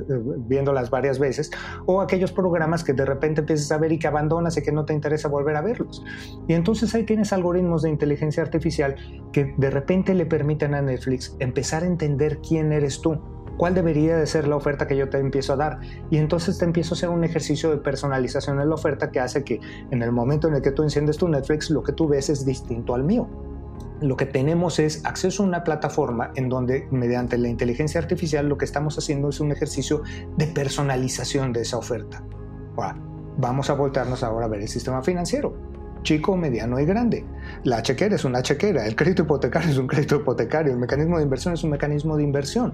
viéndolas 0.47 0.89
varias 0.89 1.17
veces, 1.17 1.51
o 1.85 2.01
aquellos 2.01 2.31
programas 2.31 2.83
que 2.83 2.93
de 2.93 3.05
repente 3.05 3.41
empiezas 3.41 3.71
a 3.71 3.77
ver 3.77 3.91
y 3.91 3.99
que 3.99 4.07
abandonas 4.07 4.57
y 4.57 4.61
que 4.61 4.71
no 4.71 4.85
te 4.85 4.93
interesa 4.93 5.29
volver 5.29 5.55
a 5.55 5.61
verlos. 5.61 6.03
Y 6.47 6.53
entonces 6.53 6.93
ahí 6.95 7.05
tienes 7.05 7.33
algoritmos 7.33 7.81
de 7.81 7.89
inteligencia 7.89 8.43
artificial 8.43 8.95
que 9.31 9.53
de 9.57 9.69
repente 9.69 10.13
le 10.13 10.25
permiten 10.25 10.73
a 10.73 10.81
Netflix 10.81 11.35
empezar 11.39 11.83
a 11.83 11.87
entender 11.87 12.39
quién 12.39 12.71
eres 12.71 13.01
tú 13.01 13.19
cuál 13.57 13.73
debería 13.73 14.17
de 14.17 14.27
ser 14.27 14.47
la 14.47 14.55
oferta 14.55 14.87
que 14.87 14.97
yo 14.97 15.09
te 15.09 15.17
empiezo 15.17 15.53
a 15.53 15.55
dar. 15.55 15.79
Y 16.09 16.17
entonces 16.17 16.57
te 16.57 16.65
empiezo 16.65 16.93
a 16.93 16.97
hacer 16.97 17.09
un 17.09 17.23
ejercicio 17.23 17.69
de 17.69 17.77
personalización 17.77 18.59
en 18.59 18.69
la 18.69 18.75
oferta 18.75 19.11
que 19.11 19.19
hace 19.19 19.43
que 19.43 19.59
en 19.91 20.01
el 20.01 20.11
momento 20.11 20.47
en 20.47 20.55
el 20.55 20.61
que 20.61 20.71
tú 20.71 20.83
enciendes 20.83 21.17
tu 21.17 21.27
Netflix, 21.27 21.69
lo 21.69 21.83
que 21.83 21.93
tú 21.93 22.07
ves 22.07 22.29
es 22.29 22.45
distinto 22.45 22.95
al 22.95 23.03
mío. 23.03 23.27
Lo 24.01 24.17
que 24.17 24.25
tenemos 24.25 24.79
es 24.79 25.05
acceso 25.05 25.43
a 25.43 25.45
una 25.45 25.63
plataforma 25.63 26.31
en 26.35 26.49
donde 26.49 26.87
mediante 26.91 27.37
la 27.37 27.47
inteligencia 27.47 27.99
artificial 27.99 28.47
lo 28.47 28.57
que 28.57 28.65
estamos 28.65 28.97
haciendo 28.97 29.29
es 29.29 29.39
un 29.39 29.51
ejercicio 29.51 30.03
de 30.37 30.47
personalización 30.47 31.53
de 31.53 31.61
esa 31.61 31.77
oferta. 31.77 32.23
vamos 33.37 33.69
a 33.69 33.73
voltearnos 33.73 34.23
ahora 34.23 34.45
a 34.45 34.49
ver 34.49 34.61
el 34.61 34.67
sistema 34.67 35.01
financiero 35.01 35.75
chico, 36.05 36.37
mediano 36.37 36.79
y 36.79 36.85
grande. 36.85 37.25
La 37.63 37.81
chequera 37.81 38.15
es 38.15 38.23
una 38.23 38.41
chequera, 38.41 38.87
el 38.87 38.95
crédito 38.95 39.23
hipotecario 39.23 39.71
es 39.71 39.77
un 39.77 39.87
crédito 39.87 40.15
hipotecario, 40.17 40.71
el 40.71 40.79
mecanismo 40.79 41.17
de 41.17 41.23
inversión 41.23 41.53
es 41.53 41.63
un 41.65 41.71
mecanismo 41.71 42.15
de 42.15 42.23
inversión. 42.23 42.73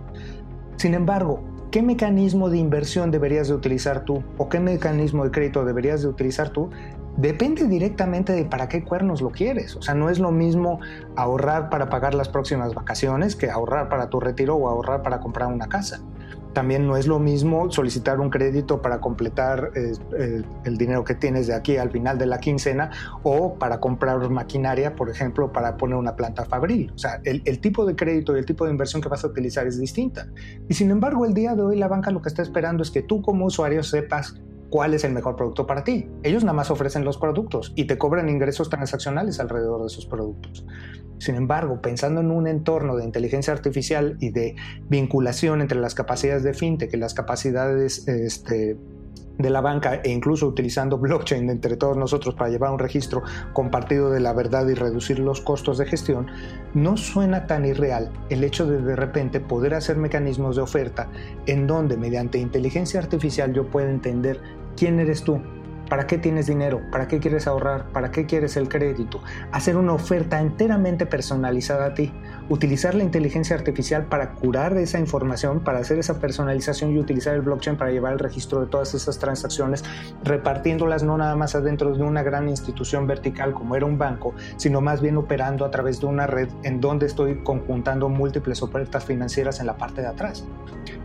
Sin 0.82 0.96
embargo, 0.96 1.44
¿qué 1.70 1.84
mecanismo 1.84 2.50
de 2.50 2.58
inversión 2.58 3.12
deberías 3.12 3.48
de 3.48 3.54
utilizar 3.54 4.04
tú 4.04 4.24
o 4.40 4.50
qué 4.50 4.60
mecanismo 4.60 5.24
de 5.24 5.30
crédito 5.30 5.64
deberías 5.64 6.02
de 6.02 6.08
utilizar 6.08 6.50
tú? 6.50 6.72
Depende 7.18 7.68
directamente 7.68 8.34
de 8.34 8.46
para 8.46 8.68
qué 8.68 8.84
cuernos 8.84 9.22
lo 9.22 9.30
quieres. 9.30 9.76
O 9.76 9.84
sea, 9.84 9.94
no 9.94 10.10
es 10.10 10.18
lo 10.18 10.32
mismo 10.32 10.80
ahorrar 11.16 11.70
para 11.70 11.92
pagar 11.92 12.16
las 12.16 12.30
próximas 12.30 12.74
vacaciones 12.74 13.36
que 13.36 13.52
ahorrar 13.52 13.90
para 13.90 14.10
tu 14.10 14.20
retiro 14.20 14.56
o 14.56 14.68
ahorrar 14.68 15.04
para 15.04 15.20
comprar 15.20 15.50
una 15.50 15.70
casa. 15.70 16.02
También 16.54 16.88
no 16.88 16.98
es 16.98 17.08
lo 17.08 17.20
mismo 17.20 17.72
solicitar 17.72 18.20
un 18.20 18.30
crédito 18.30 18.82
para 18.82 19.00
completar 19.00 19.72
eh, 19.76 20.44
el 20.66 20.78
dinero 20.78 21.04
que 21.04 21.16
tienes 21.16 21.48
de 21.48 21.56
aquí 21.56 21.78
al 21.78 21.92
final 21.92 22.18
de 22.18 22.26
la 22.26 22.40
quincena 22.40 22.92
o 23.24 23.56
para 23.56 23.80
comprar 23.80 24.30
maquinaria, 24.30 24.96
por 24.96 25.10
ejemplo, 25.10 25.52
para 25.52 25.78
poner 25.78 25.98
una 25.98 26.16
planta 26.16 26.46
fabril. 26.46 26.92
O 26.94 26.98
sea, 26.98 27.22
el, 27.24 27.42
el 27.46 27.60
tipo 27.60 27.86
de 27.86 27.96
crédito 27.96 28.36
y 28.36 28.40
el 28.40 28.46
tipo 28.46 28.66
de 28.66 28.72
inversión 28.72 29.02
que 29.02 29.10
vas 29.10 29.24
a 29.24 29.28
utilizar 29.28 29.68
es 29.68 29.80
distinta. 29.80 30.28
Y 30.68 30.74
sin 30.74 30.92
embargo, 30.92 31.26
el 31.26 31.34
día 31.34 31.56
de 31.56 31.62
hoy 31.62 31.78
la 31.78 31.88
banca 31.88 32.12
lo 32.12 32.22
que 32.22 32.30
está 32.30 32.42
esperando 32.42 32.84
es 32.84 32.92
que 32.92 33.02
tú 33.02 33.22
como 33.22 33.46
usuario 33.46 33.84
sepas 33.84 34.36
cuál 34.72 34.96
es 34.96 35.04
el 35.04 35.12
mejor 35.12 35.36
producto 35.36 35.68
para 35.68 35.84
ti. 35.84 36.08
Ellos 36.24 36.44
nada 36.44 36.54
más 36.54 36.72
ofrecen 36.72 37.06
los 37.06 37.20
productos 37.20 37.74
y 37.76 37.86
te 37.86 38.00
cobran 38.00 38.30
ingresos 38.30 38.70
transaccionales 38.70 39.40
alrededor 39.40 39.82
de 39.82 39.88
esos 39.88 40.08
productos. 40.08 40.66
Sin 41.20 41.36
embargo, 41.36 41.82
pensando 41.82 42.22
en 42.22 42.32
un 42.32 42.48
entorno 42.48 42.96
de 42.96 43.04
inteligencia 43.04 43.54
artificial 43.54 44.18
y 44.20 44.32
de 44.32 44.56
vinculación 44.90 45.62
entre 45.62 45.80
las 45.80 45.94
capacidades 45.94 46.42
de 46.42 46.56
fintech 46.56 46.92
y 46.94 46.98
las 46.98 47.14
capacidades 47.14 48.08
este, 48.08 48.78
de 49.38 49.50
la 49.50 49.62
banca 49.62 49.96
e 50.04 50.10
incluso 50.10 50.48
utilizando 50.48 50.98
blockchain 50.98 51.50
entre 51.50 51.76
todos 51.76 51.98
nosotros 51.98 52.36
para 52.36 52.50
llevar 52.50 52.72
un 52.72 52.80
registro 52.80 53.24
compartido 53.54 54.10
de 54.10 54.20
la 54.20 54.34
verdad 54.34 54.68
y 54.68 54.74
reducir 54.74 55.20
los 55.20 55.42
costos 55.42 55.78
de 55.78 55.86
gestión, 55.86 56.28
no 56.74 56.98
suena 56.98 57.48
tan 57.48 57.66
irreal 57.66 58.12
el 58.30 58.44
hecho 58.44 58.66
de 58.66 58.82
de 58.82 58.96
repente 58.96 59.40
poder 59.40 59.74
hacer 59.74 59.98
mecanismos 59.98 60.56
de 60.56 60.62
oferta 60.62 61.10
en 61.46 61.68
donde 61.68 61.98
mediante 61.98 62.40
inteligencia 62.40 63.00
artificial 63.00 63.54
yo 63.54 63.68
pueda 63.68 63.90
entender 63.90 64.40
quién 64.76 65.00
eres 65.00 65.24
tú, 65.24 65.42
¿Para 65.92 66.08
qué 66.08 66.18
tienes 66.18 66.48
dinero? 66.48 66.80
¿Para 66.90 67.10
qué 67.10 67.20
quieres 67.20 67.48
ahorrar? 67.48 67.84
¿Para 67.92 68.12
qué 68.12 68.26
quieres 68.26 68.56
el 68.56 68.70
crédito? 68.70 69.22
Hacer 69.52 69.76
una 69.76 69.92
oferta 69.92 70.40
enteramente 70.40 71.06
personalizada 71.06 71.88
a 71.88 71.94
ti. 71.94 72.14
Utilizar 72.48 72.96
la 72.96 73.04
inteligencia 73.04 73.58
artificial 73.58 74.06
para 74.06 74.32
curar 74.32 74.78
esa 74.78 75.00
información, 75.00 75.60
para 75.60 75.80
hacer 75.80 76.00
esa 76.00 76.18
personalización 76.22 76.94
y 76.96 76.98
utilizar 76.98 77.36
el 77.36 77.42
blockchain 77.42 77.76
para 77.76 77.92
llevar 77.92 78.14
el 78.14 78.20
registro 78.20 78.62
de 78.62 78.68
todas 78.68 78.94
esas 78.94 79.20
transacciones, 79.20 79.84
repartiéndolas 80.24 81.04
no 81.04 81.18
nada 81.18 81.36
más 81.36 81.56
adentro 81.56 81.94
de 81.94 82.02
una 82.04 82.24
gran 82.24 82.48
institución 82.48 83.06
vertical 83.06 83.54
como 83.54 83.76
era 83.76 83.86
un 83.86 83.98
banco, 83.98 84.34
sino 84.56 84.80
más 84.80 85.02
bien 85.02 85.18
operando 85.18 85.66
a 85.66 85.72
través 85.72 86.00
de 86.00 86.06
una 86.06 86.26
red 86.26 86.48
en 86.64 86.80
donde 86.80 87.08
estoy 87.08 87.44
conjuntando 87.44 88.08
múltiples 88.08 88.64
ofertas 88.64 89.04
financieras 89.04 89.60
en 89.60 89.66
la 89.66 89.76
parte 89.76 90.00
de 90.00 90.08
atrás. 90.08 90.46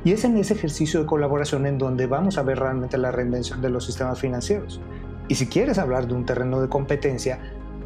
Y 0.05 0.13
es 0.13 0.25
en 0.25 0.37
ese 0.37 0.55
ejercicio 0.55 1.01
de 1.01 1.07
colaboración 1.07 1.67
en 1.67 1.79
donde 1.79 2.07
vamos 2.07 2.39
a 2.39 2.43
ver 2.43 2.61
realmente 2.61 2.97
la 2.97 3.11
reinvención 3.11 3.61
de 3.61 3.71
los 3.71 3.85
sistemas 3.85 4.21
financieros. 4.21 4.76
Y 5.29 5.35
si 5.35 5.47
quieres 5.47 5.79
hablar 5.79 6.07
de 6.07 6.15
un 6.15 6.25
terreno 6.25 6.61
de 6.61 6.69
competencia, 6.69 7.39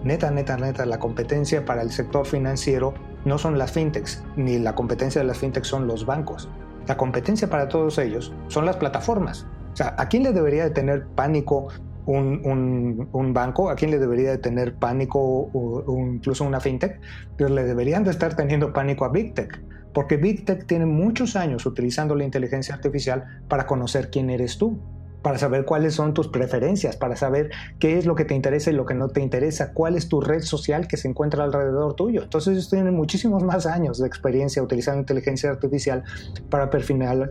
neta, 0.04 0.30
neta, 0.30 0.56
neta, 0.56 0.84
la 0.86 0.98
competencia 0.98 1.64
para 1.64 1.82
el 1.82 1.90
sector 1.90 2.26
financiero 2.26 2.94
no 3.24 3.38
son 3.38 3.58
las 3.58 3.72
fintechs, 3.72 4.22
ni 4.36 4.58
la 4.58 4.74
competencia 4.74 5.20
de 5.20 5.26
las 5.26 5.38
fintechs 5.38 5.68
son 5.68 5.86
los 5.86 6.06
bancos. 6.06 6.48
La 6.86 6.96
competencia 6.96 7.48
para 7.48 7.68
todos 7.68 7.98
ellos 7.98 8.32
son 8.48 8.66
las 8.66 8.76
plataformas. 8.76 9.46
O 9.72 9.76
sea, 9.76 9.94
¿a 9.98 10.08
quién 10.08 10.22
le 10.22 10.32
debería 10.32 10.64
de 10.64 10.70
tener 10.70 11.06
pánico 11.06 11.68
un, 12.06 13.32
banco, 13.32 13.70
¿a 13.70 13.76
quién 13.76 13.90
le 13.90 13.98
debería 13.98 14.30
de 14.30 14.38
tener 14.38 14.74
pánico 14.74 15.50
incluso 15.86 16.44
una 16.44 16.60
fintech? 16.60 17.00
Pero 17.36 17.50
le 17.50 17.64
deberían 17.64 18.04
de 18.04 18.10
estar 18.10 18.34
teniendo 18.34 18.72
pánico 18.72 19.04
a 19.04 19.10
Big 19.10 19.34
Tech, 19.34 19.62
porque 19.92 20.16
Big 20.16 20.44
Tech 20.44 20.66
tiene 20.66 20.86
muchos 20.86 21.36
años 21.36 21.64
utilizando 21.66 22.14
la 22.14 22.24
inteligencia 22.24 22.74
artificial 22.74 23.42
para 23.48 23.66
conocer 23.66 24.10
quién 24.10 24.30
eres 24.30 24.58
tú 24.58 24.80
para 25.22 25.38
saber 25.38 25.64
cuáles 25.64 25.94
son 25.94 26.14
tus 26.14 26.28
preferencias, 26.28 26.96
para 26.96 27.16
saber 27.16 27.50
qué 27.78 27.98
es 27.98 28.06
lo 28.06 28.14
que 28.14 28.24
te 28.24 28.34
interesa 28.34 28.70
y 28.70 28.74
lo 28.74 28.86
que 28.86 28.94
no 28.94 29.08
te 29.08 29.20
interesa, 29.20 29.72
cuál 29.72 29.96
es 29.96 30.08
tu 30.08 30.20
red 30.20 30.42
social 30.42 30.88
que 30.88 30.96
se 30.96 31.08
encuentra 31.08 31.44
alrededor 31.44 31.94
tuyo. 31.94 32.22
Entonces 32.22 32.52
ellos 32.52 32.70
tienen 32.70 32.94
muchísimos 32.94 33.42
más 33.42 33.66
años 33.66 33.98
de 33.98 34.06
experiencia 34.06 34.62
utilizando 34.62 35.00
inteligencia 35.00 35.50
artificial 35.50 36.04
para 36.48 36.70
perfilar, 36.70 37.30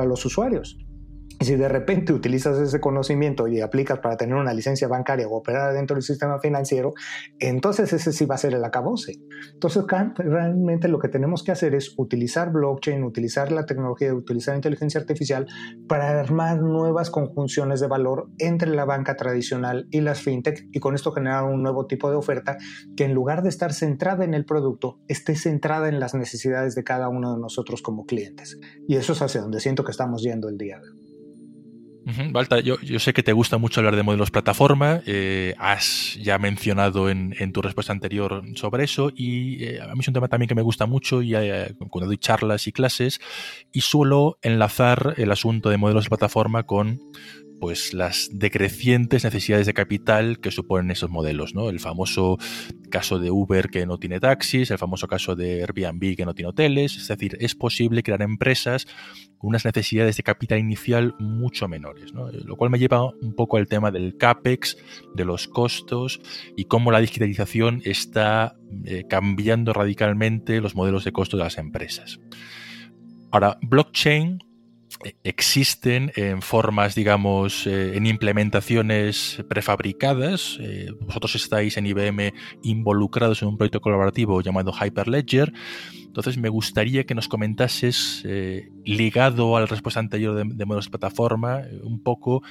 a 0.00 0.04
los 0.04 0.24
usuarios. 0.24 0.78
Y 1.42 1.44
si 1.44 1.56
de 1.56 1.68
repente 1.68 2.12
utilizas 2.12 2.56
ese 2.60 2.80
conocimiento 2.80 3.48
y 3.48 3.60
aplicas 3.60 3.98
para 3.98 4.16
tener 4.16 4.36
una 4.36 4.54
licencia 4.54 4.86
bancaria 4.86 5.26
o 5.26 5.34
operar 5.34 5.74
dentro 5.74 5.96
del 5.96 6.04
sistema 6.04 6.38
financiero, 6.38 6.94
entonces 7.40 7.92
ese 7.92 8.12
sí 8.12 8.26
va 8.26 8.36
a 8.36 8.38
ser 8.38 8.54
el 8.54 8.64
acabose. 8.64 9.18
Entonces, 9.52 9.82
realmente 10.18 10.86
lo 10.86 11.00
que 11.00 11.08
tenemos 11.08 11.42
que 11.42 11.50
hacer 11.50 11.74
es 11.74 11.94
utilizar 11.96 12.52
blockchain, 12.52 13.02
utilizar 13.02 13.50
la 13.50 13.66
tecnología, 13.66 14.14
utilizar 14.14 14.54
inteligencia 14.54 15.00
artificial 15.00 15.48
para 15.88 16.20
armar 16.20 16.62
nuevas 16.62 17.10
conjunciones 17.10 17.80
de 17.80 17.88
valor 17.88 18.30
entre 18.38 18.70
la 18.70 18.84
banca 18.84 19.16
tradicional 19.16 19.88
y 19.90 20.00
las 20.00 20.20
fintech 20.20 20.68
y 20.70 20.78
con 20.78 20.94
esto 20.94 21.10
generar 21.10 21.42
un 21.42 21.60
nuevo 21.60 21.88
tipo 21.88 22.08
de 22.08 22.14
oferta 22.14 22.56
que 22.96 23.02
en 23.02 23.14
lugar 23.14 23.42
de 23.42 23.48
estar 23.48 23.72
centrada 23.72 24.24
en 24.24 24.34
el 24.34 24.44
producto, 24.44 25.00
esté 25.08 25.34
centrada 25.34 25.88
en 25.88 25.98
las 25.98 26.14
necesidades 26.14 26.76
de 26.76 26.84
cada 26.84 27.08
uno 27.08 27.34
de 27.34 27.40
nosotros 27.40 27.82
como 27.82 28.06
clientes. 28.06 28.60
Y 28.86 28.94
eso 28.94 29.14
es 29.14 29.22
hacia 29.22 29.40
donde 29.40 29.58
siento 29.58 29.82
que 29.82 29.90
estamos 29.90 30.22
yendo 30.22 30.48
el 30.48 30.56
día 30.56 30.78
de 30.78 30.88
hoy. 30.88 31.01
Valta, 32.04 32.60
yo, 32.60 32.76
sé 32.98 33.12
que 33.12 33.22
te 33.22 33.32
gusta 33.32 33.58
mucho 33.58 33.80
hablar 33.80 33.96
de 33.96 34.02
modelos 34.02 34.30
plataforma, 34.30 35.02
eh, 35.06 35.54
has 35.58 36.18
ya 36.20 36.38
mencionado 36.38 37.08
en, 37.08 37.52
tu 37.52 37.62
respuesta 37.62 37.92
anterior 37.92 38.42
sobre 38.54 38.84
eso 38.84 39.12
y 39.14 39.64
eh, 39.64 39.80
a 39.80 39.94
mí 39.94 40.00
es 40.00 40.08
un 40.08 40.14
tema 40.14 40.28
también 40.28 40.48
que 40.48 40.54
me 40.54 40.62
gusta 40.62 40.86
mucho 40.86 41.22
y 41.22 41.34
eh, 41.34 41.74
cuando 41.90 42.06
doy 42.06 42.18
charlas 42.18 42.66
y 42.66 42.72
clases 42.72 43.20
y 43.72 43.82
suelo 43.82 44.38
enlazar 44.42 45.14
el 45.16 45.30
asunto 45.30 45.70
de 45.70 45.76
modelos 45.76 46.04
de 46.04 46.10
plataforma 46.10 46.64
con 46.64 47.00
pues 47.62 47.94
las 47.94 48.28
decrecientes 48.32 49.22
necesidades 49.22 49.68
de 49.68 49.72
capital 49.72 50.40
que 50.40 50.50
suponen 50.50 50.90
esos 50.90 51.10
modelos, 51.10 51.54
¿no? 51.54 51.70
El 51.70 51.78
famoso 51.78 52.36
caso 52.90 53.20
de 53.20 53.30
Uber 53.30 53.68
que 53.68 53.86
no 53.86 53.98
tiene 53.98 54.18
taxis, 54.18 54.72
el 54.72 54.78
famoso 54.78 55.06
caso 55.06 55.36
de 55.36 55.60
Airbnb 55.60 56.16
que 56.16 56.24
no 56.24 56.34
tiene 56.34 56.48
hoteles, 56.48 56.96
es 56.96 57.06
decir, 57.06 57.36
es 57.38 57.54
posible 57.54 58.02
crear 58.02 58.20
empresas 58.20 58.88
con 59.38 59.50
unas 59.50 59.64
necesidades 59.64 60.16
de 60.16 60.24
capital 60.24 60.58
inicial 60.58 61.14
mucho 61.20 61.68
menores, 61.68 62.12
¿no? 62.12 62.32
lo 62.32 62.56
cual 62.56 62.70
me 62.70 62.80
lleva 62.80 63.04
un 63.04 63.36
poco 63.36 63.58
al 63.58 63.68
tema 63.68 63.92
del 63.92 64.16
CAPEX, 64.16 64.76
de 65.14 65.24
los 65.24 65.46
costos 65.46 66.20
y 66.56 66.64
cómo 66.64 66.90
la 66.90 66.98
digitalización 66.98 67.80
está 67.84 68.56
eh, 68.86 69.04
cambiando 69.08 69.72
radicalmente 69.72 70.60
los 70.60 70.74
modelos 70.74 71.04
de 71.04 71.12
costo 71.12 71.36
de 71.36 71.44
las 71.44 71.58
empresas. 71.58 72.18
Ahora, 73.30 73.56
blockchain 73.62 74.40
existen 75.24 76.12
en 76.16 76.42
formas, 76.42 76.94
digamos, 76.94 77.66
eh, 77.66 77.96
en 77.96 78.06
implementaciones 78.06 79.42
prefabricadas. 79.48 80.58
Eh, 80.60 80.90
vosotros 81.00 81.34
estáis 81.34 81.76
en 81.76 81.86
IBM 81.86 82.32
involucrados 82.62 83.42
en 83.42 83.48
un 83.48 83.56
proyecto 83.56 83.80
colaborativo 83.80 84.40
llamado 84.40 84.72
Hyperledger. 84.72 85.52
Entonces 86.06 86.36
me 86.36 86.48
gustaría 86.48 87.04
que 87.04 87.14
nos 87.14 87.28
comentases, 87.28 88.22
eh, 88.24 88.68
ligado 88.84 89.56
a 89.56 89.60
la 89.60 89.66
respuesta 89.66 90.00
anterior 90.00 90.34
de, 90.34 90.44
de 90.44 90.64
modelos 90.66 90.86
de 90.86 90.90
plataforma, 90.90 91.62
un 91.82 92.02
poco 92.02 92.42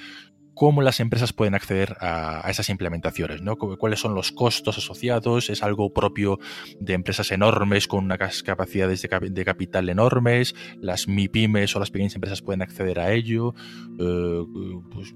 cómo 0.54 0.82
las 0.82 0.99
empresas 0.99 1.34
pueden 1.34 1.56
acceder 1.56 1.95
a, 1.99 2.49
esas 2.49 2.70
implementaciones, 2.70 3.41
¿no? 3.41 3.58
cuáles 3.58 3.99
son 3.99 4.14
los 4.16 4.32
costos 4.32 4.78
asociados, 4.78 5.49
es 5.49 5.64
algo 5.64 5.93
propio 5.93 6.39
de 6.80 6.93
empresas 6.93 7.32
enormes 7.32 7.88
con 7.88 8.06
unas 8.06 8.43
capacidades 8.43 9.02
de, 9.02 9.45
capital 9.45 9.89
enormes, 9.89 10.56
las 10.80 11.08
MIPIMES 11.08 11.76
o 11.76 11.80
las 11.80 11.91
pequeñas 11.91 12.16
empresas 12.16 12.41
pueden 12.41 12.62
acceder 12.62 12.99
a 12.99 13.12
ello, 13.12 13.54
eh, 13.99 14.43
pues, 14.91 15.14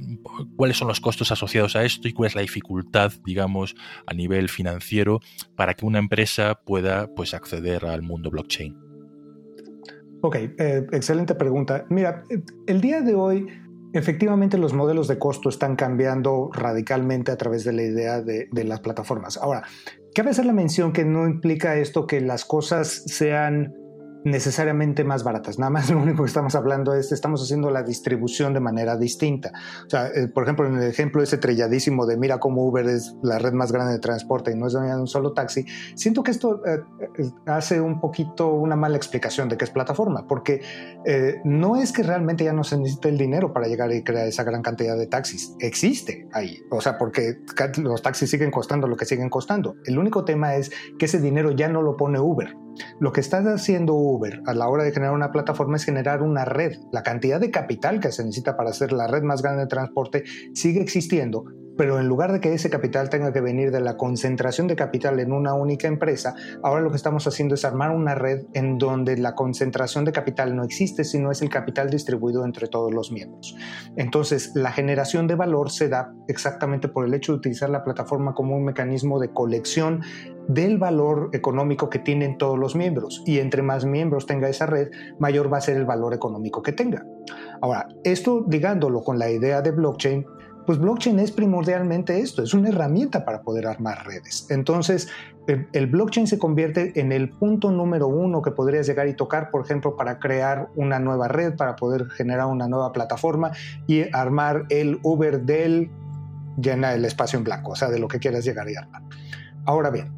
cuáles 0.55 0.77
son 0.77 0.88
los 0.88 0.99
costos 0.99 1.31
asociados 1.31 1.75
a 1.75 1.83
esto 1.83 2.07
y 2.07 2.13
cuál 2.13 2.27
es 2.27 2.36
la 2.36 2.41
dificultad, 2.41 3.11
digamos, 3.25 3.75
a 4.05 4.13
nivel 4.13 4.49
financiero 4.49 5.19
para 5.55 5.73
que 5.73 5.86
una 5.86 5.99
empresa 5.99 6.61
pueda 6.65 7.07
pues, 7.13 7.33
acceder 7.33 7.86
al 7.86 8.01
mundo 8.01 8.29
blockchain. 8.29 8.86
Ok, 10.21 10.36
eh, 10.36 10.88
excelente 10.91 11.36
pregunta. 11.36 11.86
Mira, 11.89 12.23
el 12.65 12.81
día 12.81 13.01
de 13.01 13.13
hoy 13.13 13.45
Efectivamente, 13.95 14.57
los 14.57 14.73
modelos 14.73 15.07
de 15.07 15.17
costo 15.17 15.47
están 15.47 15.77
cambiando 15.77 16.49
radicalmente 16.51 17.31
a 17.31 17.37
través 17.37 17.63
de 17.63 17.71
la 17.71 17.83
idea 17.83 18.21
de, 18.21 18.49
las 18.65 18.81
plataformas. 18.81 19.37
Ahora, 19.37 19.63
cabe 20.13 20.31
hacer 20.31 20.45
la 20.45 20.51
mención 20.51 20.91
que 20.91 21.05
no 21.05 21.25
implica 21.25 21.77
esto 21.77 22.05
que 22.05 22.19
las 22.19 22.43
cosas 22.43 23.03
sean 23.05 23.73
necesariamente 24.26 25.03
más 25.03 25.23
baratas. 25.23 25.57
Nada 25.59 25.69
más 25.69 25.89
lo 25.91 25.99
único 25.99 26.23
que 26.23 26.28
estamos 26.28 26.55
hablando 26.55 26.93
es 26.93 27.11
estamos 27.11 27.41
haciendo 27.41 27.71
la 27.71 27.84
distribución 27.84 28.53
de 28.53 28.59
manera 28.59 28.97
distinta. 28.97 29.53
O 29.86 29.89
sea, 29.89 30.07
eh, 30.07 30.28
por 30.28 30.43
ejemplo, 30.43 30.67
en 30.67 30.78
el 30.78 30.89
ejemplo 30.89 31.23
ese 31.23 31.38
trelladísimo 31.38 32.05
de 32.05 32.17
mira 32.17 32.39
cómo 32.39 32.65
Uber 32.65 32.86
es 32.88 33.15
la 33.21 33.39
red 33.39 33.53
más 33.53 33.71
grande 33.71 33.93
de 33.93 33.99
transporte 33.99 34.51
y 34.51 34.55
no 34.55 34.67
es 34.67 34.73
un 34.73 35.07
solo 35.07 35.34
taxi, 35.34 35.65
siento 35.95 36.23
que 36.23 36.32
esto 36.32 36.61
eh, 36.65 36.80
eh, 37.19 37.32
hace 37.45 37.80
un 37.80 38.01
poquito 38.01 38.51
una 38.51 38.76
mala 38.76 38.97
explicación 38.97 39.47
de 39.47 39.57
qué 39.57 39.65
es 39.65 39.71
plataforma, 39.71 40.28
porque 40.28 40.61
no 41.43 41.76
es 41.76 41.91
que 41.91 42.01
realmente 42.01 42.43
ya 42.43 42.53
no 42.53 42.63
se 42.63 42.78
necesite 42.78 43.09
el 43.09 43.17
dinero 43.17 43.53
para 43.53 43.67
llegar 43.67 43.91
y 43.93 44.03
crear 44.03 44.28
esa 44.28 44.43
gran 44.43 44.63
cantidad 44.63 44.97
de 44.97 45.05
taxis. 45.05 45.55
Existe 45.59 46.28
ahí. 46.34 46.59
O 46.71 46.82
sea, 46.82 46.97
porque 46.97 47.38
los 47.78 48.01
taxis 48.01 48.30
siguen 48.30 48.49
costando 48.49 48.88
lo 48.88 48.97
que 48.97 49.05
siguen 49.05 49.30
costando. 49.30 49.76
El 49.86 49.99
único 49.99 50.26
tema 50.26 50.55
es 50.55 50.71
que 50.97 51.05
ese 51.05 51.19
dinero 51.19 51.51
ya 51.51 51.69
no 51.69 51.84
lo 51.84 51.95
pone 51.95 52.19
Uber 52.19 52.55
lo 52.99 53.11
que 53.11 53.21
está 53.21 53.39
haciendo 53.53 53.93
Uber 53.93 54.14
a 54.45 54.53
la 54.53 54.68
hora 54.68 54.84
de 54.84 54.91
generar 54.91 55.13
una 55.13 55.32
plataforma 55.32 55.78
es 55.78 55.84
generar 55.84 56.22
una 56.22 56.45
red. 56.45 56.78
La 56.91 57.03
cantidad 57.03 57.39
de 57.39 57.51
capital 57.51 57.99
que 57.99 58.11
se 58.11 58.24
necesita 58.24 58.57
para 58.57 58.70
hacer 58.70 58.91
la 58.91 59.07
red 59.07 59.24
más 59.24 59.41
grande 59.41 59.63
de 59.63 59.68
transporte 59.68 60.24
sigue 60.53 60.82
existiendo, 60.82 61.45
pero 61.78 61.99
en 61.99 62.07
lugar 62.07 62.32
de 62.32 62.39
que 62.39 62.53
ese 62.53 62.70
capital 62.70 63.09
tenga 63.09 63.34
que 63.34 63.41
venir 63.41 63.72
de 63.72 63.82
la 63.82 63.97
concentración 63.97 64.68
de 64.68 64.76
capital 64.76 65.20
en 65.20 65.32
una 65.32 65.53
única 65.53 65.88
empresa, 65.88 66.36
ahora 66.63 66.82
lo 66.82 66.89
que 66.89 66.95
estamos 66.95 67.28
haciendo 67.28 67.55
es 67.55 67.66
armar 67.66 67.91
una 67.91 68.16
red 68.16 68.43
en 68.53 68.78
donde 68.78 69.18
la 69.18 69.36
concentración 69.36 70.05
de 70.05 70.11
capital 70.11 70.55
no 70.55 70.63
existe, 70.63 71.03
sino 71.03 71.32
es 71.32 71.41
el 71.41 71.49
capital 71.49 71.89
distribuido 71.89 72.45
entre 72.45 72.68
todos 72.68 72.93
los 72.93 73.11
miembros. 73.11 73.55
Entonces, 73.97 74.51
la 74.55 74.72
generación 74.72 75.28
de 75.28 75.36
valor 75.36 75.70
se 75.70 75.89
da 75.89 76.13
exactamente 76.28 76.88
por 76.88 77.05
el 77.05 77.13
hecho 77.13 77.34
de 77.34 77.39
utilizar 77.39 77.70
la 77.70 77.84
plataforma 77.84 78.34
como 78.34 78.55
un 78.55 78.66
mecanismo 78.66 79.20
de 79.20 79.32
colección 79.32 80.01
del 80.47 80.77
valor 80.77 81.29
económico 81.33 81.89
que 81.89 81.99
tienen 81.99 82.37
todos 82.37 82.57
los 82.57 82.75
miembros. 82.75 83.23
Y 83.25 83.39
entre 83.39 83.61
más 83.61 83.85
miembros 83.85 84.25
tenga 84.25 84.49
esa 84.49 84.65
red, 84.65 84.89
mayor 85.19 85.51
va 85.51 85.57
a 85.57 85.61
ser 85.61 85.77
el 85.77 85.85
valor 85.85 86.13
económico 86.13 86.61
que 86.61 86.71
tenga. 86.71 87.05
Ahora, 87.61 87.87
esto 88.03 88.45
ligándolo 88.49 89.03
con 89.03 89.17
la 89.19 89.29
idea 89.29 89.61
de 89.61 89.71
blockchain, 89.71 90.25
pues 90.65 90.79
blockchain 90.79 91.19
es 91.19 91.31
primordialmente 91.31 92.19
esto, 92.19 92.41
es 92.41 92.53
una 92.53 92.69
herramienta 92.69 93.23
para 93.23 93.43
poder 93.43 93.67
armar 93.67 94.05
redes. 94.05 94.47
Entonces, 94.49 95.07
el, 95.73 95.87
blockchain 95.87 96.25
se 96.25 96.39
convierte 96.39 96.99
en 96.99 97.11
el 97.11 97.29
punto 97.29 97.71
número 97.71 98.07
uno 98.07 98.41
que 98.41 98.51
podrías 98.51 98.87
llegar 98.87 99.07
y 99.07 99.13
tocar, 99.13 99.51
por 99.51 99.63
ejemplo, 99.63 99.95
para 99.95 100.17
crear 100.17 100.69
una 100.75 100.99
nueva 100.99 101.27
red, 101.27 101.55
para 101.55 101.75
poder 101.75 102.09
generar 102.09 102.47
una 102.47 102.67
nueva 102.67 102.91
plataforma 102.91 103.51
y 103.85 104.03
armar 104.11 104.65
el 104.69 104.99
Uber 105.03 105.41
del 105.41 105.91
llena 106.57 106.93
el 106.93 107.05
espacio 107.05 107.37
en 107.37 107.43
blanco, 107.43 107.71
o 107.71 107.75
sea, 107.75 107.89
de 107.89 107.99
lo 107.99 108.07
que 108.07 108.17
quieras 108.17 108.43
llegar 108.43 108.67
y 108.69 108.75
armar. 108.75 109.03
Ahora 109.65 109.89
bien, 109.89 110.11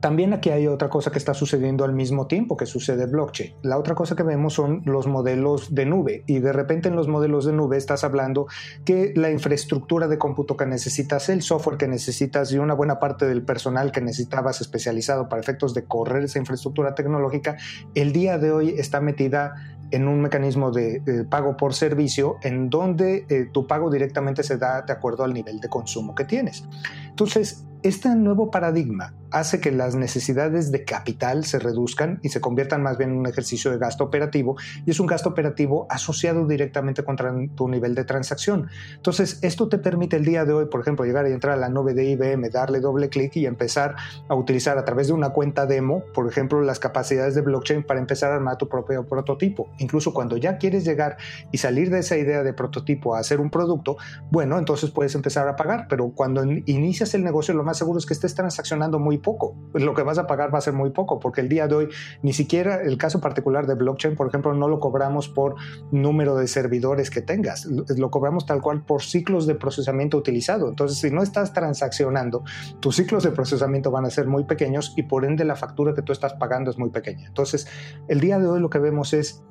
también 0.00 0.32
aquí 0.32 0.50
hay 0.50 0.66
otra 0.66 0.88
cosa 0.88 1.10
que 1.12 1.18
está 1.18 1.34
sucediendo 1.34 1.84
al 1.84 1.92
mismo 1.92 2.26
tiempo 2.26 2.56
que 2.56 2.66
sucede 2.66 3.06
blockchain. 3.06 3.54
La 3.62 3.78
otra 3.78 3.94
cosa 3.94 4.16
que 4.16 4.22
vemos 4.22 4.54
son 4.54 4.82
los 4.86 5.06
modelos 5.06 5.74
de 5.74 5.84
nube 5.84 6.24
y 6.26 6.38
de 6.38 6.52
repente 6.52 6.88
en 6.88 6.96
los 6.96 7.06
modelos 7.06 7.44
de 7.44 7.52
nube 7.52 7.76
estás 7.76 8.02
hablando 8.02 8.46
que 8.84 9.12
la 9.14 9.30
infraestructura 9.30 10.08
de 10.08 10.18
cómputo 10.18 10.56
que 10.56 10.66
necesitas, 10.66 11.28
el 11.28 11.42
software 11.42 11.76
que 11.76 11.86
necesitas 11.86 12.50
y 12.52 12.58
una 12.58 12.74
buena 12.74 12.98
parte 12.98 13.26
del 13.26 13.42
personal 13.42 13.92
que 13.92 14.00
necesitabas 14.00 14.60
especializado 14.60 15.28
para 15.28 15.42
efectos 15.42 15.74
de 15.74 15.84
correr 15.84 16.24
esa 16.24 16.38
infraestructura 16.38 16.94
tecnológica, 16.94 17.56
el 17.94 18.12
día 18.12 18.38
de 18.38 18.52
hoy 18.52 18.74
está 18.78 19.00
metida 19.00 19.54
en 19.90 20.08
un 20.08 20.20
mecanismo 20.20 20.70
de, 20.70 21.02
pago 21.28 21.56
por 21.56 21.74
servicio 21.74 22.36
en 22.42 22.70
donde 22.70 23.26
eh, 23.28 23.48
tu 23.52 23.66
pago 23.66 23.90
directamente 23.90 24.42
se 24.42 24.56
da 24.56 24.82
de 24.82 24.92
acuerdo 24.92 25.24
al 25.24 25.34
nivel 25.34 25.60
de 25.60 25.68
consumo 25.68 26.14
que 26.14 26.24
tienes. 26.24 26.64
Entonces, 27.08 27.64
este 27.82 28.14
nuevo 28.14 28.50
paradigma 28.50 29.14
hace 29.30 29.60
que 29.60 29.70
las 29.70 29.94
necesidades 29.94 30.70
de 30.70 30.84
capital 30.84 31.44
se 31.44 31.58
reduzcan 31.58 32.18
y 32.22 32.28
se 32.28 32.40
conviertan 32.40 32.82
más 32.82 32.98
bien 32.98 33.10
en 33.10 33.16
un 33.16 33.26
ejercicio 33.26 33.70
de 33.70 33.78
gasto 33.78 34.04
operativo 34.04 34.56
y 34.84 34.90
es 34.90 35.00
un 35.00 35.06
gasto 35.06 35.30
operativo 35.30 35.86
asociado 35.88 36.46
directamente 36.46 37.04
contra 37.04 37.32
tu 37.54 37.68
nivel 37.68 37.94
de 37.94 38.04
transacción. 38.04 38.68
Entonces, 38.96 39.38
esto 39.42 39.68
te 39.68 39.78
permite 39.78 40.16
el 40.16 40.24
día 40.24 40.44
de 40.44 40.52
hoy, 40.52 40.66
por 40.66 40.80
ejemplo, 40.80 41.06
llegar 41.06 41.26
y 41.26 41.32
entrar 41.32 41.54
a 41.54 41.60
la 41.60 41.68
nube 41.68 41.94
de 41.94 42.04
IBM, 42.04 42.50
darle 42.50 42.80
doble 42.80 43.08
clic 43.08 43.36
y 43.36 43.46
empezar 43.46 43.96
a 44.28 44.34
utilizar 44.34 44.76
a 44.76 44.84
través 44.84 45.06
de 45.06 45.14
una 45.14 45.30
cuenta 45.30 45.64
demo, 45.64 46.02
por 46.12 46.28
ejemplo, 46.28 46.60
las 46.60 46.80
capacidades 46.80 47.34
de 47.34 47.40
blockchain 47.40 47.82
para 47.84 48.00
empezar 48.00 48.32
a 48.32 48.34
armar 48.34 48.58
tu 48.58 48.68
propio 48.68 49.06
prototipo. 49.06 49.70
Incluso 49.80 50.14
cuando 50.14 50.36
ya 50.36 50.58
quieres 50.58 50.84
llegar 50.84 51.16
y 51.50 51.58
salir 51.58 51.90
de 51.90 51.98
esa 51.98 52.16
idea 52.16 52.42
de 52.42 52.52
prototipo 52.52 53.14
a 53.14 53.18
hacer 53.18 53.40
un 53.40 53.50
producto, 53.50 53.96
bueno, 54.30 54.58
entonces 54.58 54.90
puedes 54.90 55.14
empezar 55.14 55.48
a 55.48 55.56
pagar, 55.56 55.86
pero 55.88 56.10
cuando 56.10 56.44
inicias 56.44 57.14
el 57.14 57.24
negocio 57.24 57.54
lo 57.54 57.64
más 57.64 57.78
seguro 57.78 57.98
es 57.98 58.06
que 58.06 58.14
estés 58.14 58.34
transaccionando 58.34 58.98
muy 58.98 59.18
poco. 59.18 59.56
Lo 59.74 59.94
que 59.94 60.02
vas 60.02 60.18
a 60.18 60.26
pagar 60.26 60.54
va 60.54 60.58
a 60.58 60.62
ser 60.62 60.74
muy 60.74 60.90
poco, 60.90 61.18
porque 61.18 61.40
el 61.40 61.48
día 61.48 61.66
de 61.66 61.74
hoy 61.74 61.88
ni 62.22 62.32
siquiera 62.32 62.80
el 62.82 62.98
caso 62.98 63.20
particular 63.20 63.66
de 63.66 63.74
blockchain, 63.74 64.16
por 64.16 64.28
ejemplo, 64.28 64.54
no 64.54 64.68
lo 64.68 64.80
cobramos 64.80 65.28
por 65.28 65.56
número 65.90 66.36
de 66.36 66.46
servidores 66.46 67.10
que 67.10 67.22
tengas, 67.22 67.64
lo 67.64 68.10
cobramos 68.10 68.46
tal 68.46 68.60
cual 68.60 68.84
por 68.84 69.02
ciclos 69.02 69.46
de 69.46 69.54
procesamiento 69.54 70.16
utilizado. 70.16 70.68
Entonces, 70.68 70.98
si 70.98 71.10
no 71.10 71.22
estás 71.22 71.52
transaccionando, 71.52 72.44
tus 72.80 72.96
ciclos 72.96 73.24
de 73.24 73.30
procesamiento 73.30 73.90
van 73.90 74.04
a 74.04 74.10
ser 74.10 74.26
muy 74.26 74.44
pequeños 74.44 74.92
y 74.96 75.04
por 75.04 75.24
ende 75.24 75.44
la 75.44 75.56
factura 75.56 75.94
que 75.94 76.02
tú 76.02 76.12
estás 76.12 76.34
pagando 76.34 76.70
es 76.70 76.78
muy 76.78 76.90
pequeña. 76.90 77.28
Entonces, 77.28 77.66
el 78.08 78.20
día 78.20 78.38
de 78.38 78.46
hoy 78.46 78.60
lo 78.60 78.70
que 78.70 78.78
vemos 78.78 79.12
es 79.12 79.42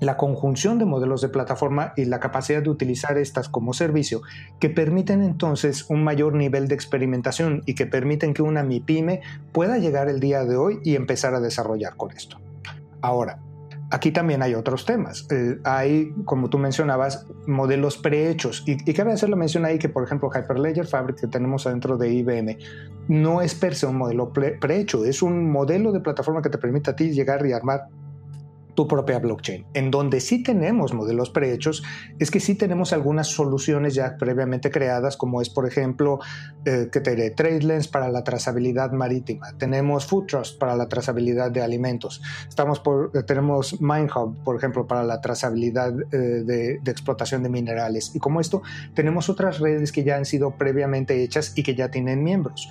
la 0.00 0.16
conjunción 0.16 0.78
de 0.78 0.86
modelos 0.86 1.20
de 1.20 1.28
plataforma 1.28 1.92
y 1.96 2.06
la 2.06 2.20
capacidad 2.20 2.62
de 2.62 2.70
utilizar 2.70 3.18
estas 3.18 3.48
como 3.48 3.72
servicio 3.72 4.22
que 4.58 4.70
permiten 4.70 5.22
entonces 5.22 5.88
un 5.88 6.02
mayor 6.02 6.34
nivel 6.34 6.68
de 6.68 6.74
experimentación 6.74 7.62
y 7.66 7.74
que 7.74 7.86
permiten 7.86 8.34
que 8.34 8.42
una 8.42 8.62
MIPYME 8.62 9.20
pueda 9.52 9.78
llegar 9.78 10.08
el 10.08 10.20
día 10.20 10.44
de 10.44 10.56
hoy 10.56 10.80
y 10.82 10.96
empezar 10.96 11.34
a 11.34 11.40
desarrollar 11.40 11.96
con 11.96 12.10
esto. 12.12 12.38
Ahora, 13.02 13.40
aquí 13.90 14.12
también 14.12 14.42
hay 14.42 14.54
otros 14.54 14.84
temas. 14.84 15.26
Eh, 15.30 15.58
hay, 15.64 16.12
como 16.24 16.48
tú 16.48 16.58
mencionabas, 16.58 17.26
modelos 17.46 17.98
prehechos. 17.98 18.62
Y, 18.66 18.76
cabe 18.94 19.12
hacer 19.12 19.28
la 19.28 19.36
mención 19.36 19.64
ahí 19.64 19.78
que, 19.78 19.88
por 19.88 20.04
ejemplo, 20.04 20.30
Hyperledger 20.34 20.86
Fabric 20.86 21.20
que 21.20 21.26
tenemos 21.26 21.66
adentro 21.66 21.96
de 21.96 22.12
IBM 22.12 22.58
no 23.08 23.42
es 23.42 23.54
per 23.54 23.74
se 23.74 23.86
un 23.86 23.96
modelo 23.96 24.32
prehecho, 24.32 25.04
es 25.04 25.22
un 25.22 25.50
modelo 25.50 25.92
de 25.92 26.00
plataforma 26.00 26.42
que 26.42 26.50
te 26.50 26.58
permite 26.58 26.90
a 26.90 26.96
ti 26.96 27.10
llegar 27.10 27.44
y 27.44 27.52
armar 27.52 27.88
tu 28.74 28.86
propia 28.88 29.18
blockchain. 29.18 29.66
En 29.74 29.90
donde 29.90 30.20
sí 30.20 30.42
tenemos 30.42 30.92
modelos 30.92 31.30
prehechos 31.30 31.82
es 32.18 32.30
que 32.30 32.40
sí 32.40 32.54
tenemos 32.54 32.92
algunas 32.92 33.28
soluciones 33.28 33.94
ya 33.94 34.16
previamente 34.16 34.70
creadas, 34.70 35.16
como 35.16 35.40
es, 35.40 35.50
por 35.50 35.66
ejemplo, 35.66 36.20
eh, 36.64 36.88
que 36.90 37.00
te 37.00 37.30
TradeLens 37.30 37.88
para 37.88 38.08
la 38.08 38.24
trazabilidad 38.24 38.92
marítima. 38.92 39.52
Tenemos 39.58 40.06
Food 40.06 40.26
Trust 40.26 40.58
para 40.58 40.76
la 40.76 40.88
trazabilidad 40.88 41.50
de 41.50 41.62
alimentos. 41.62 42.22
Estamos 42.48 42.80
por, 42.80 43.10
eh, 43.14 43.22
tenemos 43.22 43.80
MineHub, 43.80 44.42
por 44.44 44.56
ejemplo, 44.56 44.86
para 44.86 45.04
la 45.04 45.20
trazabilidad 45.20 45.92
eh, 46.12 46.16
de, 46.16 46.78
de 46.82 46.90
explotación 46.90 47.42
de 47.42 47.48
minerales. 47.48 48.14
Y 48.14 48.18
como 48.18 48.40
esto, 48.40 48.62
tenemos 48.94 49.28
otras 49.28 49.58
redes 49.58 49.92
que 49.92 50.04
ya 50.04 50.16
han 50.16 50.24
sido 50.24 50.52
previamente 50.52 51.22
hechas 51.22 51.52
y 51.56 51.62
que 51.62 51.74
ya 51.74 51.90
tienen 51.90 52.24
miembros. 52.24 52.68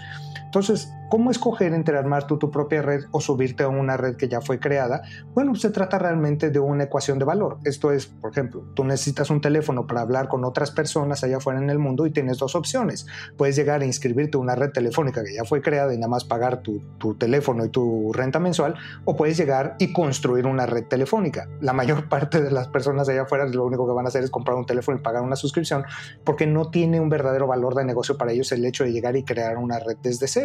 Entonces, 0.49 0.91
¿cómo 1.09 1.29
escoger 1.29 1.75
entre 1.75 1.95
armar 1.95 2.25
tú 2.25 2.39
tu 2.39 2.49
propia 2.49 2.81
red 2.81 3.03
o 3.11 3.21
subirte 3.21 3.61
a 3.61 3.67
una 3.67 3.97
red 3.97 4.15
que 4.15 4.27
ya 4.27 4.41
fue 4.41 4.59
creada? 4.59 5.03
Bueno, 5.35 5.53
se 5.53 5.69
trata 5.69 5.99
realmente 5.99 6.49
de 6.49 6.57
una 6.57 6.85
ecuación 6.85 7.19
de 7.19 7.25
valor. 7.25 7.59
Esto 7.65 7.91
es, 7.91 8.07
por 8.07 8.31
ejemplo, 8.31 8.63
tú 8.73 8.83
necesitas 8.83 9.29
un 9.29 9.41
teléfono 9.41 9.85
para 9.85 10.01
hablar 10.01 10.27
con 10.27 10.43
otras 10.43 10.71
personas 10.71 11.23
allá 11.23 11.37
afuera 11.37 11.59
en 11.59 11.69
el 11.69 11.77
mundo 11.77 12.07
y 12.07 12.11
tienes 12.11 12.39
dos 12.39 12.55
opciones. 12.55 13.05
Puedes 13.37 13.55
llegar 13.55 13.83
a 13.83 13.85
inscribirte 13.85 14.37
a 14.37 14.41
una 14.41 14.55
red 14.55 14.71
telefónica 14.71 15.23
que 15.23 15.35
ya 15.35 15.43
fue 15.43 15.61
creada 15.61 15.93
y 15.93 15.97
nada 15.97 16.07
más 16.07 16.25
pagar 16.25 16.63
tu, 16.63 16.81
tu 16.97 17.13
teléfono 17.13 17.63
y 17.63 17.69
tu 17.69 18.11
renta 18.11 18.39
mensual, 18.39 18.73
o 19.05 19.15
puedes 19.15 19.37
llegar 19.37 19.75
y 19.77 19.93
construir 19.93 20.47
una 20.47 20.65
red 20.65 20.85
telefónica. 20.85 21.47
La 21.61 21.73
mayor 21.73 22.09
parte 22.09 22.41
de 22.41 22.49
las 22.49 22.69
personas 22.69 23.07
allá 23.07 23.21
afuera 23.21 23.45
lo 23.45 23.65
único 23.65 23.85
que 23.85 23.93
van 23.93 24.05
a 24.05 24.07
hacer 24.07 24.23
es 24.23 24.31
comprar 24.31 24.57
un 24.57 24.65
teléfono 24.65 24.97
y 24.97 25.01
pagar 25.01 25.21
una 25.21 25.35
suscripción 25.35 25.83
porque 26.23 26.47
no 26.47 26.71
tiene 26.71 26.99
un 26.99 27.09
verdadero 27.09 27.45
valor 27.45 27.75
de 27.75 27.85
negocio 27.85 28.17
para 28.17 28.31
ellos 28.31 28.51
el 28.51 28.65
hecho 28.65 28.83
de 28.83 28.91
llegar 28.91 29.15
y 29.15 29.23
crear 29.23 29.59
una 29.59 29.77
red 29.77 29.97
desde 30.01 30.27
cero 30.27 30.38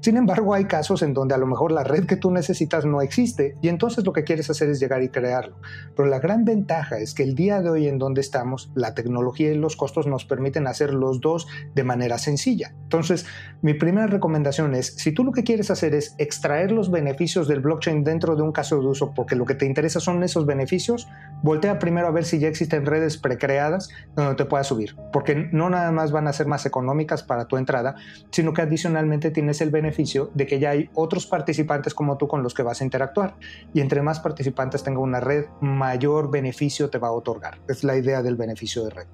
sin 0.00 0.16
embargo, 0.16 0.54
hay 0.54 0.64
casos 0.64 1.02
en 1.02 1.12
donde 1.12 1.34
a 1.34 1.38
lo 1.38 1.46
mejor 1.46 1.72
la 1.72 1.84
red 1.84 2.06
que 2.06 2.16
tú 2.16 2.30
necesitas 2.30 2.86
no 2.86 3.02
existe 3.02 3.56
y 3.60 3.68
entonces 3.68 4.04
lo 4.04 4.12
que 4.12 4.24
quieres 4.24 4.48
hacer 4.48 4.70
es 4.70 4.80
llegar 4.80 5.02
y 5.02 5.10
crearlo. 5.10 5.56
Pero 5.94 6.08
la 6.08 6.20
gran 6.20 6.44
ventaja 6.44 6.98
es 6.98 7.12
que 7.12 7.22
el 7.22 7.34
día 7.34 7.60
de 7.60 7.68
hoy 7.68 7.86
en 7.86 7.98
donde 7.98 8.22
estamos, 8.22 8.70
la 8.74 8.94
tecnología 8.94 9.52
y 9.52 9.56
los 9.56 9.76
costos 9.76 10.06
nos 10.06 10.24
permiten 10.24 10.66
hacer 10.66 10.94
los 10.94 11.20
dos 11.20 11.46
de 11.74 11.84
manera 11.84 12.16
sencilla. 12.16 12.72
Entonces, 12.84 13.26
mi 13.60 13.74
primera 13.74 14.06
recomendación 14.06 14.74
es, 14.74 14.94
si 14.96 15.12
tú 15.12 15.22
lo 15.22 15.32
que 15.32 15.44
quieres 15.44 15.70
hacer 15.70 15.94
es 15.94 16.14
extraer 16.16 16.72
los 16.72 16.90
beneficios 16.90 17.46
del 17.46 17.60
blockchain 17.60 18.02
dentro 18.02 18.36
de 18.36 18.42
un 18.42 18.52
caso 18.52 18.80
de 18.80 18.86
uso 18.86 19.12
porque 19.14 19.36
lo 19.36 19.44
que 19.44 19.54
te 19.54 19.66
interesa 19.66 20.00
son 20.00 20.22
esos 20.22 20.46
beneficios, 20.46 21.08
voltea 21.42 21.78
primero 21.78 22.06
a 22.06 22.10
ver 22.10 22.24
si 22.24 22.38
ya 22.38 22.48
existen 22.48 22.86
redes 22.86 23.18
precreadas 23.18 23.90
donde 24.16 24.34
te 24.34 24.46
puedas 24.46 24.66
subir, 24.66 24.96
porque 25.12 25.48
no 25.52 25.68
nada 25.68 25.92
más 25.92 26.10
van 26.10 26.26
a 26.26 26.32
ser 26.32 26.46
más 26.46 26.64
económicas 26.64 27.22
para 27.22 27.46
tu 27.46 27.58
entrada, 27.58 27.96
sino 28.30 28.54
que 28.54 28.62
adicionalmente 28.62 29.19
tienes 29.28 29.60
el 29.60 29.70
beneficio 29.70 30.30
de 30.32 30.46
que 30.46 30.58
ya 30.58 30.70
hay 30.70 30.88
otros 30.94 31.26
participantes 31.26 31.92
como 31.92 32.16
tú 32.16 32.26
con 32.26 32.42
los 32.42 32.54
que 32.54 32.62
vas 32.62 32.80
a 32.80 32.84
interactuar. 32.84 33.34
Y 33.74 33.82
entre 33.82 34.00
más 34.00 34.20
participantes 34.20 34.82
tenga 34.82 35.00
una 35.00 35.20
red, 35.20 35.44
mayor 35.60 36.30
beneficio 36.30 36.88
te 36.88 36.96
va 36.96 37.08
a 37.08 37.12
otorgar. 37.12 37.58
Es 37.68 37.84
la 37.84 37.96
idea 37.96 38.22
del 38.22 38.36
beneficio 38.36 38.84
de 38.84 38.90
red. 38.90 39.06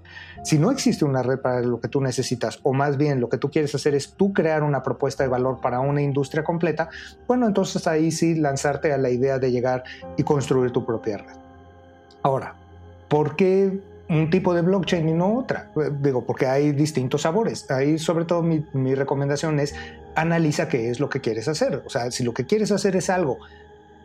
Si 0.44 0.58
no 0.58 0.70
existe 0.70 1.04
una 1.04 1.24
red 1.24 1.40
para 1.40 1.62
lo 1.62 1.80
que 1.80 1.88
tú 1.88 2.00
necesitas, 2.00 2.60
o 2.62 2.72
más 2.72 2.96
bien 2.96 3.20
lo 3.20 3.28
que 3.28 3.38
tú 3.38 3.50
quieres 3.50 3.74
hacer 3.74 3.96
es 3.96 4.12
tú 4.12 4.32
crear 4.32 4.62
una 4.62 4.84
propuesta 4.84 5.24
de 5.24 5.28
valor 5.28 5.60
para 5.60 5.80
una 5.80 6.02
industria 6.02 6.44
completa, 6.44 6.88
bueno, 7.26 7.48
entonces 7.48 7.88
ahí 7.88 8.12
sí 8.12 8.36
lanzarte 8.36 8.92
a 8.92 8.98
la 8.98 9.10
idea 9.10 9.40
de 9.40 9.50
llegar 9.50 9.82
y 10.16 10.22
construir 10.22 10.70
tu 10.70 10.86
propia 10.86 11.18
red. 11.18 11.34
Ahora, 12.22 12.54
¿por 13.08 13.34
qué 13.34 13.80
un 14.08 14.30
tipo 14.30 14.54
de 14.54 14.62
blockchain 14.62 15.08
y 15.08 15.12
no 15.12 15.38
otra. 15.38 15.70
Digo, 16.00 16.24
porque 16.24 16.46
hay 16.46 16.72
distintos 16.72 17.22
sabores. 17.22 17.70
Ahí 17.70 17.98
sobre 17.98 18.24
todo 18.24 18.42
mi, 18.42 18.64
mi, 18.72 18.94
recomendación 18.94 19.58
es 19.60 19.74
analiza 20.14 20.68
qué 20.68 20.90
es 20.90 21.00
lo 21.00 21.08
que 21.08 21.20
quieres 21.20 21.48
hacer. 21.48 21.82
O 21.84 21.90
sea, 21.90 22.10
si 22.10 22.24
lo 22.24 22.32
que 22.32 22.46
quieres 22.46 22.70
hacer 22.70 22.96
es 22.96 23.10
algo 23.10 23.38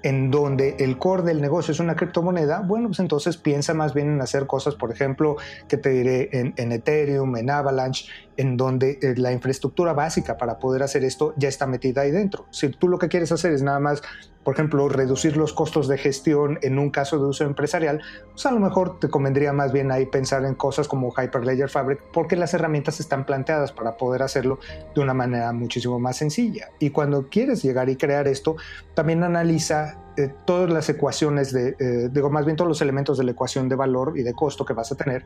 en 0.04 0.32
donde 0.32 0.76
el 0.80 0.98
core 0.98 1.24
del 1.24 1.42
negocio 1.42 1.72
es 1.72 1.80
una 1.80 1.96
criptomoneda, 1.96 2.62
bueno, 2.62 2.88
pues 2.88 3.00
entonces 3.00 3.38
piensa 3.38 3.74
más 3.74 3.94
bien 3.94 4.10
en 4.12 4.22
hacer 4.22 4.48
cosas, 4.48 4.76
por 4.76 4.92
ejemplo, 4.92 5.38
que 5.68 5.78
te 5.78 5.90
diré 5.90 6.30
en, 6.32 6.72
Ethereum, 6.72 7.36
en 7.38 7.50
Avalanche, 7.50 8.08
en 8.38 8.58
donde 8.58 8.98
eh, 9.02 9.14
la 9.18 9.32
infraestructura 9.32 9.94
básica 9.94 10.38
para 10.38 10.58
poder 10.58 10.84
hacer 10.84 11.04
esto 11.04 11.34
ya 11.38 11.50
está 11.50 11.68
metida 11.68 12.02
ahí 12.02 12.12
dentro. 12.12 12.46
Si 12.50 12.70
tú 12.70 12.88
lo 12.88 12.98
que 12.98 13.08
quieres 13.08 13.32
hacer 13.32 13.52
es 13.52 13.62
nada 13.62 13.80
más, 13.80 14.02
por 14.44 14.56
ejemplo, 14.56 14.90
reducir 14.90 15.38
los 15.38 15.54
costos 15.54 15.88
de 15.88 15.98
gestión 15.98 16.58
en 16.64 16.80
un 16.80 16.90
caso 16.90 17.20
de 17.20 17.26
uso 17.26 17.44
empresarial, 17.44 18.02
pues 18.32 18.46
a 18.46 18.52
lo 18.52 18.60
mejor 18.60 19.00
te 19.00 19.10
convendría 19.10 19.54
más 19.54 19.72
bien 19.72 19.92
ahí 19.92 20.08
pensar 20.08 20.44
en 20.46 20.56
cosas 20.56 20.88
como 20.88 21.14
Hyperledger 21.16 21.70
Fabric, 21.70 22.02
porque 22.12 22.36
las 22.36 22.54
herramientas 22.54 23.00
están 23.00 23.26
planteadas 23.26 23.72
para 23.72 23.98
poder 23.98 24.24
hacerlo 24.24 24.60
de 24.96 25.02
una 25.02 25.14
manera 25.14 25.52
muchísimo 25.52 26.00
más 26.00 26.18
sencilla. 26.18 26.70
Y 26.80 26.90
cuando 26.90 27.30
quieres 27.30 27.62
llegar 27.62 27.90
y 27.90 27.98
crear 27.98 28.28
esto, 28.28 28.56
también 28.96 29.24
analiza 29.24 29.91
eh, 30.18 30.34
todas 30.46 30.70
las 30.70 30.90
ecuaciones 30.90 31.54
de, 31.54 31.76
eh, 31.80 32.10
digo, 32.12 32.30
más 32.30 32.46
bien 32.46 32.58
todos 32.58 32.68
los 32.68 32.82
elementos 32.82 33.18
de 33.18 33.24
la 33.24 33.32
ecuación 33.32 33.70
de 33.70 33.76
valor 33.76 34.14
y 34.18 34.24
de 34.24 34.34
costo 34.34 34.66
que 34.66 34.74
vas 34.74 34.92
a 34.92 34.96
tener 34.96 35.26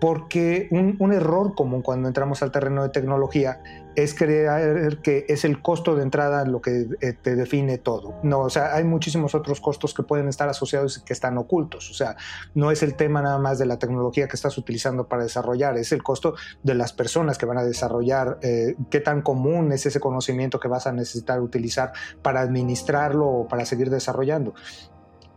porque 0.00 0.68
un, 0.70 1.12
error 1.12 1.54
común 1.54 1.82
cuando 1.82 2.08
entramos 2.08 2.42
al 2.42 2.52
terreno 2.52 2.82
de 2.82 2.90
tecnología 2.90 3.60
es 3.96 4.14
creer 4.14 4.98
que 4.98 5.24
es 5.28 5.44
el 5.44 5.62
costo 5.62 5.96
de 5.96 6.02
entrada 6.02 6.44
lo 6.44 6.60
que 6.60 6.86
eh, 7.00 7.12
te 7.14 7.34
define 7.34 7.78
todo. 7.78 8.20
No, 8.22 8.40
o 8.40 8.50
sea, 8.50 8.74
hay 8.74 8.84
muchísimos 8.84 9.34
otros 9.34 9.60
costos 9.60 9.94
que 9.94 10.02
pueden 10.02 10.28
estar 10.28 10.48
asociados 10.48 10.98
y 10.98 11.04
que 11.04 11.12
están 11.12 11.38
ocultos. 11.38 11.90
O 11.90 11.94
sea, 11.94 12.16
no 12.54 12.70
es 12.70 12.82
el 12.82 12.94
tema 12.94 13.22
nada 13.22 13.38
más 13.38 13.58
de 13.58 13.66
la 13.66 13.78
tecnología 13.78 14.28
que 14.28 14.36
estás 14.36 14.58
utilizando 14.58 15.08
para 15.08 15.22
desarrollar, 15.22 15.76
es 15.78 15.92
el 15.92 16.02
costo 16.02 16.34
de 16.62 16.74
las 16.74 16.92
personas 16.92 17.38
que 17.38 17.46
van 17.46 17.58
a 17.58 17.64
desarrollar, 17.64 18.38
eh, 18.42 18.76
qué 18.90 19.00
tan 19.00 19.22
común 19.22 19.72
es 19.72 19.86
ese 19.86 19.98
conocimiento 19.98 20.60
que 20.60 20.68
vas 20.68 20.86
a 20.86 20.92
necesitar 20.92 21.40
utilizar 21.40 21.92
para 22.22 22.40
administrarlo 22.40 23.26
o 23.26 23.48
para 23.48 23.64
seguir 23.64 23.90
desarrollando. 23.90 24.54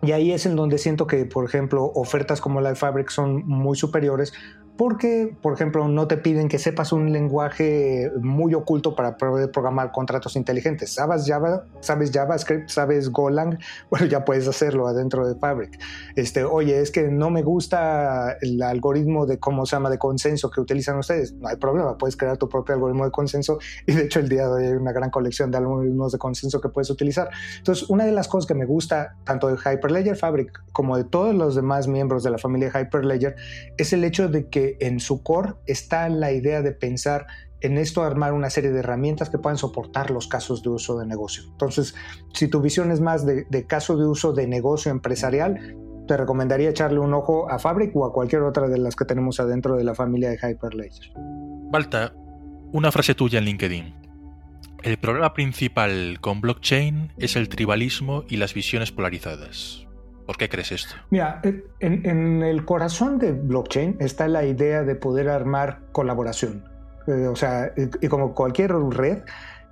Y 0.01 0.13
ahí 0.13 0.31
es 0.31 0.45
en 0.45 0.55
donde 0.55 0.77
siento 0.77 1.07
que, 1.07 1.25
por 1.25 1.43
ejemplo, 1.43 1.91
ofertas 1.93 2.39
como 2.39 2.61
la 2.61 2.69
de 2.69 2.75
Fabric 2.75 3.09
son 3.09 3.45
muy 3.45 3.75
superiores 3.75 4.33
porque, 4.79 5.35
por 5.41 5.51
ejemplo, 5.51 5.89
no 5.89 6.07
te 6.07 6.15
piden 6.15 6.47
que 6.47 6.57
sepas 6.57 6.93
un 6.93 7.11
lenguaje 7.11 8.09
muy 8.21 8.53
oculto 8.53 8.95
para 8.95 9.17
poder 9.17 9.51
programar 9.51 9.91
contratos 9.91 10.37
inteligentes. 10.37 10.93
¿Sabes 10.93 11.25
Java? 11.27 11.65
¿Sabes 11.81 12.11
JavaScript? 12.13 12.69
¿Sabes 12.69 13.11
Golang? 13.11 13.59
Bueno, 13.89 14.05
ya 14.05 14.23
puedes 14.23 14.47
hacerlo 14.47 14.87
adentro 14.87 15.27
de 15.27 15.35
Fabric. 15.35 15.77
Este, 16.15 16.45
oye, 16.45 16.79
es 16.79 16.91
que 16.91 17.09
no 17.09 17.29
me 17.29 17.41
gusta 17.41 18.37
el 18.39 18.61
algoritmo 18.61 19.25
de 19.25 19.37
cómo 19.37 19.65
se 19.65 19.75
llama 19.75 19.89
de 19.89 19.97
consenso 19.97 20.49
que 20.49 20.61
utilizan 20.61 20.97
ustedes. 20.97 21.33
No 21.33 21.49
hay 21.49 21.57
problema, 21.57 21.97
puedes 21.97 22.15
crear 22.15 22.37
tu 22.37 22.47
propio 22.47 22.75
algoritmo 22.75 23.03
de 23.03 23.11
consenso 23.11 23.59
y 23.85 23.93
de 23.93 24.03
hecho 24.03 24.21
el 24.21 24.29
día 24.29 24.43
de 24.43 24.53
hoy 24.53 24.65
hay 24.65 24.73
una 24.73 24.93
gran 24.93 25.09
colección 25.09 25.51
de 25.51 25.57
algoritmos 25.57 26.13
de 26.13 26.19
consenso 26.19 26.61
que 26.61 26.69
puedes 26.69 26.89
utilizar. 26.89 27.29
Entonces, 27.57 27.89
una 27.89 28.05
de 28.05 28.13
las 28.13 28.29
cosas 28.29 28.47
que 28.47 28.53
me 28.53 28.65
gusta 28.65 29.17
tanto 29.25 29.49
de 29.49 29.55
Hyperledger 29.55 30.15
Fabric 30.15 30.63
como 30.71 30.95
de 30.95 31.03
todos 31.03 31.35
los 31.35 31.55
demás 31.55 31.89
miembros 31.89 32.23
de 32.23 32.29
la 32.29 32.37
familia 32.37 32.71
Hyperledger 32.73 33.35
es 33.75 33.91
el 33.91 34.05
hecho 34.05 34.29
de 34.29 34.47
que 34.47 34.68
en 34.79 34.99
su 34.99 35.23
core 35.23 35.53
está 35.65 36.09
la 36.09 36.31
idea 36.31 36.61
de 36.61 36.71
pensar 36.71 37.27
en 37.61 37.77
esto 37.77 38.03
armar 38.03 38.33
una 38.33 38.49
serie 38.49 38.71
de 38.71 38.79
herramientas 38.79 39.29
que 39.29 39.37
puedan 39.37 39.57
soportar 39.57 40.11
los 40.11 40.27
casos 40.27 40.63
de 40.63 40.69
uso 40.69 40.97
de 40.97 41.05
negocio. 41.05 41.43
Entonces, 41.51 41.95
si 42.33 42.47
tu 42.47 42.61
visión 42.61 42.91
es 42.91 43.01
más 43.01 43.25
de, 43.25 43.65
caso 43.67 43.97
de 43.97 44.05
uso 44.05 44.33
de 44.33 44.47
negocio 44.47 44.91
empresarial, 44.91 45.75
te 46.07 46.17
recomendaría 46.17 46.69
echarle 46.69 46.99
un 46.99 47.13
ojo 47.13 47.49
a 47.51 47.59
Fabric 47.59 47.95
o 47.95 48.05
a 48.05 48.13
cualquier 48.13 48.43
otra 48.43 48.67
de 48.67 48.77
las 48.77 48.95
que 48.95 49.05
tenemos 49.05 49.39
adentro 49.39 49.75
de 49.75 49.83
la 49.83 49.93
familia 49.93 50.29
de 50.29 50.37
Hyperledger. 50.37 51.11
Balta, 51.15 52.13
una 52.71 52.91
frase 52.91 53.13
tuya 53.13 53.39
en 53.39 53.45
LinkedIn. 53.45 53.93
El 54.81 54.97
problema 54.97 55.33
principal 55.33 56.19
con 56.21 56.39
blockchain 56.39 57.11
es 57.17 57.35
el 57.35 57.49
tribalismo 57.49 58.23
y 58.29 58.37
las 58.37 58.53
visiones 58.53 58.91
polarizadas. 58.93 59.88
¿Por 60.29 60.37
qué 60.37 60.47
crees 60.47 60.71
esto? 60.71 60.93
Mira, 61.09 61.41
en, 61.79 62.43
el 62.43 62.63
corazón 62.63 63.17
de 63.17 63.31
blockchain 63.31 63.97
está 63.99 64.27
la 64.27 64.45
idea 64.45 64.83
de 64.83 64.93
poder 64.93 65.27
armar 65.27 65.79
colaboración. 65.91 66.65
Eh, 67.07 67.25
o 67.25 67.35
sea, 67.35 67.71
y, 67.75 68.07
como 68.09 68.35
cualquier 68.35 68.73
red, 68.73 69.23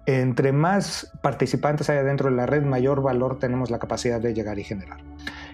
entre 0.08 0.54
más 0.54 1.12
participantes 1.22 1.92
haya 1.92 2.02
dentro 2.02 2.32
de 2.32 2.38
la 2.38 2.48
red, 2.48 2.64
mayor 2.64 3.04
valor 3.04 3.38
tenemos 3.38 3.70
la 3.70 3.78
capacidad 3.78 4.20
de 4.20 4.34
llegar 4.34 4.58
y 4.58 4.64
generar. 4.64 4.98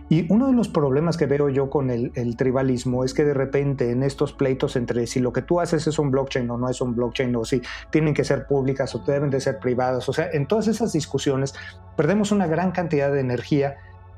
Y 0.08 0.26
uno 0.32 0.48
de 0.48 0.54
los 0.54 0.70
problemas 0.70 1.18
que 1.18 1.26
veo 1.26 1.50
yo 1.50 1.70
con 1.70 1.90
el, 1.90 2.14
el, 2.16 2.38
tribalismo 2.38 3.04
es 3.04 3.14
que 3.14 3.26
de 3.26 3.34
repente 3.34 3.92
en 3.92 4.04
estos 4.04 4.32
pleitos 4.32 4.78
entre 4.78 5.06
si 5.06 5.20
lo 5.20 5.34
que 5.34 5.42
tú 5.42 5.60
haces 5.60 5.86
es 5.86 6.00
un 6.00 6.12
blockchain 6.12 6.50
o 6.50 6.58
no 6.58 6.70
es 6.70 6.80
un 6.80 6.96
blockchain, 6.96 7.36
o 7.36 7.44
si 7.44 7.62
tienen 7.90 8.14
que 8.14 8.24
ser 8.24 8.48
públicas 8.48 8.96
o 8.96 9.00
deben 9.00 9.32
de 9.32 9.42
ser 9.42 9.60
privadas, 9.60 10.08
o 10.08 10.14
sea, 10.14 10.30
en 10.32 10.48
todas 10.48 10.70
esas 10.70 10.94
discusiones 10.94 11.54
perdemos 11.98 12.32
una 12.32 12.48
gran 12.48 12.72
cantidad 12.72 13.12
de 13.12 13.20
energía 13.20 13.76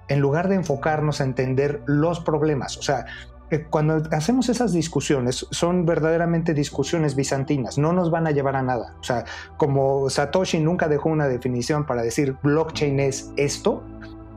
en 0.07 0.19
lugar 0.19 0.49
de 0.49 0.55
enfocarnos 0.55 1.21
a 1.21 1.23
entender 1.23 1.81
los 1.85 2.19
problemas. 2.19 2.77
O 2.77 2.81
sea, 2.81 3.05
eh, 3.51 3.65
cuando 3.69 4.01
hacemos 4.11 4.49
esas 4.49 4.73
discusiones, 4.73 5.45
son 5.51 5.85
verdaderamente 5.85 6.53
discusiones 6.53 7.15
bizantinas, 7.15 7.77
no 7.77 7.93
nos 7.93 8.09
van 8.09 8.25
a 8.25 8.31
llevar 8.31 8.55
a 8.55 8.63
nada. 8.63 8.95
O 8.99 9.03
sea, 9.03 9.25
como 9.57 10.09
Satoshi 10.09 10.59
nunca 10.59 10.87
dejó 10.87 11.09
una 11.09 11.27
definición 11.27 11.85
para 11.85 12.01
decir 12.01 12.35
blockchain 12.41 12.99
es 12.99 13.31
esto, 13.37 13.83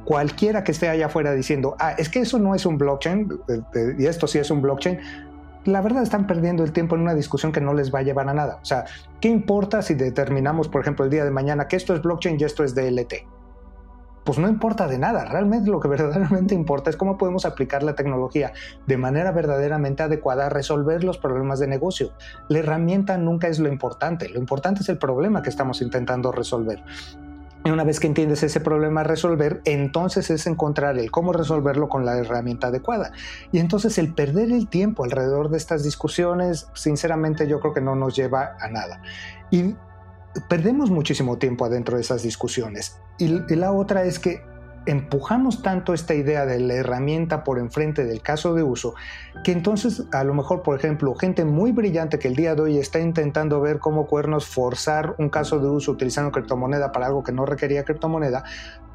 cualquiera 0.05 0.62
que 0.62 0.73
esté 0.73 0.89
allá 0.89 1.07
afuera 1.07 1.33
diciendo, 1.33 1.75
ah, 1.79 1.93
es 1.93 2.09
que 2.09 2.21
eso 2.21 2.39
no 2.39 2.55
es 2.55 2.66
un 2.66 2.77
blockchain 2.77 3.29
eh, 3.49 3.61
eh, 3.75 3.95
y 3.99 4.07
esto 4.07 4.27
sí 4.27 4.39
es 4.39 4.51
un 4.51 4.61
blockchain, 4.61 4.99
la 5.64 5.81
verdad 5.81 6.03
están 6.03 6.27
perdiendo 6.27 6.64
el 6.64 6.73
tiempo 6.73 6.95
en 6.95 7.03
una 7.03 7.14
discusión 7.14 7.53
que 7.53 7.61
no 7.61 7.75
les 7.75 7.95
va 7.95 8.01
a 8.01 8.03
llevar 8.03 8.29
a 8.29 8.35
nada. 8.35 8.59
O 8.62 8.64
sea, 8.64 8.85
¿qué 9.21 9.29
importa 9.29 9.83
si 9.83 9.95
determinamos, 9.95 10.69
por 10.69 10.81
ejemplo, 10.83 11.05
el 11.05 11.11
día 11.11 11.25
de 11.25 11.31
mañana 11.31 11.69
que 11.69 11.77
esto 11.77 11.95
es 11.95 12.03
blockchain 12.03 12.39
y 12.41 12.45
esto 12.45 12.64
es 12.64 12.75
DLT? 12.75 13.38
Pues 14.29 14.39
no 14.39 14.47
importa 14.47 14.87
de 14.89 14.99
nada. 14.99 15.24
Realmente 15.24 15.70
lo 15.70 15.81
que 15.81 15.89
verdaderamente 15.89 16.55
importa 16.55 16.91
es 16.91 16.99
cómo 16.99 17.16
podemos 17.16 17.47
aplicar 17.47 17.83
la 17.83 17.95
tecnología 17.95 18.53
de 18.87 18.99
manera 18.99 19.33
verdaderamente 19.33 20.03
adecuada 20.03 20.45
a 20.45 20.49
resolver 20.51 21.03
los 21.03 21.16
problemas 21.16 21.61
de 21.61 21.66
negocio. 21.66 22.12
La 22.49 22.59
herramienta 22.59 23.16
nunca 23.16 23.49
es 23.49 23.59
lo 23.59 23.70
importante, 23.70 24.29
lo 24.29 24.39
importante 24.39 24.83
es 24.83 24.91
el 24.91 24.99
problema 24.99 25.41
que 25.41 25.49
estamos 25.49 25.81
intentando 25.81 26.31
resolver. 26.31 26.83
Y 27.64 27.70
una 27.70 27.85
vez 27.85 28.01
que 28.01 28.07
entiendes 28.07 28.43
ese 28.43 28.61
problema 28.61 29.01
a 29.01 29.05
resolver, 29.05 29.62
entonces 29.64 30.29
es 30.29 30.47
encontrar 30.47 30.99
el 30.99 31.11
cómo 31.11 31.33
resolverlo 31.33 31.89
con 31.89 32.05
la 32.05 32.18
herramienta 32.18 32.66
adecuada. 32.66 33.12
Y 33.51 33.61
entonces 33.61 33.97
el 33.97 34.12
perder 34.12 34.53
el 34.53 34.68
tiempo 34.68 35.05
alrededor 35.05 35.49
de 35.49 35.57
estas 35.57 35.85
discusiones, 35.85 36.68
sinceramente 36.74 37.49
yo 37.49 37.61
creo 37.61 37.72
que 37.72 37.81
no 37.81 37.95
nos 37.95 38.14
lleva 38.14 38.57
a 38.61 38.68
nada. 38.68 39.01
Perdemos 40.49 40.91
muchísimo 40.91 41.39
tiempo 41.39 41.64
adentro 41.64 41.97
de 41.97 42.03
esas 42.03 42.22
discusiones. 42.22 42.99
Y, 43.18 43.28
la 43.57 43.72
otra 43.72 44.05
es 44.05 44.18
que 44.18 44.43
empujamos 44.86 45.62
tanto 45.62 45.93
esta 45.93 46.14
idea 46.14 46.47
de 46.47 46.61
la 46.61 46.74
herramienta 46.74 47.45
por 47.45 47.59
enfrente 47.59 48.05
del 48.05 48.22
caso 48.22 48.55
de 48.55 48.62
uso, 48.62 48.95
que 49.45 49.53
entonces 49.53 50.05
a 50.12 50.24
lo 50.24 50.34
mejor, 50.34 50.62
por 50.62 50.78
ejemplo, 50.78 51.14
gente 51.14 51.45
muy 51.45 51.72
brillante 51.72 52.18
que 52.18 52.28
el 52.28 52.36
día 52.36 52.55
de 52.55 52.62
hoy 52.62 52.78
está 52.78 52.99
intentando 52.99 53.61
ver 53.61 53.80
cómo 53.80 54.07
cuernos 54.07 54.47
forzar 54.47 55.14
un 55.18 55.28
caso 55.28 55.59
de 55.59 55.68
uso 55.68 55.93
utilizando 55.93 56.32
criptomoneda 56.32 56.91
para 56.93 57.07
algo 57.07 57.22
que 57.22 57.32
no 57.32 57.45
requería 57.45 57.84
criptomoneda, 57.84 58.45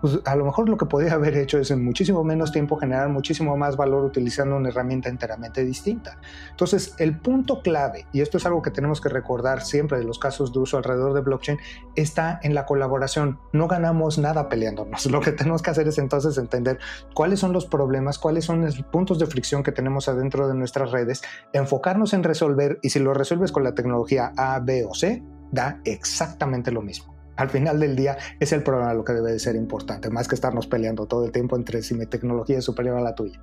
pues 0.04 0.20
a 0.26 0.36
lo 0.36 0.44
mejor 0.44 0.68
lo 0.68 0.76
que 0.76 0.86
podría 0.86 1.14
haber 1.14 1.38
hecho 1.38 1.60
es 1.60 1.72
en 1.72 1.82
muchísimo 1.82 2.26
menos 2.26 2.52
tiempo 2.52 2.76
generar 2.76 3.08
muchísimo 3.08 3.56
más 3.56 3.78
valor 3.78 4.04
utilizando 4.04 4.58
una 4.58 4.68
herramienta 4.68 5.08
enteramente 5.08 5.64
distinta. 5.64 6.18
Entonces, 6.50 6.94
el 6.98 7.18
punto 7.18 7.62
clave, 7.62 8.06
y 8.12 8.20
esto 8.20 8.36
es 8.36 8.46
algo 8.46 8.62
que 8.62 8.70
tenemos 8.70 9.00
que 9.00 9.08
recordar 9.08 9.62
siempre 9.62 9.98
de 9.98 10.04
los 10.04 10.20
casos 10.20 10.52
de 10.52 10.60
uso 10.60 10.76
alrededor 10.76 11.14
de 11.14 11.22
blockchain, 11.22 11.58
está 11.96 12.38
en 12.44 12.54
la 12.54 12.66
colaboración. 12.66 13.40
No 13.54 13.70
ganamos 13.70 14.18
nada 14.18 14.50
peleándonos. 14.50 15.06
Lo 15.10 15.22
que 15.22 15.32
tenemos 15.32 15.62
que 15.62 15.72
hacer 15.72 15.88
es 15.88 15.98
entonces 15.98 16.38
entender 16.38 16.80
cuáles 17.14 17.40
son 17.40 17.54
los 17.54 17.66
problemas, 17.66 18.20
cuáles 18.20 18.44
son 18.44 18.60
los 18.60 18.84
puntos 18.84 19.20
de 19.20 19.26
fricción 19.28 19.64
que 19.64 19.72
tenemos 19.72 20.10
adentro 20.10 20.50
de 20.50 20.54
nuestras 20.54 20.92
redes, 20.92 21.22
enfocarnos 21.54 22.14
en 22.14 22.24
resolver 22.24 22.78
y 22.82 22.90
si 22.90 23.00
lo 23.00 23.14
resuelves 23.14 23.54
con 23.54 23.64
la 23.64 23.74
tecnología 23.74 24.34
A, 24.36 24.60
B 24.60 24.84
o 24.84 24.94
C, 24.94 25.24
da 25.54 25.80
exactamente 25.86 26.74
lo 26.74 26.82
mismo 26.82 27.13
al 27.36 27.50
final 27.50 27.80
del 27.80 27.96
día 27.96 28.18
es 28.40 28.54
el 28.54 28.64
problema 28.64 28.94
lo 28.94 29.04
que 29.04 29.14
debe 29.14 29.32
de 29.32 29.40
ser 29.40 29.56
importante, 29.56 30.10
más 30.10 30.28
que 30.28 30.36
estarnos 30.36 30.68
peleando 30.68 31.06
todo 31.06 31.26
el 31.26 31.32
tiempo 31.32 31.56
entre 31.56 31.82
si 31.84 31.94
mi 31.94 32.06
tecnología 32.06 32.58
es 32.58 32.66
superior 32.66 32.98
a 32.98 33.02
la 33.02 33.16
tuya. 33.16 33.40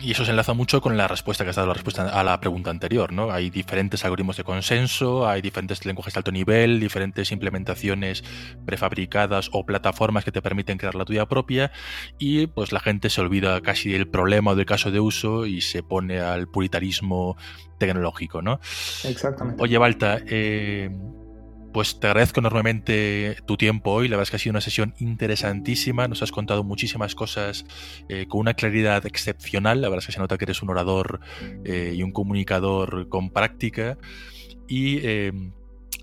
Y 0.00 0.12
eso 0.12 0.24
se 0.24 0.30
enlaza 0.30 0.54
mucho 0.54 0.80
con 0.80 0.96
la 0.96 1.08
respuesta 1.08 1.42
que 1.42 1.50
has 1.50 1.56
dado 1.56 1.68
la 1.68 1.74
respuesta 1.74 2.08
a 2.08 2.22
la 2.22 2.38
pregunta 2.38 2.70
anterior, 2.70 3.12
¿no? 3.12 3.32
Hay 3.32 3.50
diferentes 3.50 4.04
algoritmos 4.04 4.36
de 4.36 4.44
consenso, 4.44 5.28
hay 5.28 5.42
diferentes 5.42 5.84
lenguajes 5.84 6.14
de 6.14 6.18
alto 6.18 6.30
nivel, 6.30 6.78
diferentes 6.78 7.32
implementaciones 7.32 8.22
prefabricadas 8.64 9.50
o 9.52 9.66
plataformas 9.66 10.24
que 10.24 10.30
te 10.30 10.40
permiten 10.40 10.78
crear 10.78 10.94
la 10.94 11.04
tuya 11.04 11.26
propia 11.26 11.72
y 12.18 12.46
pues 12.46 12.70
la 12.70 12.78
gente 12.78 13.10
se 13.10 13.20
olvida 13.20 13.60
casi 13.60 13.90
del 13.90 14.06
problema 14.06 14.52
o 14.52 14.54
del 14.54 14.66
caso 14.66 14.92
de 14.92 15.00
uso 15.00 15.46
y 15.46 15.62
se 15.62 15.82
pone 15.82 16.20
al 16.20 16.46
puritarismo 16.46 17.36
tecnológico, 17.78 18.40
¿no? 18.40 18.60
Exactamente. 19.02 19.60
Oye, 19.60 19.78
Balta, 19.78 20.20
eh, 20.26 20.90
pues 21.72 21.98
te 21.98 22.06
agradezco 22.06 22.40
enormemente 22.40 23.36
tu 23.46 23.56
tiempo 23.56 23.92
hoy. 23.92 24.08
La 24.08 24.16
verdad 24.16 24.24
es 24.24 24.30
que 24.30 24.36
ha 24.36 24.38
sido 24.38 24.52
una 24.52 24.60
sesión 24.60 24.94
interesantísima. 24.98 26.08
Nos 26.08 26.22
has 26.22 26.32
contado 26.32 26.64
muchísimas 26.64 27.14
cosas 27.14 27.64
eh, 28.08 28.26
con 28.28 28.40
una 28.40 28.54
claridad 28.54 29.06
excepcional. 29.06 29.80
La 29.80 29.88
verdad 29.88 30.00
es 30.02 30.06
que 30.06 30.12
se 30.12 30.20
nota 30.20 30.38
que 30.38 30.44
eres 30.44 30.62
un 30.62 30.70
orador 30.70 31.20
eh, 31.64 31.94
y 31.96 32.02
un 32.02 32.12
comunicador 32.12 33.08
con 33.08 33.30
práctica. 33.30 33.98
Y 34.68 34.98
eh, 34.98 35.32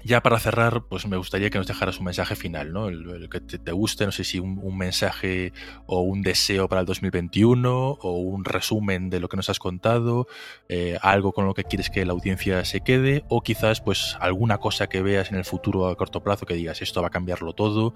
ya 0.03 0.21
para 0.21 0.39
cerrar, 0.39 0.83
pues 0.83 1.07
me 1.07 1.17
gustaría 1.17 1.49
que 1.49 1.57
nos 1.57 1.67
dejaras 1.67 1.99
un 1.99 2.05
mensaje 2.05 2.35
final, 2.35 2.71
¿no? 2.71 2.87
El, 2.87 3.29
que 3.29 3.39
te, 3.39 3.71
guste, 3.71 4.05
no 4.05 4.11
sé 4.11 4.23
si 4.23 4.39
un, 4.39 4.77
mensaje 4.77 5.51
o 5.85 6.01
un 6.01 6.21
deseo 6.21 6.69
para 6.69 6.81
el 6.81 6.87
2021 6.87 7.97
o 8.01 8.17
un 8.19 8.45
resumen 8.45 9.09
de 9.09 9.19
lo 9.19 9.27
que 9.27 9.37
nos 9.37 9.49
has 9.49 9.59
contado, 9.59 10.27
eh, 10.69 10.97
algo 11.01 11.33
con 11.33 11.45
lo 11.45 11.53
que 11.53 11.63
quieres 11.63 11.89
que 11.89 12.05
la 12.05 12.13
audiencia 12.13 12.63
se 12.65 12.81
quede 12.81 13.23
o 13.27 13.41
quizás 13.41 13.81
pues 13.81 14.17
alguna 14.19 14.57
cosa 14.57 14.87
que 14.87 15.01
veas 15.01 15.31
en 15.31 15.37
el 15.37 15.45
futuro 15.45 15.87
a 15.87 15.95
corto 15.95 16.21
plazo 16.21 16.45
que 16.45 16.53
digas 16.53 16.81
esto 16.81 17.01
va 17.01 17.07
a 17.07 17.11
cambiarlo 17.11 17.53
todo. 17.53 17.93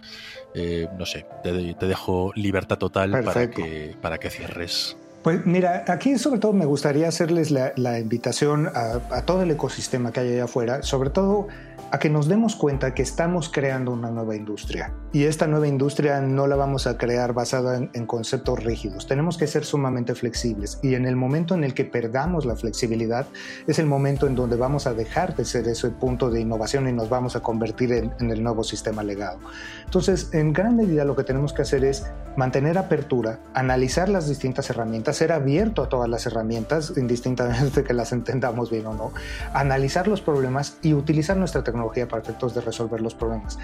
Eh, 0.53 0.87
no 0.97 1.05
sé, 1.05 1.25
te, 1.43 1.51
dejo 1.53 2.31
libertad 2.35 2.77
total 2.77 3.11
para 3.23 3.49
que, 3.49 3.95
para 4.01 4.17
que 4.17 4.29
cierres. 4.29 4.97
Pues 5.23 5.45
mira, 5.45 5.85
aquí 5.87 6.17
sobre 6.17 6.41
todo 6.41 6.51
me 6.51 6.65
gustaría 6.65 7.07
hacerles 7.07 7.49
la, 7.49 7.99
invitación 7.99 8.67
a, 8.67 8.99
a, 9.09 9.25
todo 9.25 9.43
el 9.43 9.51
ecosistema 9.51 10.11
que 10.11 10.19
hay 10.19 10.33
allá 10.33 10.43
afuera, 10.43 10.83
sobre 10.83 11.11
todo 11.11 11.47
a 11.93 11.99
que 11.99 12.09
nos 12.09 12.27
demos 12.27 12.55
cuenta 12.55 12.95
que 12.95 13.03
estamos 13.03 13.49
creando 13.49 13.91
una 13.91 14.09
nueva 14.09 14.35
industria. 14.35 14.91
Y 15.11 15.25
esta 15.25 15.45
nueva 15.45 15.67
industria 15.67 16.21
no 16.21 16.47
la 16.47 16.55
vamos 16.55 16.87
a 16.87 16.97
crear 16.97 17.33
basada 17.33 17.77
en, 17.77 18.05
conceptos 18.07 18.63
rígidos. 18.63 19.05
Tenemos 19.05 19.37
que 19.37 19.45
ser 19.45 19.63
sumamente 19.63 20.15
flexibles. 20.15 20.79
Y 20.81 20.95
en 20.95 21.05
el 21.05 21.15
momento 21.15 21.53
en 21.53 21.63
el 21.63 21.75
que 21.75 21.85
perdamos 21.85 22.45
la 22.45 22.55
flexibilidad, 22.55 23.27
es 23.67 23.77
el 23.77 23.85
momento 23.85 24.25
en 24.25 24.33
donde 24.33 24.55
vamos 24.55 24.87
a 24.87 24.95
dejar 24.95 25.35
de 25.35 25.45
ser 25.45 25.67
ese 25.67 25.91
punto 25.91 26.31
de 26.31 26.41
innovación 26.41 26.89
y 26.89 26.93
nos 26.93 27.09
vamos 27.09 27.35
a 27.35 27.41
convertir 27.41 27.91
en, 27.91 28.11
en 28.19 28.31
el 28.31 28.41
nuevo 28.41 28.63
sistema 28.63 29.03
legado. 29.03 29.37
Entonces, 29.85 30.33
en 30.33 30.51
gran 30.51 30.75
medida 30.75 31.05
lo 31.05 31.15
que 31.15 31.23
tenemos 31.23 31.53
que 31.53 31.61
hacer 31.61 31.85
es 31.85 32.07
mantener 32.35 32.79
apertura, 32.79 33.37
analizar 33.53 34.09
las 34.09 34.27
distintas 34.27 34.67
herramientas, 34.71 35.17
ser 35.17 35.31
abierto 35.31 35.83
a 35.83 35.89
todas 35.89 36.09
las 36.09 36.25
herramientas, 36.25 36.93
indistintamente 36.97 37.81
de 37.81 37.87
que 37.87 37.93
las 37.93 38.13
entendamos 38.13 38.71
bien 38.71 38.87
o 38.87 38.95
no, 38.95 39.11
analizar 39.53 40.07
los 40.07 40.21
problemas 40.21 40.77
y 40.81 40.95
utilizar 40.95 41.37
nuestra 41.37 41.63
tecnología 41.63 41.82
para 41.89 42.21
efectos 42.21 42.53
de 42.53 42.61
resolver 42.61 43.01
los 43.01 43.13
problemas. 43.15 43.57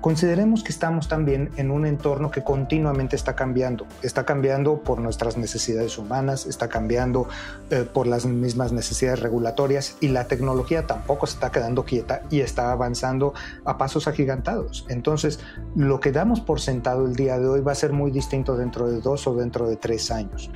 Consideremos 0.00 0.62
que 0.62 0.70
estamos 0.70 1.08
también 1.08 1.50
en 1.56 1.70
un 1.70 1.84
entorno 1.84 2.30
que 2.30 2.44
continuamente 2.44 3.16
está 3.16 3.34
cambiando. 3.34 3.86
Está 4.02 4.24
cambiando 4.24 4.82
por 4.82 5.00
nuestras 5.00 5.36
necesidades 5.36 5.98
humanas, 5.98 6.46
está 6.46 6.68
cambiando 6.68 7.28
eh, 7.70 7.84
por 7.92 8.06
las 8.06 8.24
mismas 8.24 8.72
necesidades 8.72 9.20
regulatorias 9.20 9.96
y 10.00 10.08
la 10.08 10.28
tecnología 10.28 10.86
tampoco 10.86 11.26
se 11.26 11.34
está 11.34 11.50
quedando 11.50 11.84
quieta 11.84 12.22
y 12.30 12.40
está 12.40 12.70
avanzando 12.70 13.34
a 13.64 13.78
pasos 13.78 14.06
agigantados. 14.06 14.86
Entonces, 14.88 15.40
lo 15.74 15.98
que 15.98 16.12
damos 16.12 16.40
por 16.40 16.60
sentado 16.60 17.06
el 17.06 17.16
día 17.16 17.38
de 17.38 17.48
hoy 17.48 17.60
va 17.60 17.72
a 17.72 17.76
ser 17.76 17.92
muy 17.92 18.10
distinto 18.10 18.56
dentro 18.56 18.88
de 18.88 19.00
dos 19.00 19.26
o 19.26 19.34
dentro 19.34 19.66
de 19.66 19.76
tres 19.76 20.10
años. 20.10 20.50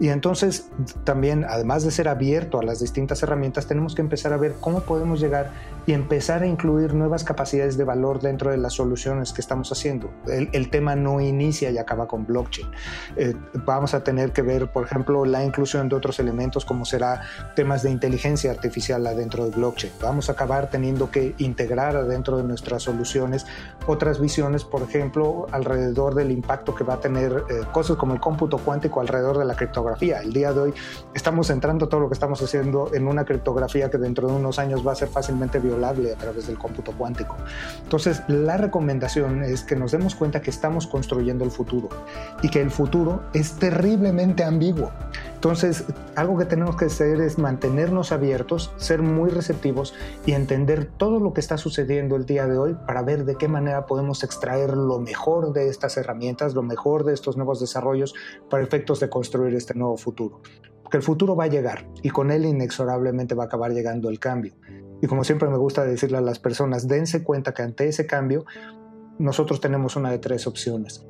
Y 0.00 0.08
entonces, 0.08 0.68
también, 1.04 1.44
además 1.48 1.84
de 1.84 1.90
ser 1.90 2.08
abierto 2.08 2.58
a 2.58 2.62
las 2.62 2.80
distintas 2.80 3.22
herramientas, 3.22 3.66
tenemos 3.66 3.94
que 3.94 4.02
empezar 4.02 4.32
a 4.32 4.36
ver 4.36 4.54
cómo 4.60 4.80
podemos 4.80 5.20
llegar 5.20 5.50
y 5.86 5.92
empezar 5.92 6.42
a 6.42 6.46
incluir 6.46 6.94
nuevas 6.94 7.24
capacidades 7.24 7.76
de 7.76 7.84
valor 7.84 8.20
dentro 8.20 8.50
de 8.50 8.56
las 8.56 8.74
soluciones 8.74 9.32
que 9.32 9.40
estamos 9.40 9.70
haciendo. 9.72 10.10
El, 10.26 10.70
tema 10.70 10.96
no 10.96 11.20
inicia 11.20 11.70
y 11.70 11.78
acaba 11.78 12.06
con 12.06 12.24
blockchain. 12.24 12.68
Eh, 13.16 13.34
vamos 13.66 13.94
a 13.94 14.02
tener 14.02 14.32
que 14.32 14.42
ver, 14.42 14.70
por 14.70 14.84
ejemplo, 14.84 15.24
la 15.24 15.44
inclusión 15.44 15.88
de 15.88 15.96
otros 15.96 16.18
elementos 16.18 16.64
como 16.64 16.84
será 16.84 17.22
temas 17.54 17.82
de 17.82 17.90
inteligencia 17.90 18.50
artificial 18.50 19.06
adentro 19.06 19.44
de 19.44 19.50
blockchain. 19.50 19.92
Vamos 20.00 20.28
a 20.28 20.32
acabar 20.32 20.70
teniendo 20.70 21.10
que 21.10 21.34
integrar 21.38 21.96
adentro 21.96 22.38
de 22.38 22.44
nuestras 22.44 22.84
soluciones 22.84 23.44
otras 23.86 24.20
visiones, 24.20 24.64
por 24.64 24.82
ejemplo, 24.82 25.46
alrededor 25.50 26.14
del 26.14 26.30
impacto 26.30 26.74
que 26.74 26.84
va 26.84 26.94
a 26.94 27.00
tener 27.00 27.44
eh, 27.50 27.62
cosas 27.72 27.96
como 27.96 28.14
el 28.14 28.20
cómputo 28.20 28.58
cuántico 28.58 29.00
alrededor 29.00 29.38
de 29.38 29.44
la 29.44 29.54
criptografía. 29.54 29.81
El 30.22 30.32
día 30.32 30.52
de 30.52 30.60
hoy 30.60 30.74
estamos 31.12 31.48
centrando 31.48 31.88
todo 31.88 32.00
lo 32.00 32.08
que 32.08 32.14
estamos 32.14 32.40
haciendo 32.40 32.94
en 32.94 33.08
una 33.08 33.24
criptografía 33.24 33.90
que 33.90 33.98
dentro 33.98 34.28
de 34.28 34.34
unos 34.34 34.58
años 34.58 34.86
va 34.86 34.92
a 34.92 34.94
ser 34.94 35.08
fácilmente 35.08 35.58
violable 35.58 36.12
a 36.12 36.16
través 36.16 36.46
del 36.46 36.56
cómputo 36.56 36.92
cuántico. 36.92 37.36
Entonces, 37.82 38.22
la 38.28 38.56
recomendación 38.56 39.42
es 39.42 39.64
que 39.64 39.74
nos 39.74 39.90
demos 39.90 40.14
cuenta 40.14 40.40
que 40.40 40.50
estamos 40.50 40.86
construyendo 40.86 41.44
el 41.44 41.50
futuro 41.50 41.88
y 42.42 42.48
que 42.48 42.60
el 42.60 42.70
futuro 42.70 43.22
es 43.32 43.54
terriblemente 43.54 44.44
ambiguo. 44.44 44.90
Entonces, 45.34 45.84
algo 46.14 46.38
que 46.38 46.44
tenemos 46.44 46.76
que 46.76 46.84
hacer 46.84 47.20
es 47.20 47.36
mantenernos 47.36 48.12
abiertos, 48.12 48.70
ser 48.76 49.02
muy 49.02 49.28
receptivos 49.28 49.92
y 50.24 50.34
entender 50.34 50.88
todo 50.96 51.18
lo 51.18 51.32
que 51.32 51.40
está 51.40 51.58
sucediendo 51.58 52.14
el 52.14 52.26
día 52.26 52.46
de 52.46 52.56
hoy 52.56 52.76
para 52.86 53.02
ver 53.02 53.24
de 53.24 53.34
qué 53.34 53.48
manera 53.48 53.86
podemos 53.86 54.22
extraer 54.22 54.76
lo 54.76 55.00
mejor 55.00 55.52
de 55.52 55.68
estas 55.68 55.96
herramientas, 55.96 56.54
lo 56.54 56.62
mejor 56.62 57.02
de 57.02 57.12
estos 57.12 57.36
nuevos 57.36 57.58
desarrollos 57.58 58.14
para 58.48 58.62
efectos 58.62 59.00
de 59.00 59.10
construir 59.10 59.56
este 59.56 59.71
nuevo 59.76 59.96
futuro. 59.96 60.40
Porque 60.82 60.96
el 60.96 61.02
futuro 61.02 61.36
va 61.36 61.44
a 61.44 61.48
llegar 61.48 61.88
y 62.02 62.10
con 62.10 62.30
él 62.30 62.44
inexorablemente 62.44 63.34
va 63.34 63.44
a 63.44 63.46
acabar 63.46 63.72
llegando 63.72 64.08
el 64.08 64.18
cambio. 64.18 64.54
Y 65.00 65.06
como 65.06 65.24
siempre 65.24 65.48
me 65.48 65.56
gusta 65.56 65.84
decirle 65.84 66.18
a 66.18 66.20
las 66.20 66.38
personas, 66.38 66.86
dense 66.86 67.22
cuenta 67.24 67.52
que 67.54 67.62
ante 67.62 67.88
ese 67.88 68.06
cambio 68.06 68.44
nosotros 69.18 69.60
tenemos 69.60 69.96
una 69.96 70.10
de 70.10 70.18
tres 70.18 70.46
opciones. 70.46 71.06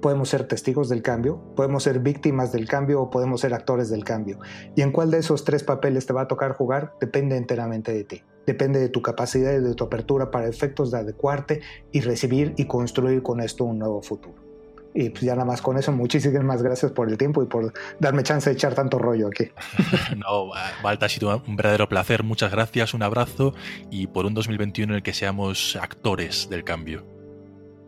Podemos 0.00 0.28
ser 0.28 0.48
testigos 0.48 0.88
del 0.88 1.02
cambio, 1.02 1.42
podemos 1.54 1.82
ser 1.82 2.00
víctimas 2.00 2.52
del 2.52 2.66
cambio 2.66 3.02
o 3.02 3.10
podemos 3.10 3.40
ser 3.42 3.54
actores 3.54 3.90
del 3.90 4.04
cambio. 4.04 4.38
Y 4.74 4.82
en 4.82 4.92
cuál 4.92 5.10
de 5.10 5.18
esos 5.18 5.44
tres 5.44 5.62
papeles 5.62 6.06
te 6.06 6.12
va 6.12 6.22
a 6.22 6.28
tocar 6.28 6.54
jugar 6.54 6.94
depende 7.00 7.36
enteramente 7.36 7.92
de 7.92 8.04
ti. 8.04 8.22
Depende 8.46 8.80
de 8.80 8.88
tu 8.88 9.02
capacidad 9.02 9.52
y 9.52 9.60
de 9.60 9.74
tu 9.74 9.84
apertura 9.84 10.30
para 10.30 10.48
efectos 10.48 10.90
de 10.90 10.98
adecuarte 10.98 11.60
y 11.92 12.00
recibir 12.00 12.54
y 12.56 12.66
construir 12.66 13.22
con 13.22 13.40
esto 13.40 13.64
un 13.64 13.78
nuevo 13.78 14.02
futuro. 14.02 14.49
Y 14.94 15.10
pues 15.10 15.22
ya 15.22 15.34
nada 15.34 15.44
más 15.44 15.62
con 15.62 15.78
eso, 15.78 15.92
muchísimas 15.92 16.62
gracias 16.62 16.90
por 16.92 17.08
el 17.08 17.16
tiempo 17.16 17.42
y 17.42 17.46
por 17.46 17.72
darme 17.98 18.22
chance 18.22 18.50
de 18.50 18.54
echar 18.54 18.74
tanto 18.74 18.98
rollo 18.98 19.28
aquí. 19.28 19.48
no, 20.16 20.50
Valta, 20.82 21.06
ha 21.06 21.08
sido 21.08 21.42
un 21.46 21.56
verdadero 21.56 21.88
placer. 21.88 22.24
Muchas 22.24 22.50
gracias, 22.50 22.94
un 22.94 23.02
abrazo 23.02 23.54
y 23.90 24.08
por 24.08 24.26
un 24.26 24.34
2021 24.34 24.92
en 24.92 24.96
el 24.96 25.02
que 25.02 25.12
seamos 25.12 25.76
actores 25.80 26.48
del 26.50 26.64
cambio. 26.64 27.04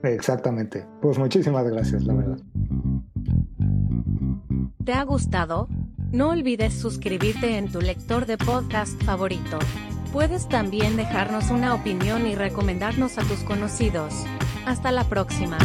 Exactamente. 0.02 0.84
Pues 1.00 1.18
muchísimas 1.18 1.64
gracias, 1.68 2.02
la 2.04 2.14
verdad. 2.14 2.38
¿Te 4.84 4.92
ha 4.92 5.04
gustado? 5.04 5.68
No 6.10 6.30
olvides 6.30 6.74
suscribirte 6.74 7.56
en 7.56 7.70
tu 7.70 7.80
lector 7.80 8.26
de 8.26 8.36
podcast 8.36 9.00
favorito. 9.04 9.58
Puedes 10.12 10.48
también 10.48 10.96
dejarnos 10.96 11.50
una 11.50 11.74
opinión 11.74 12.26
y 12.26 12.34
recomendarnos 12.34 13.16
a 13.16 13.22
tus 13.22 13.40
conocidos. 13.44 14.12
Hasta 14.66 14.92
la 14.92 15.04
próxima. 15.04 15.56